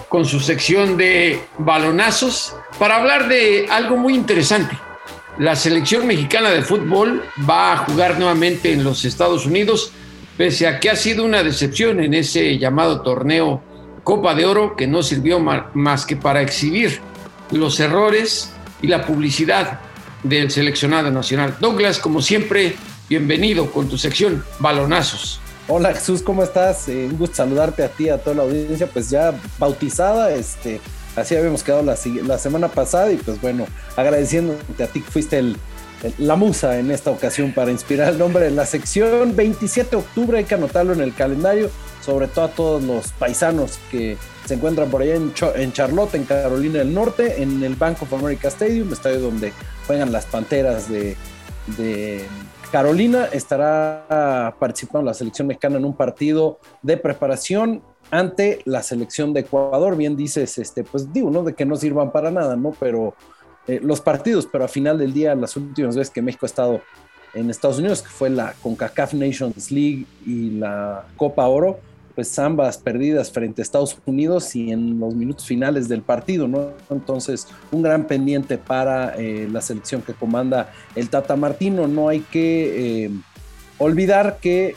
con 0.10 0.26
su 0.26 0.40
sección 0.40 0.98
de 0.98 1.46
balonazos 1.60 2.56
para 2.80 2.96
hablar 2.96 3.28
de 3.28 3.68
algo 3.70 3.98
muy 3.98 4.16
interesante. 4.16 4.76
La 5.38 5.56
selección 5.56 6.08
mexicana 6.08 6.50
de 6.50 6.64
fútbol 6.64 7.24
va 7.48 7.74
a 7.74 7.78
jugar 7.78 8.18
nuevamente 8.18 8.74
en 8.74 8.84
los 8.84 9.06
Estados 9.06 9.46
Unidos, 9.46 9.92
pese 10.38 10.66
a 10.66 10.80
que 10.80 10.90
ha 10.90 10.96
sido 10.96 11.24
una 11.24 11.44
decepción 11.44 12.00
en 12.00 12.16
ese 12.16 12.58
llamado 12.58 13.02
torneo 13.02 13.62
Copa 14.04 14.34
de 14.34 14.48
Oro 14.48 14.76
que 14.76 14.88
no 14.88 15.04
sirvió 15.04 15.40
más 15.40 16.08
que 16.08 16.16
para 16.16 16.42
exhibir 16.42 17.00
los 17.52 17.80
errores 17.80 18.52
y 18.82 18.88
la 18.88 19.06
publicidad 19.06 19.80
del 20.24 20.52
seleccionado 20.52 21.12
nacional. 21.12 21.56
Douglas, 21.60 22.00
como 22.00 22.22
siempre, 22.22 22.76
bienvenido 23.10 23.72
con 23.72 23.90
tu 23.90 23.98
sección 23.98 24.44
Balonazos. 24.60 25.40
Hola 25.68 25.94
Jesús, 25.94 26.22
¿cómo 26.22 26.44
estás? 26.44 26.90
Eh, 26.90 27.08
un 27.10 27.18
gusto 27.18 27.38
saludarte 27.38 27.84
a 27.84 27.90
ti, 27.90 28.10
a 28.10 28.18
toda 28.18 28.38
la 28.38 28.44
audiencia, 28.44 28.88
pues 28.88 29.10
ya 29.10 29.34
bautizada, 29.58 30.34
este, 30.34 30.82
así 31.16 31.36
habíamos 31.36 31.64
quedado 31.64 31.84
la, 31.84 31.98
la 32.26 32.38
semana 32.38 32.68
pasada 32.68 33.12
y 33.12 33.18
pues 33.18 33.40
bueno, 33.40 33.66
agradeciéndote 33.96 34.84
a 34.84 34.88
ti 34.88 35.02
que 35.02 35.10
fuiste 35.10 35.40
el, 35.40 35.58
la 36.18 36.36
musa 36.36 36.80
en 36.80 36.92
esta 36.92 37.12
ocasión 37.12 37.54
para 37.54 37.72
inspirar 37.72 38.14
el 38.14 38.20
nombre 38.20 38.46
de 38.46 38.52
la 38.52 38.66
sección. 38.66 39.36
27 39.36 39.92
de 39.92 39.98
octubre, 39.98 40.38
hay 40.38 40.44
que 40.44 40.56
anotarlo 40.56 40.94
en 40.94 41.02
el 41.02 41.14
calendario, 41.14 41.70
sobre 42.02 42.28
todo 42.28 42.46
a 42.46 42.50
todos 42.50 42.84
los 42.84 43.12
paisanos 43.14 43.80
que 43.90 44.18
se 44.46 44.56
encuentran 44.56 44.90
por 44.90 45.02
allá 45.02 45.16
en, 45.16 45.34
Charlotte, 45.74 46.16
en 46.16 46.26
Carolina 46.26 46.80
del 46.80 46.94
Norte, 46.94 47.42
en 47.42 47.64
el 47.64 47.76
Bank 47.76 48.02
of 48.02 48.14
America 48.14 48.50
Stadium, 48.50 48.92
estadio 48.92 49.20
donde 49.20 49.54
juegan 49.88 50.12
las 50.12 50.26
Panteras 50.26 50.88
de, 50.90 51.16
Carolina. 52.72 53.26
Estará 53.32 54.56
participando 54.60 55.06
la 55.06 55.14
selección 55.14 55.48
mexicana 55.48 55.78
en 55.78 55.86
un 55.86 55.96
partido 55.96 56.60
de 56.82 56.98
preparación 56.98 57.84
ante 58.12 58.60
la 58.66 58.84
selección 58.84 59.32
de 59.32 59.42
Ecuador. 59.42 59.96
Bien 59.96 60.16
dices, 60.18 60.58
este, 60.58 60.84
pues 60.84 61.14
digo, 61.14 61.30
¿no? 61.30 61.44
De 61.44 61.54
que 61.54 61.66
no 61.66 61.76
sirvan 61.76 62.12
para 62.12 62.32
nada, 62.32 62.56
¿no? 62.56 62.76
Pero 62.80 63.14
eh, 63.68 63.80
los 63.82 64.02
partidos, 64.02 64.48
pero 64.52 64.66
a 64.66 64.68
final 64.68 64.98
del 64.98 65.14
día, 65.14 65.36
las 65.36 65.56
últimas 65.56 65.96
veces 65.96 66.12
que 66.12 66.22
México 66.22 66.46
ha 66.46 66.48
estado 66.48 66.82
en 67.34 67.50
Estados 67.50 67.80
Unidos, 67.80 68.02
que 68.02 68.10
fue 68.10 68.30
la 68.30 68.54
CONCACAF 68.62 69.14
Nations 69.14 69.72
League 69.72 70.06
y 70.26 70.52
la 70.52 71.06
Copa 71.16 71.48
Oro, 71.48 71.80
pues 72.16 72.38
ambas 72.38 72.78
perdidas 72.78 73.32
frente 73.32 73.62
a 73.62 73.64
Estados 73.64 73.98
Unidos 74.06 74.56
y 74.56 74.72
en 74.72 75.00
los 75.00 75.16
minutos 75.16 75.46
finales 75.46 75.88
del 75.90 76.02
partido, 76.02 76.48
¿no? 76.48 76.72
Entonces, 76.90 77.48
un 77.72 77.82
gran 77.82 78.06
pendiente 78.06 78.58
para 78.58 79.16
eh, 79.18 79.48
la 79.52 79.62
selección 79.62 80.02
que 80.02 80.14
comanda 80.14 80.72
el 80.96 81.10
Tata 81.10 81.36
Martino. 81.36 81.88
No 81.88 82.10
hay 82.10 82.20
que 82.20 83.06
eh, 83.06 83.12
olvidar 83.80 84.38
que 84.40 84.76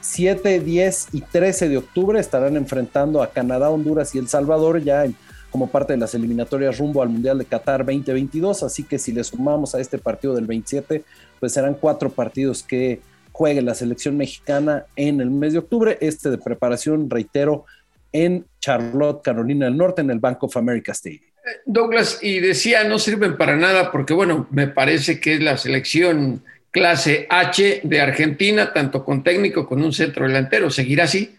7, 0.00 0.54
em, 0.54 0.64
10 0.64 1.08
y 1.12 1.20
13 1.20 1.68
de 1.68 1.76
octubre 1.76 2.18
estarán 2.18 2.56
enfrentando 2.56 3.22
a 3.22 3.30
Canadá, 3.30 3.70
Honduras 3.70 4.14
y 4.14 4.18
El 4.18 4.28
Salvador 4.28 4.82
ya 4.82 5.04
como 5.50 5.68
parte 5.68 5.92
de 5.92 5.98
las 5.98 6.14
eliminatorias 6.14 6.78
rumbo 6.78 7.02
al 7.02 7.08
Mundial 7.08 7.38
de 7.38 7.44
Qatar 7.44 7.84
2022. 7.84 8.62
Así 8.62 8.82
que 8.82 8.98
si 8.98 9.12
le 9.12 9.22
sumamos 9.22 9.74
a 9.74 9.80
este 9.80 9.98
partido 9.98 10.34
del 10.34 10.46
27, 10.46 11.04
pues 11.38 11.52
serán 11.52 11.74
cuatro 11.74 12.10
partidos 12.10 12.62
que 12.62 13.00
juegue 13.40 13.62
la 13.62 13.74
selección 13.74 14.18
mexicana 14.18 14.84
en 14.96 15.18
el 15.22 15.30
mes 15.30 15.54
de 15.54 15.60
octubre, 15.60 15.96
este 16.02 16.28
de 16.28 16.36
preparación, 16.36 17.08
reitero, 17.08 17.64
en 18.12 18.44
Charlotte, 18.60 19.22
Carolina 19.24 19.64
del 19.64 19.78
Norte, 19.78 20.02
en 20.02 20.10
el 20.10 20.18
Bank 20.18 20.42
of 20.42 20.58
America 20.58 20.92
Stadium. 20.92 21.22
Douglas, 21.64 22.18
y 22.20 22.40
decía, 22.40 22.84
no 22.84 22.98
sirven 22.98 23.38
para 23.38 23.56
nada 23.56 23.90
porque, 23.90 24.12
bueno, 24.12 24.46
me 24.50 24.68
parece 24.68 25.20
que 25.20 25.32
es 25.32 25.40
la 25.40 25.56
selección 25.56 26.44
clase 26.70 27.26
H 27.30 27.80
de 27.82 28.00
Argentina, 28.02 28.74
tanto 28.74 29.02
con 29.06 29.22
técnico 29.22 29.66
con 29.66 29.82
un 29.82 29.94
centro 29.94 30.26
delantero. 30.26 30.68
¿Seguirá 30.68 31.04
así? 31.04 31.34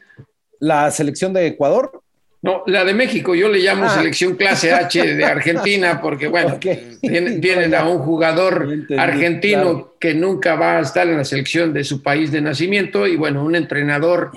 La 0.57 0.89
selección 0.89 1.33
de 1.33 1.45
Ecuador 1.45 2.00
no, 2.43 2.63
la 2.65 2.83
de 2.83 2.95
México, 2.95 3.35
yo 3.35 3.49
le 3.49 3.59
llamo 3.59 3.85
ah. 3.85 3.89
selección 3.89 4.35
clase 4.35 4.71
H 4.73 5.15
de 5.15 5.23
Argentina, 5.23 6.01
porque 6.01 6.27
bueno, 6.27 6.57
tienen, 7.01 7.75
a 7.75 7.87
un 7.87 7.99
jugador 7.99 8.67
argentino 8.97 9.93
que 9.99 10.15
nunca 10.15 10.55
va 10.55 10.77
a 10.77 10.81
estar 10.81 11.07
en 11.07 11.17
la 11.17 11.25
selección 11.25 11.71
de 11.71 11.83
su 11.83 12.01
país 12.01 12.31
de 12.31 12.41
nacimiento 12.41 13.05
y 13.05 13.15
bueno, 13.15 13.43
un 13.43 13.55
entrenador 13.55 14.31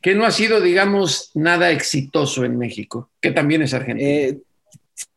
que 0.00 0.14
no 0.14 0.24
ha 0.24 0.30
sido, 0.30 0.60
digamos, 0.60 1.30
nada 1.34 1.70
exitoso 1.70 2.44
en 2.44 2.56
México, 2.58 3.10
que 3.20 3.30
también 3.30 3.62
es 3.62 3.74
argentino. 3.74 4.08
Eh, 4.08 4.38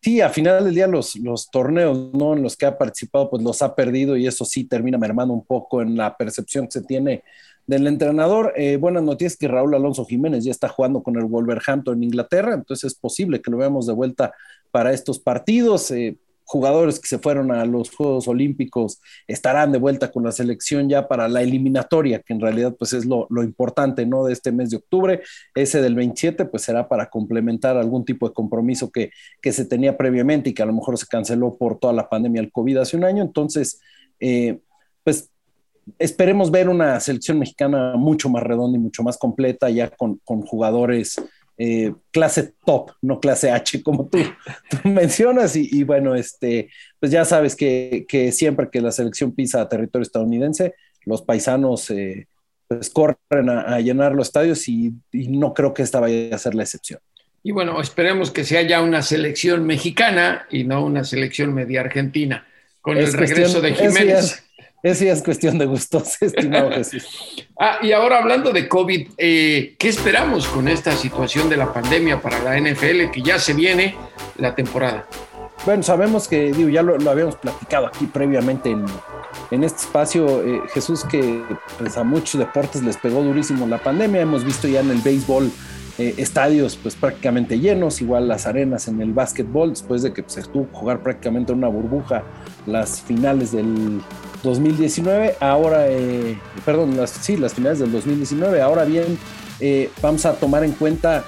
sí, 0.02 0.20
a 0.20 0.30
final 0.30 0.66
del 0.66 0.76
día 0.76 0.88
los, 0.88 1.16
los 1.16 1.50
torneos 1.50 2.14
¿no? 2.14 2.34
en 2.34 2.44
los 2.44 2.58
que 2.58 2.66
ha 2.66 2.78
participado, 2.78 3.30
pues 3.30 3.42
los 3.44 3.62
ha 3.62 3.74
perdido 3.74 4.18
y 4.18 4.28
eso 4.28 4.44
sí 4.44 4.66
termina 4.66 4.98
mermando 4.98 5.34
un 5.34 5.46
poco 5.46 5.82
en 5.82 5.96
la 5.96 6.16
percepción 6.16 6.66
que 6.66 6.74
se 6.74 6.82
tiene 6.82 7.24
del 7.68 7.88
entrenador. 7.88 8.53
Eh, 8.55 8.78
buenas 8.78 9.03
noticias 9.03 9.38
que 9.38 9.47
Raúl 9.47 9.76
Alonso 9.76 10.05
Jiménez 10.05 10.43
ya 10.43 10.51
está 10.51 10.70
jugando 10.70 11.03
con 11.03 11.16
el 11.18 11.26
Wolverhampton 11.26 11.97
en 11.97 12.03
Inglaterra, 12.03 12.53
entonces 12.53 12.93
es 12.93 12.99
posible 12.99 13.41
que 13.41 13.51
lo 13.51 13.57
veamos 13.57 13.88
de 13.88 13.93
vuelta 13.93 14.34
para 14.72 14.93
estos 14.93 15.20
partidos. 15.20 15.91
Eh, 15.91 16.18
jugadores 16.45 16.99
que 16.99 17.07
se 17.07 17.18
fueron 17.18 17.51
a 17.51 17.66
los 17.66 17.89
Juegos 17.89 18.28
Olímpicos 18.28 19.01
estarán 19.28 19.72
de 19.72 19.80
vuelta 19.80 20.11
con 20.11 20.24
la 20.24 20.32
selección 20.32 20.88
ya 20.88 21.07
para 21.07 21.28
la 21.28 21.41
eliminatoria, 21.41 22.20
que 22.20 22.34
en 22.34 22.39
realidad 22.39 22.76
pues 22.78 22.93
es 22.93 23.05
lo, 23.05 23.28
importante, 23.43 24.05
¿no? 24.05 24.26
De 24.26 24.34
este 24.34 24.51
mes 24.51 24.70
de 24.70 24.78
octubre. 24.78 25.22
Ese 25.55 25.82
del 25.82 25.95
27 25.95 26.45
pues 26.45 26.63
será 26.63 26.88
para 26.88 27.09
complementar 27.09 27.78
algún 27.78 28.05
tipo 28.05 28.28
de 28.28 28.34
compromiso 28.34 28.91
que, 28.91 29.11
que 29.41 29.51
se 29.51 29.66
tenía 29.66 29.97
previamente 29.97 30.51
y 30.51 30.53
que 30.53 30.61
a 30.61 30.68
lo 30.68 30.74
mejor 30.74 30.97
se 30.99 31.07
canceló 31.07 31.57
por 31.57 31.80
toda 31.80 31.93
la 31.93 32.07
pandemia 32.07 32.41
del 32.41 32.51
COVID 32.51 32.78
hace 32.78 32.95
un 32.95 33.05
año. 33.05 33.24
Entonces, 33.24 33.82
eh, 34.20 34.59
pues 35.03 35.32
esperemos 36.00 36.52
ver 36.52 36.70
una 36.70 37.00
selección 37.00 37.40
mexicana 37.40 37.94
mucho 37.96 38.30
más 38.30 38.44
redonda 38.44 38.78
y 38.78 38.82
mucho 38.82 39.04
más 39.04 39.18
completa, 39.18 39.70
ya 39.70 39.90
con, 39.90 40.20
con 40.24 40.42
jugadores 40.42 41.16
eh, 41.58 41.94
clase 42.12 42.54
top, 42.66 42.92
no 43.02 43.22
clase 43.22 43.50
H, 43.50 43.82
como 43.82 44.10
tú, 44.10 44.20
mencionas. 44.84 45.56
Y, 45.56 45.84
bueno, 45.84 46.16
este, 46.16 46.70
pues 47.00 47.12
ya 47.12 47.24
sabes 47.24 47.56
que, 47.56 48.06
siempre 48.32 48.70
que 48.70 48.82
la 48.82 48.92
selección 48.92 49.32
pisa 49.32 49.62
a 49.62 49.70
territorio 49.70 50.04
estadounidense, 50.04 50.74
los 51.06 51.22
paisanos 51.22 51.90
eh, 51.92 52.28
pues 52.68 52.90
corren 52.90 53.50
a, 53.50 53.80
llenar 53.80 54.14
los 54.14 54.28
estadios 54.28 54.68
y, 54.68 54.94
no 55.14 55.54
creo 55.54 55.74
que 55.74 55.84
esta 55.84 56.00
vaya 56.00 56.36
a 56.36 56.40
ser 56.40 56.56
la 56.56 56.64
excepción. 56.64 57.00
Y 57.44 57.52
bueno, 57.52 57.80
esperemos 57.80 58.32
que 58.32 58.44
sea 58.44 58.64
ya 58.64 58.82
una 58.82 59.04
selección 59.04 59.66
mexicana 59.66 60.48
y 60.50 60.64
no 60.64 60.84
una 60.84 61.04
selección 61.04 61.54
media 61.54 61.82
argentina, 61.82 62.46
con 62.82 62.98
el 62.98 63.14
regreso 63.14 63.62
de 63.62 63.76
Jiménez. 63.76 64.45
Eso 64.84 65.04
ya 65.04 65.14
es 65.14 65.24
cuestión 65.24 65.58
de 65.58 65.66
gustos, 65.66 66.18
estimado 66.22 66.72
Jesús. 66.76 67.48
Ah, 67.60 67.80
y 67.82 67.92
ahora 67.92 68.20
hablando 68.20 68.52
de 68.52 68.68
COVID, 68.68 69.10
eh, 69.18 69.76
¿qué 69.78 69.90
esperamos 69.90 70.48
con 70.48 70.68
esta 70.68 70.96
situación 70.96 71.50
de 71.50 71.58
la 71.58 71.74
pandemia 71.74 72.22
para 72.22 72.40
la 72.40 72.60
NFL 72.60 73.12
que 73.12 73.22
ya 73.24 73.40
se 73.40 73.54
viene 73.54 73.96
la 74.38 74.54
temporada? 74.54 75.08
Bueno, 75.66 75.82
sabemos 75.82 76.28
que, 76.28 76.52
digo, 76.52 76.70
ya 76.70 76.84
lo, 76.84 77.10
habíamos 77.10 77.38
platicado 77.38 77.88
aquí 77.88 78.06
previamente 78.06 78.70
en, 78.70 78.86
en 79.50 79.64
este 79.64 79.82
espacio, 79.82 80.44
eh, 80.44 80.62
Jesús, 80.74 81.04
que 81.04 81.42
pues, 81.80 81.98
a 81.98 82.04
muchos 82.04 82.40
deportes 82.40 82.84
les 82.84 82.98
pegó 82.98 83.24
durísimo 83.24 83.66
la 83.66 83.80
pandemia. 83.80 84.22
Hemos 84.22 84.44
visto 84.44 84.68
ya 84.68 84.82
en 84.82 84.92
el 84.92 85.02
béisbol 85.02 85.52
eh, 85.98 86.16
estadios 86.18 86.78
pues 86.82 86.96
prácticamente 86.96 87.60
llenos, 87.60 88.02
igual 88.02 88.28
las 88.28 88.48
arenas 88.48 88.88
en 88.88 89.02
el 89.02 89.14
básquetbol, 89.14 89.70
después 89.70 90.02
de 90.02 90.12
que 90.12 90.24
pues, 90.24 90.34
se 90.34 90.41
estuvo 90.41 90.68
jugar 90.74 91.02
prácticamente 91.02 91.54
una 91.54 91.70
burbuja 91.70 92.24
las 92.66 93.02
finales 93.02 93.54
del 93.54 94.02
2019, 94.43 95.38
ahora, 95.39 95.88
eh, 95.88 96.38
perdón, 96.66 97.00
sí, 97.08 97.38
las 97.38 97.54
finales 97.54 97.80
del 97.80 97.91
2019, 97.91 98.62
ahora 98.62 98.84
bien, 98.84 99.18
eh, 99.60 99.89
vamos 100.02 100.26
a 100.26 100.34
tomar 100.34 100.64
en 100.66 100.74
cuenta 100.74 101.24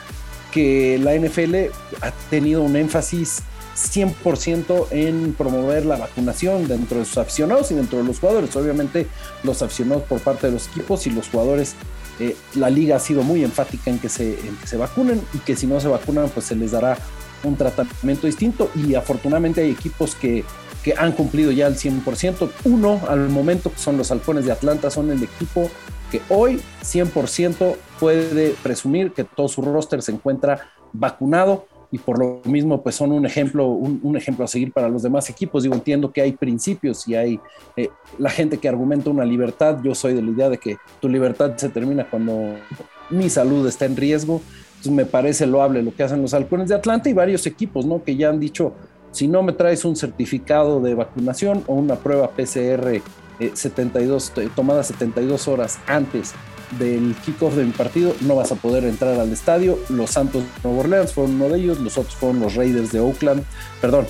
que 0.51 0.97
la 0.97 1.15
NFL 1.15 1.71
ha 2.01 2.11
tenido 2.29 2.61
un 2.61 2.75
énfasis 2.75 3.43
100% 3.77 4.87
en 4.91 5.33
promover 5.33 5.85
la 5.85 5.97
vacunación 5.97 6.67
dentro 6.67 6.99
de 6.99 7.05
sus 7.05 7.17
aficionados 7.19 7.71
y 7.71 7.75
dentro 7.75 7.99
de 7.99 8.05
los 8.05 8.19
jugadores. 8.19 8.55
Obviamente 8.55 9.07
los 9.43 9.61
aficionados 9.61 10.03
por 10.03 10.19
parte 10.19 10.47
de 10.47 10.53
los 10.53 10.67
equipos 10.67 11.05
y 11.05 11.11
los 11.11 11.29
jugadores 11.29 11.75
eh, 12.19 12.35
la 12.55 12.69
liga 12.69 12.95
ha 12.95 12.99
sido 12.99 13.23
muy 13.23 13.43
enfática 13.43 13.89
en 13.89 13.99
que, 13.99 14.09
se, 14.09 14.37
se 14.65 14.77
vacunen 14.77 15.21
y 15.33 15.39
que 15.39 15.55
si 15.55 15.67
no 15.67 15.79
se 15.79 15.87
vacunan, 15.87 16.29
pues 16.29 16.45
se 16.47 16.55
les 16.55 16.71
dará 16.71 16.97
un 17.43 17.55
tratamiento 17.55 18.27
distinto. 18.27 18.69
Y 18.75 18.95
afortunadamente 18.95 19.61
hay 19.61 19.71
equipos 19.71 20.15
que, 20.15 20.43
que 20.83 20.93
han 20.97 21.11
cumplido 21.11 21.51
ya 21.51 21.67
el 21.67 21.75
100%. 21.75 22.49
Uno 22.65 23.01
al 23.07 23.29
momento, 23.29 23.71
que 23.71 23.79
son 23.79 23.97
los 23.97 24.11
Halcones 24.11 24.45
de 24.45 24.51
Atlanta, 24.51 24.89
son 24.89 25.11
el 25.11 25.23
equipo 25.23 25.69
que 26.11 26.21
hoy 26.29 26.61
100% 26.83 27.75
puede 27.99 28.55
presumir 28.63 29.11
que 29.11 29.23
todo 29.23 29.47
su 29.47 29.61
roster 29.61 30.01
se 30.01 30.11
encuentra 30.11 30.71
vacunado 30.93 31.67
y 31.91 31.97
por 31.99 32.19
lo 32.19 32.41
mismo 32.43 32.81
pues 32.81 32.95
son 32.95 33.11
un 33.11 33.25
ejemplo, 33.25 33.67
un, 33.67 34.17
ejemplo 34.17 34.43
a 34.43 34.47
seguir 34.47 34.71
para 34.71 34.89
los 34.89 35.03
demás 35.03 35.29
equipos. 35.29 35.63
Digo, 35.63 35.75
entiendo 35.75 36.11
que 36.11 36.21
hay 36.21 36.33
principios 36.33 37.07
y 37.07 37.15
hay 37.15 37.39
eh, 37.75 37.89
la 38.17 38.29
gente 38.29 38.57
que 38.57 38.67
argumenta 38.67 39.09
una 39.09 39.23
libertad. 39.23 39.79
Yo 39.83 39.95
soy 39.95 40.13
de 40.13 40.21
la 40.21 40.31
idea 40.31 40.49
de 40.49 40.57
que 40.57 40.77
tu 40.99 41.07
libertad 41.07 41.55
se 41.55 41.69
termina 41.69 42.09
cuando 42.09 42.55
mi 43.09 43.29
salud 43.29 43.65
está 43.67 43.85
en 43.85 43.95
riesgo. 43.95 44.41
Entonces 44.69 44.91
me 44.91 45.05
parece 45.05 45.47
loable 45.47 45.81
lo 45.81 45.95
que 45.95 46.03
hacen 46.03 46.21
los 46.21 46.33
halcones 46.33 46.69
de 46.69 46.75
Atlanta 46.75 47.09
y 47.09 47.13
varios 47.13 47.45
equipos, 47.47 47.85
¿no? 47.85 48.03
Que 48.03 48.15
ya 48.15 48.29
han 48.29 48.39
dicho, 48.39 48.73
si 49.11 49.27
no 49.27 49.41
me 49.41 49.53
traes 49.53 49.85
un 49.85 49.95
certificado 49.95 50.81
de 50.81 50.93
vacunación 50.93 51.63
o 51.67 51.75
una 51.75 51.95
prueba 51.95 52.31
PCR 52.31 53.01
72, 53.53 54.33
eh, 54.37 54.49
tomada 54.55 54.83
72 54.83 55.47
horas 55.47 55.79
antes 55.87 56.33
del 56.71 57.15
kickoff 57.25 57.55
de 57.55 57.63
mi 57.63 57.71
partido 57.71 58.15
no 58.21 58.35
vas 58.35 58.51
a 58.51 58.55
poder 58.55 58.83
entrar 58.83 59.19
al 59.19 59.31
estadio. 59.31 59.79
Los 59.89 60.11
Santos 60.11 60.43
de 60.43 60.49
Nueva 60.63 60.79
Orleans 60.79 61.13
fueron 61.13 61.35
uno 61.35 61.49
de 61.49 61.59
ellos, 61.59 61.79
los 61.79 61.97
otros 61.97 62.15
fueron 62.15 62.39
los 62.39 62.55
Raiders 62.55 62.91
de 62.91 62.99
Oakland, 62.99 63.43
perdón, 63.81 64.07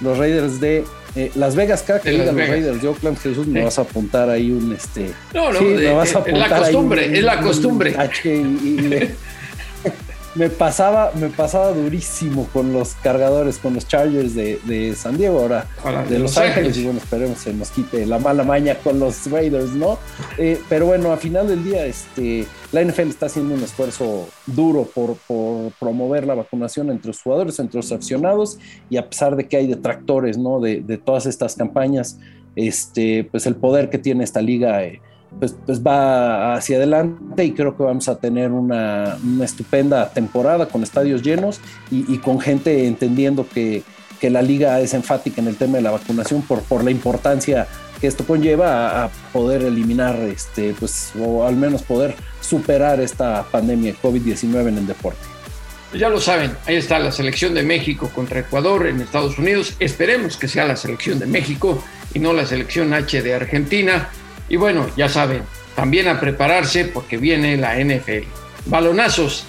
los 0.00 0.18
Raiders 0.18 0.60
de 0.60 0.84
eh, 1.16 1.30
Las 1.34 1.54
Vegas, 1.54 1.82
cada 1.82 2.00
que 2.00 2.10
digan 2.10 2.36
los 2.36 2.48
Raiders 2.48 2.82
de 2.82 2.88
Oakland, 2.88 3.18
Jesús, 3.18 3.46
me 3.46 3.62
vas 3.62 3.78
a 3.78 3.82
apuntar 3.82 4.28
ahí 4.28 4.50
un 4.50 4.72
este. 4.72 5.12
No, 5.32 5.52
no, 5.52 5.60
me 5.60 5.92
vas 5.92 6.14
a 6.14 6.18
apuntar 6.18 6.50
la 6.50 6.58
costumbre, 6.58 7.18
es 7.18 7.24
la 7.24 7.40
costumbre 7.40 7.96
me 10.34 10.50
pasaba, 10.50 11.12
me 11.14 11.28
pasaba 11.28 11.72
durísimo 11.72 12.48
con 12.52 12.72
los 12.72 12.94
cargadores, 12.96 13.58
con 13.58 13.74
los 13.74 13.86
Chargers 13.86 14.34
de, 14.34 14.94
San 14.96 15.16
Diego, 15.16 15.40
ahora 15.40 15.66
de, 16.08 16.18
Los, 16.18 16.36
Ángeles. 16.36 16.76
Y 16.76 16.84
bueno, 16.84 16.98
esperemos 16.98 17.38
se 17.38 17.52
nos 17.52 17.70
quite 17.70 18.04
la 18.04 18.18
mala 18.18 18.42
maña 18.42 18.76
con 18.76 18.98
los 18.98 19.30
Raiders, 19.30 19.70
¿no? 19.70 19.98
Eh, 20.38 20.60
pero 20.68 20.86
bueno, 20.86 21.12
a 21.12 21.16
final 21.16 21.46
del 21.46 21.62
día, 21.62 21.86
este, 21.86 22.46
la 22.72 22.82
NFL 22.82 23.08
está 23.08 23.26
haciendo 23.26 23.54
un 23.54 23.62
esfuerzo 23.62 24.28
duro 24.46 24.88
por, 24.92 25.16
promover 25.78 26.26
la 26.26 26.34
vacunación 26.34 26.90
entre 26.90 27.08
los 27.08 27.22
jugadores, 27.22 27.58
entre 27.60 27.76
los 27.76 27.92
aficionados, 27.92 28.58
y 28.90 28.96
a 28.96 29.08
pesar 29.08 29.36
de 29.36 29.46
que 29.46 29.56
hay 29.56 29.66
detractores, 29.68 30.36
¿no? 30.36 30.60
De, 30.60 30.82
todas 31.04 31.26
estas 31.26 31.54
campañas, 31.54 32.18
este, 32.56 33.24
pues 33.30 33.46
el 33.46 33.56
poder 33.56 33.90
que 33.90 33.98
tiene 33.98 34.24
esta 34.24 34.40
liga. 34.40 34.82
Eh, 34.84 35.00
pues, 35.38 35.56
pues, 35.66 35.82
va 35.82 36.54
hacia 36.54 36.76
adelante 36.76 37.44
y 37.44 37.52
creo 37.52 37.76
que 37.76 37.82
vamos 37.82 38.08
a 38.08 38.16
tener 38.16 38.50
una, 38.52 39.18
estupenda 39.42 40.10
temporada 40.10 40.66
con 40.66 40.82
estadios 40.82 41.22
llenos 41.22 41.60
y, 41.90 42.18
con 42.18 42.40
gente 42.40 42.86
entendiendo 42.86 43.46
que, 43.48 43.82
la 44.22 44.40
liga 44.40 44.80
es 44.80 44.94
enfática 44.94 45.42
en 45.42 45.48
el 45.48 45.56
tema 45.56 45.76
de 45.76 45.82
la 45.82 45.90
vacunación 45.90 46.40
por, 46.40 46.62
por 46.62 46.82
la 46.82 46.90
importancia 46.90 47.68
que 48.00 48.06
esto 48.06 48.24
conlleva 48.24 49.04
a, 49.04 49.10
poder 49.34 49.62
eliminar, 49.62 50.16
este, 50.16 50.74
pues, 50.78 51.12
o 51.20 51.46
al 51.46 51.56
menos 51.56 51.82
poder 51.82 52.14
superar 52.40 53.00
esta 53.00 53.44
pandemia 53.50 53.92
de 53.92 53.98
COVID-19 53.98 54.68
en 54.68 54.78
el 54.78 54.86
deporte. 54.86 55.20
Pues 55.90 56.00
ya 56.00 56.08
lo 56.08 56.20
saben, 56.20 56.56
ahí 56.66 56.74
está 56.76 56.98
la 56.98 57.12
selección 57.12 57.54
de 57.54 57.62
México 57.62 58.10
contra 58.14 58.40
Ecuador 58.40 58.86
en 58.86 59.00
Estados 59.00 59.38
Unidos. 59.38 59.74
Esperemos 59.78 60.36
que 60.36 60.48
sea 60.48 60.64
la 60.64 60.74
selección 60.74 61.18
de 61.18 61.26
México 61.26 61.84
y 62.12 62.18
no 62.18 62.32
la 62.32 62.46
selección 62.46 62.92
H 62.92 63.22
de 63.22 63.34
Argentina. 63.34 64.08
Y 64.48 64.56
bueno, 64.56 64.86
ya 64.96 65.08
saben, 65.08 65.42
también 65.74 66.08
a 66.08 66.20
prepararse 66.20 66.84
porque 66.86 67.16
viene 67.16 67.56
la 67.56 67.76
NFL. 67.76 68.26
Balonazos 68.66 69.44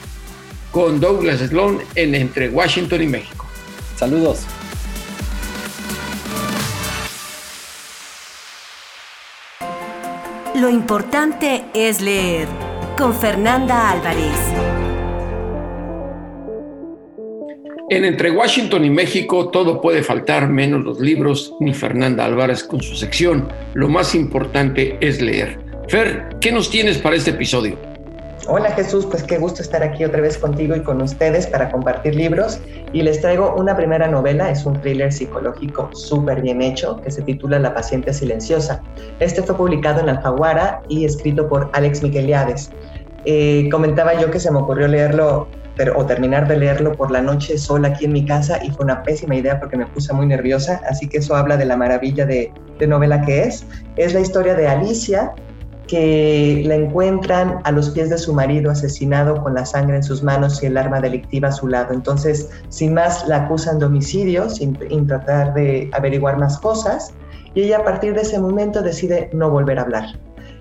con 0.71 0.99
Douglas 0.99 1.39
Sloan 1.39 1.79
en 1.95 2.15
Entre 2.15 2.49
Washington 2.49 3.03
y 3.03 3.07
México. 3.07 3.45
Saludos. 3.95 4.45
Lo 10.55 10.69
importante 10.69 11.65
es 11.73 12.01
leer 12.01 12.47
con 12.97 13.13
Fernanda 13.13 13.91
Álvarez. 13.91 14.74
En 17.87 18.03
Entre 18.03 18.31
Washington 18.31 18.83
y 18.83 18.89
México 18.89 19.49
todo 19.49 19.79
puede 19.79 20.01
faltar 20.01 20.49
menos 20.49 20.83
los 20.83 20.99
libros 20.99 21.53
ni 21.59 21.71
Fernanda 21.71 22.25
Álvarez 22.25 22.63
con 22.63 22.81
su 22.81 22.95
sección. 22.95 23.47
Lo 23.75 23.87
más 23.87 24.15
importante 24.15 24.97
es 25.01 25.21
leer. 25.21 25.59
Fer, 25.87 26.29
¿qué 26.41 26.51
nos 26.51 26.71
tienes 26.71 26.97
para 26.97 27.15
este 27.15 27.29
episodio? 27.29 27.77
Hola 28.47 28.71
Jesús, 28.71 29.05
pues 29.05 29.21
qué 29.21 29.37
gusto 29.37 29.61
estar 29.61 29.83
aquí 29.83 30.03
otra 30.03 30.19
vez 30.19 30.35
contigo 30.35 30.75
y 30.75 30.81
con 30.81 30.99
ustedes 30.99 31.45
para 31.45 31.69
compartir 31.69 32.15
libros. 32.15 32.59
Y 32.91 33.03
les 33.03 33.21
traigo 33.21 33.53
una 33.55 33.77
primera 33.77 34.07
novela, 34.07 34.49
es 34.49 34.65
un 34.65 34.81
thriller 34.81 35.13
psicológico 35.13 35.91
súper 35.93 36.41
bien 36.41 36.63
hecho 36.63 36.99
que 37.03 37.11
se 37.11 37.21
titula 37.21 37.59
La 37.59 37.75
paciente 37.75 38.11
silenciosa. 38.15 38.81
Este 39.19 39.43
fue 39.43 39.55
publicado 39.55 40.01
en 40.01 40.09
Alfaguara 40.09 40.81
y 40.89 41.05
escrito 41.05 41.47
por 41.47 41.69
Alex 41.73 42.01
Miqueliades. 42.01 42.71
Eh, 43.25 43.69
comentaba 43.71 44.19
yo 44.19 44.31
que 44.31 44.39
se 44.39 44.49
me 44.49 44.57
ocurrió 44.57 44.87
leerlo 44.87 45.47
o 45.95 46.05
terminar 46.05 46.47
de 46.47 46.57
leerlo 46.57 46.93
por 46.93 47.11
la 47.11 47.21
noche 47.21 47.57
sola 47.57 47.89
aquí 47.89 48.05
en 48.05 48.13
mi 48.13 48.25
casa 48.25 48.63
y 48.63 48.71
fue 48.71 48.85
una 48.85 49.03
pésima 49.03 49.35
idea 49.35 49.59
porque 49.59 49.77
me 49.77 49.85
puse 49.85 50.13
muy 50.13 50.25
nerviosa, 50.25 50.81
así 50.89 51.07
que 51.07 51.17
eso 51.17 51.35
habla 51.35 51.57
de 51.57 51.65
la 51.65 51.75
maravilla 51.75 52.25
de, 52.25 52.51
novela 52.87 53.21
que 53.21 53.43
es. 53.43 53.65
Es 53.97 54.13
la 54.13 54.21
historia 54.21 54.55
de 54.55 54.67
Alicia, 54.67 55.33
que 55.87 56.63
la 56.65 56.75
encuentran 56.75 57.59
a 57.63 57.71
los 57.71 57.91
pies 57.91 58.09
de 58.09 58.17
su 58.17 58.33
marido 58.33 58.71
asesinado 58.71 59.41
con 59.43 59.53
la 59.53 59.65
sangre 59.65 59.97
en 59.97 60.03
sus 60.03 60.23
manos 60.23 60.63
y 60.63 60.67
el 60.67 60.77
arma 60.77 60.99
delictiva 60.99 61.49
a 61.49 61.51
su 61.51 61.67
lado. 61.67 61.93
Entonces, 61.93 62.49
sin 62.69 62.93
más, 62.93 63.27
la 63.27 63.43
acusan 63.43 63.79
de 63.79 63.85
homicidio, 63.85 64.49
sin, 64.49 64.77
sin 64.89 65.07
tratar 65.07 65.53
de 65.53 65.89
averiguar 65.93 66.37
más 66.37 66.57
cosas, 66.57 67.13
y 67.53 67.63
ella 67.63 67.77
a 67.77 67.83
partir 67.83 68.13
de 68.13 68.21
ese 68.21 68.39
momento 68.39 68.81
decide 68.81 69.29
no 69.33 69.49
volver 69.49 69.79
a 69.79 69.83
hablar. 69.83 70.05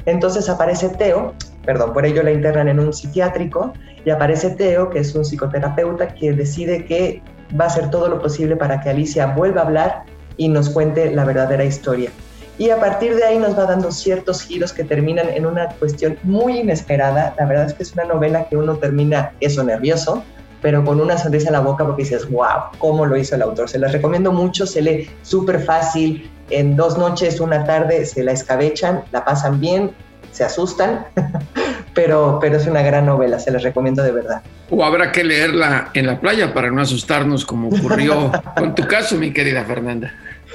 Entonces 0.07 0.49
aparece 0.49 0.89
Teo, 0.91 1.35
perdón, 1.65 1.93
por 1.93 2.05
ello 2.05 2.23
la 2.23 2.33
internan 2.33 2.69
en 2.69 2.79
un 2.79 2.93
psiquiátrico 2.93 3.73
y 4.05 4.11
aparece 4.11 4.51
Teo, 4.51 4.91
que 4.91 5.01
es 5.01 5.15
un 5.15 5.25
psicoterapeuta 5.25 6.09
que 6.15 6.33
decide 6.33 6.85
que 6.85 7.23
va 7.59 7.65
a 7.65 7.69
hacer 7.69 7.91
todo 7.91 8.09
lo 8.09 8.21
posible 8.21 8.57
para 8.57 8.81
que 8.81 8.91
Alicia 8.91 9.27
vuelva 9.27 9.63
a 9.63 9.65
hablar 9.65 10.03
y 10.37 10.49
nos 10.49 10.69
cuente 10.69 11.11
la 11.11 11.25
verdadera 11.25 11.65
historia. 11.65 12.11
Y 12.57 12.71
a 12.71 12.79
partir 12.79 13.17
de 13.17 13.25
ahí 13.25 13.39
nos 13.39 13.59
va 13.59 13.65
dando 13.65 13.91
ciertos 13.91 14.43
giros 14.43 14.73
que 14.73 14.85
terminan 14.85 15.29
en 15.29 15.45
una 15.45 15.71
cuestión 15.71 16.17
muy 16.23 16.59
inesperada. 16.59 17.35
La 17.37 17.47
verdad 17.47 17.67
es 17.67 17.75
que 17.75 17.83
es 17.83 17.93
una 17.95 18.05
novela 18.05 18.49
que 18.49 18.57
uno 18.57 18.77
termina 18.77 19.33
eso 19.41 19.65
nervioso, 19.65 20.23
pero 20.63 20.85
con 20.85 21.01
una 21.01 21.19
sonrisa 21.19 21.49
en 21.49 21.55
la 21.55 21.61
boca 21.61 21.85
porque 21.85 22.03
dices, 22.03 22.31
wow, 22.31 22.71
¿cómo 22.79 23.07
lo 23.07 23.17
hizo 23.17 23.35
el 23.35 23.43
autor? 23.43 23.69
Se 23.69 23.79
las 23.79 23.93
recomiendo 23.93 24.31
mucho, 24.31 24.67
se 24.67 24.83
lee 24.83 25.11
súper 25.23 25.61
fácil, 25.61 26.31
en 26.51 26.77
dos 26.77 26.97
noches, 26.97 27.41
una 27.41 27.65
tarde 27.65 28.05
se 28.07 28.23
la 28.23 28.33
escabechan, 28.33 29.03
la 29.13 29.25
pasan 29.25 29.61
bien, 29.61 29.91
se 30.35 30.45
asustan, 30.45 31.07
pero, 31.95 32.39
pero 32.41 32.57
es 32.57 32.67
una 32.67 32.83
gran 32.83 33.07
novela, 33.07 33.39
se 33.39 33.53
las 33.53 33.63
recomiendo 33.63 34.03
de 34.03 34.11
verdad. 34.11 34.43
O 34.69 34.85
habrá 34.85 35.13
que 35.13 35.23
leerla 35.23 35.91
en 35.95 36.07
la 36.07 36.21
playa 36.21 36.53
para 36.53 36.71
no 36.71 36.83
asustarnos 36.83 37.47
como 37.47 37.69
ocurrió 37.69 38.33
con 38.57 38.75
tu 38.75 38.87
caso, 38.87 39.17
mi 39.17 39.33
querida 39.33 39.65
Fernanda. 39.65 40.13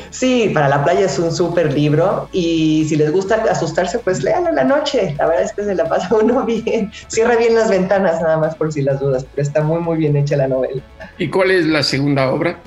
Sí, 0.09 0.51
para 0.53 0.67
la 0.67 0.83
playa 0.83 1.05
es 1.05 1.17
un 1.17 1.31
súper 1.31 1.73
libro 1.73 2.29
y 2.31 2.85
si 2.87 2.95
les 2.95 3.11
gusta 3.11 3.43
asustarse, 3.49 3.99
pues 3.99 4.21
léanlo 4.23 4.49
en 4.49 4.55
la 4.55 4.63
noche. 4.63 5.15
La 5.17 5.27
verdad 5.27 5.43
es 5.43 5.53
que 5.53 5.63
se 5.63 5.75
la 5.75 5.87
pasa 5.87 6.13
uno 6.21 6.43
bien. 6.43 6.91
Cierra 7.07 7.35
bien 7.37 7.55
las 7.55 7.69
ventanas 7.69 8.21
nada 8.21 8.37
más 8.37 8.55
por 8.55 8.73
si 8.73 8.81
las 8.81 8.99
dudas, 8.99 9.25
pero 9.31 9.47
está 9.47 9.61
muy, 9.61 9.79
muy 9.79 9.97
bien 9.97 10.15
hecha 10.17 10.35
la 10.35 10.47
novela. 10.47 10.81
¿Y 11.17 11.29
cuál 11.29 11.51
es 11.51 11.65
la 11.65 11.83
segunda 11.83 12.31
obra? 12.31 12.57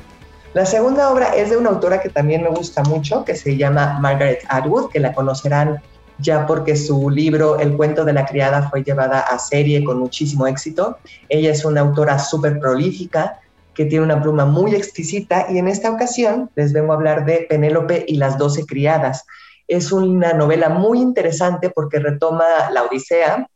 La 0.55 0.67
segunda 0.67 1.11
obra 1.11 1.35
es 1.35 1.51
de 1.51 1.57
una 1.57 1.71
autora 1.71 2.01
que 2.01 2.11
también 2.11 2.43
me 2.43 2.51
gusta 2.51 2.83
mucho, 2.83 3.25
que 3.25 3.35
se 3.35 3.57
llama 3.57 3.99
Margaret 4.01 4.41
Atwood, 4.49 4.91
que 4.91 5.01
la 5.01 5.15
conocerán 5.15 5.81
ya 6.23 6.47
porque 6.47 6.77
su 6.77 7.11
libro 7.11 7.59
El 7.59 7.77
cuento 7.77 8.05
de 8.05 8.13
la 8.13 8.25
criada 8.25 8.69
fue 8.71 8.83
llevada 8.83 9.21
a 9.21 9.39
serie 9.39 9.85
con 9.85 9.99
muchísimo 9.99 10.47
éxito. 10.47 10.99
Ella 11.29 11.51
es 11.51 11.65
una 11.65 11.81
autora 11.81 12.19
súper 12.19 12.59
prolífica 12.59 13.41
que 13.75 13.87
tiene 13.87 14.05
una 14.05 14.23
pluma 14.23 14.45
muy 14.45 14.75
exquisita 14.75 15.47
y 15.51 15.59
en 15.59 15.69
esta 15.69 15.91
ocasión 15.91 16.51
les 16.55 16.73
vengo 16.73 16.93
a 16.93 16.97
hablar 16.97 17.25
de 17.25 17.47
Penélope 17.49 18.05
y 18.07 18.17
las 18.17 18.39
doce 18.39 18.67
criadas. 18.67 19.25
Es 19.67 19.93
una 19.93 20.33
novela 20.33 20.69
muy 20.69 21.01
interesante 21.01 21.71
porque 21.71 21.99
retoma 21.99 22.45
la 22.73 22.85
Odisea, 22.85 23.49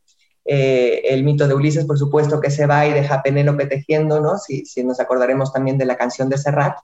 eh, 0.45 1.01
el 1.05 1.23
mito 1.23 1.47
de 1.47 1.53
Ulises, 1.53 1.85
por 1.85 1.99
supuesto, 1.99 2.39
que 2.39 2.49
se 2.49 2.65
va 2.65 2.87
y 2.87 2.93
deja 2.93 3.15
a 3.15 3.21
Penélope 3.21 3.67
tejiendo, 3.67 4.19
¿no? 4.21 4.37
Si, 4.37 4.65
si 4.65 4.83
nos 4.83 4.99
acordaremos 4.99 5.53
también 5.53 5.77
de 5.77 5.85
la 5.85 5.97
canción 5.97 6.29
de 6.29 6.37
Serrat, 6.37 6.77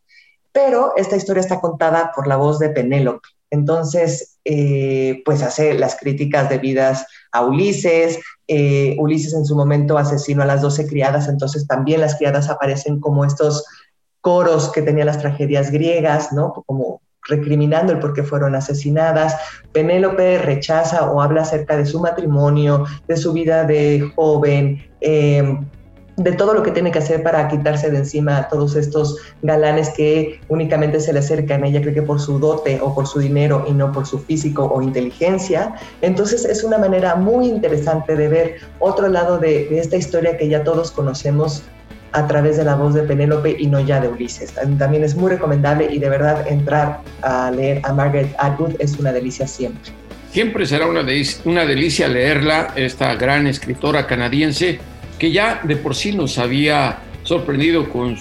pero 0.51 0.93
esta 0.97 1.15
historia 1.15 1.41
está 1.41 1.59
contada 1.59 2.11
por 2.13 2.27
la 2.27 2.35
voz 2.35 2.59
de 2.59 2.69
Penélope. 2.69 3.27
Entonces, 3.53 4.39
eh, 4.45 5.21
pues 5.25 5.43
hace 5.43 5.75
las 5.75 5.95
críticas 5.95 6.49
debidas 6.49 7.05
a 7.31 7.45
Ulises. 7.45 8.19
Eh, 8.47 8.95
Ulises 8.99 9.35
en 9.35 9.45
su 9.45 9.55
momento 9.55 9.95
asesinó 9.95 10.41
a 10.41 10.47
las 10.47 10.63
doce 10.63 10.87
criadas, 10.87 11.27
entonces 11.27 11.67
también 11.67 12.01
las 12.01 12.15
criadas 12.15 12.49
aparecen 12.49 12.99
como 12.99 13.25
estos 13.25 13.63
coros 14.21 14.71
que 14.71 14.81
tenían 14.81 15.05
las 15.05 15.19
tragedias 15.19 15.69
griegas, 15.69 16.33
¿no? 16.33 16.63
Como 16.65 17.01
recriminando 17.29 17.93
el 17.93 17.99
por 17.99 18.13
qué 18.13 18.23
fueron 18.23 18.55
asesinadas. 18.55 19.35
Penélope 19.71 20.39
rechaza 20.39 21.11
o 21.11 21.21
habla 21.21 21.43
acerca 21.43 21.77
de 21.77 21.85
su 21.85 21.99
matrimonio, 21.99 22.85
de 23.07 23.17
su 23.17 23.33
vida 23.33 23.65
de 23.65 24.11
joven. 24.15 24.83
Eh, 24.99 25.59
de 26.17 26.31
todo 26.33 26.53
lo 26.53 26.61
que 26.61 26.71
tiene 26.71 26.91
que 26.91 26.99
hacer 26.99 27.23
para 27.23 27.47
quitarse 27.47 27.89
de 27.89 27.97
encima 27.97 28.37
a 28.37 28.47
todos 28.47 28.75
estos 28.75 29.17
galanes 29.41 29.89
que 29.89 30.39
únicamente 30.47 30.99
se 30.99 31.11
le 31.11 31.19
acercan 31.19 31.63
ella, 31.63 31.81
cree 31.81 31.93
que 31.93 32.03
por 32.03 32.19
su 32.19 32.39
dote 32.39 32.79
o 32.81 32.93
por 32.93 33.07
su 33.07 33.19
dinero 33.19 33.65
y 33.67 33.73
no 33.73 33.91
por 33.91 34.05
su 34.05 34.19
físico 34.19 34.65
o 34.65 34.81
inteligencia. 34.81 35.73
Entonces 36.01 36.45
es 36.45 36.63
una 36.63 36.77
manera 36.77 37.15
muy 37.15 37.47
interesante 37.47 38.15
de 38.15 38.27
ver 38.27 38.55
otro 38.79 39.07
lado 39.07 39.39
de, 39.39 39.65
de 39.65 39.79
esta 39.79 39.97
historia 39.97 40.37
que 40.37 40.47
ya 40.47 40.63
todos 40.63 40.91
conocemos 40.91 41.63
a 42.11 42.27
través 42.27 42.57
de 42.57 42.63
la 42.63 42.75
voz 42.75 42.93
de 42.93 43.01
Penélope 43.01 43.55
y 43.57 43.65
no 43.65 43.79
ya 43.79 43.99
de 43.99 44.07
Ulises. 44.07 44.53
También 44.77 45.03
es 45.03 45.15
muy 45.15 45.31
recomendable 45.31 45.87
y 45.91 45.97
de 45.97 46.09
verdad 46.09 46.47
entrar 46.47 47.01
a 47.23 47.49
leer 47.49 47.81
a 47.83 47.91
Margaret 47.91 48.35
Atwood 48.37 48.75
es 48.77 48.99
una 48.99 49.11
delicia 49.11 49.47
siempre. 49.47 49.91
Siempre 50.31 50.65
será 50.67 50.85
una, 50.87 51.03
una 51.45 51.65
delicia 51.65 52.07
leerla, 52.07 52.71
esta 52.75 53.15
gran 53.15 53.47
escritora 53.47 54.05
canadiense 54.05 54.79
que 55.19 55.31
ya 55.31 55.61
de 55.63 55.75
por 55.75 55.95
sí 55.95 56.11
nos 56.11 56.37
había 56.37 56.99
sorprendido 57.23 57.89
con 57.89 58.17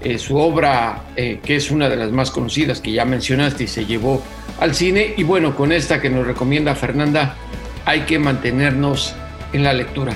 eh, 0.00 0.18
su 0.18 0.36
obra, 0.36 1.04
eh, 1.16 1.40
que 1.42 1.56
es 1.56 1.70
una 1.70 1.88
de 1.88 1.96
las 1.96 2.12
más 2.12 2.30
conocidas 2.30 2.80
que 2.80 2.92
ya 2.92 3.04
mencionaste 3.04 3.64
y 3.64 3.66
se 3.66 3.84
llevó 3.84 4.22
al 4.60 4.74
cine. 4.74 5.14
Y 5.16 5.24
bueno, 5.24 5.56
con 5.56 5.72
esta 5.72 6.00
que 6.00 6.08
nos 6.08 6.26
recomienda 6.26 6.74
Fernanda, 6.74 7.36
hay 7.84 8.02
que 8.02 8.18
mantenernos 8.18 9.14
en 9.52 9.64
la 9.64 9.72
lectura. 9.72 10.14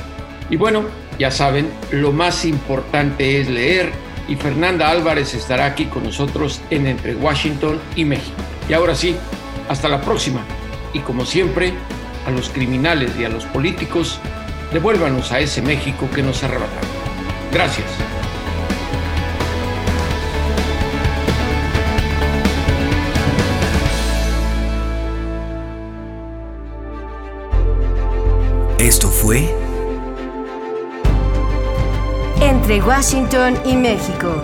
Y 0.51 0.57
bueno, 0.57 0.85
ya 1.19 1.31
saben, 1.31 1.69
lo 1.91 2.13
más 2.13 2.45
importante 2.45 3.41
es 3.41 3.49
leer 3.49 3.91
y 4.29 4.37
Fernanda 4.37 4.91
Álvarez 4.91 5.35
estará 5.35 5.67
aquí 5.67 5.87
con 5.87 6.05
nosotros 6.05 6.61
en 6.71 6.87
Entre 6.87 7.15
Washington 7.15 7.81
y 7.97 8.05
México. 8.05 8.37
Y 8.69 8.73
ahora 8.73 8.95
sí, 8.95 9.17
hasta 9.69 9.89
la 9.89 10.01
próxima. 10.01 10.45
Y 10.95 11.01
como 11.01 11.25
siempre, 11.25 11.73
a 12.27 12.31
los 12.31 12.51
criminales 12.51 13.13
y 13.19 13.25
a 13.25 13.29
los 13.29 13.45
políticos, 13.47 14.21
devuélvanos 14.73 15.31
a 15.33 15.41
ese 15.41 15.63
México 15.63 16.09
que 16.15 16.23
nos 16.23 16.43
arrebataron. 16.43 16.91
Gracias. 17.53 17.87
Esto 28.79 29.09
fue 29.09 29.49
Entre 32.41 32.83
Washington 32.83 33.55
y 33.65 33.77
México. 33.77 34.43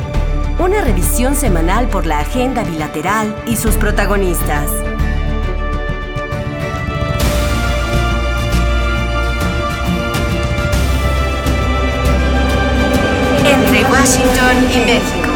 Una 0.59 0.81
revisión 0.83 1.35
semanal 1.35 1.89
por 1.89 2.07
la 2.07 2.21
agenda 2.21 2.63
bilateral 2.63 3.35
y 3.47 3.57
sus 3.57 3.77
protagonistas. 3.77 4.88
Washington 13.91 14.71
y 14.71 14.79
México. 14.85 15.28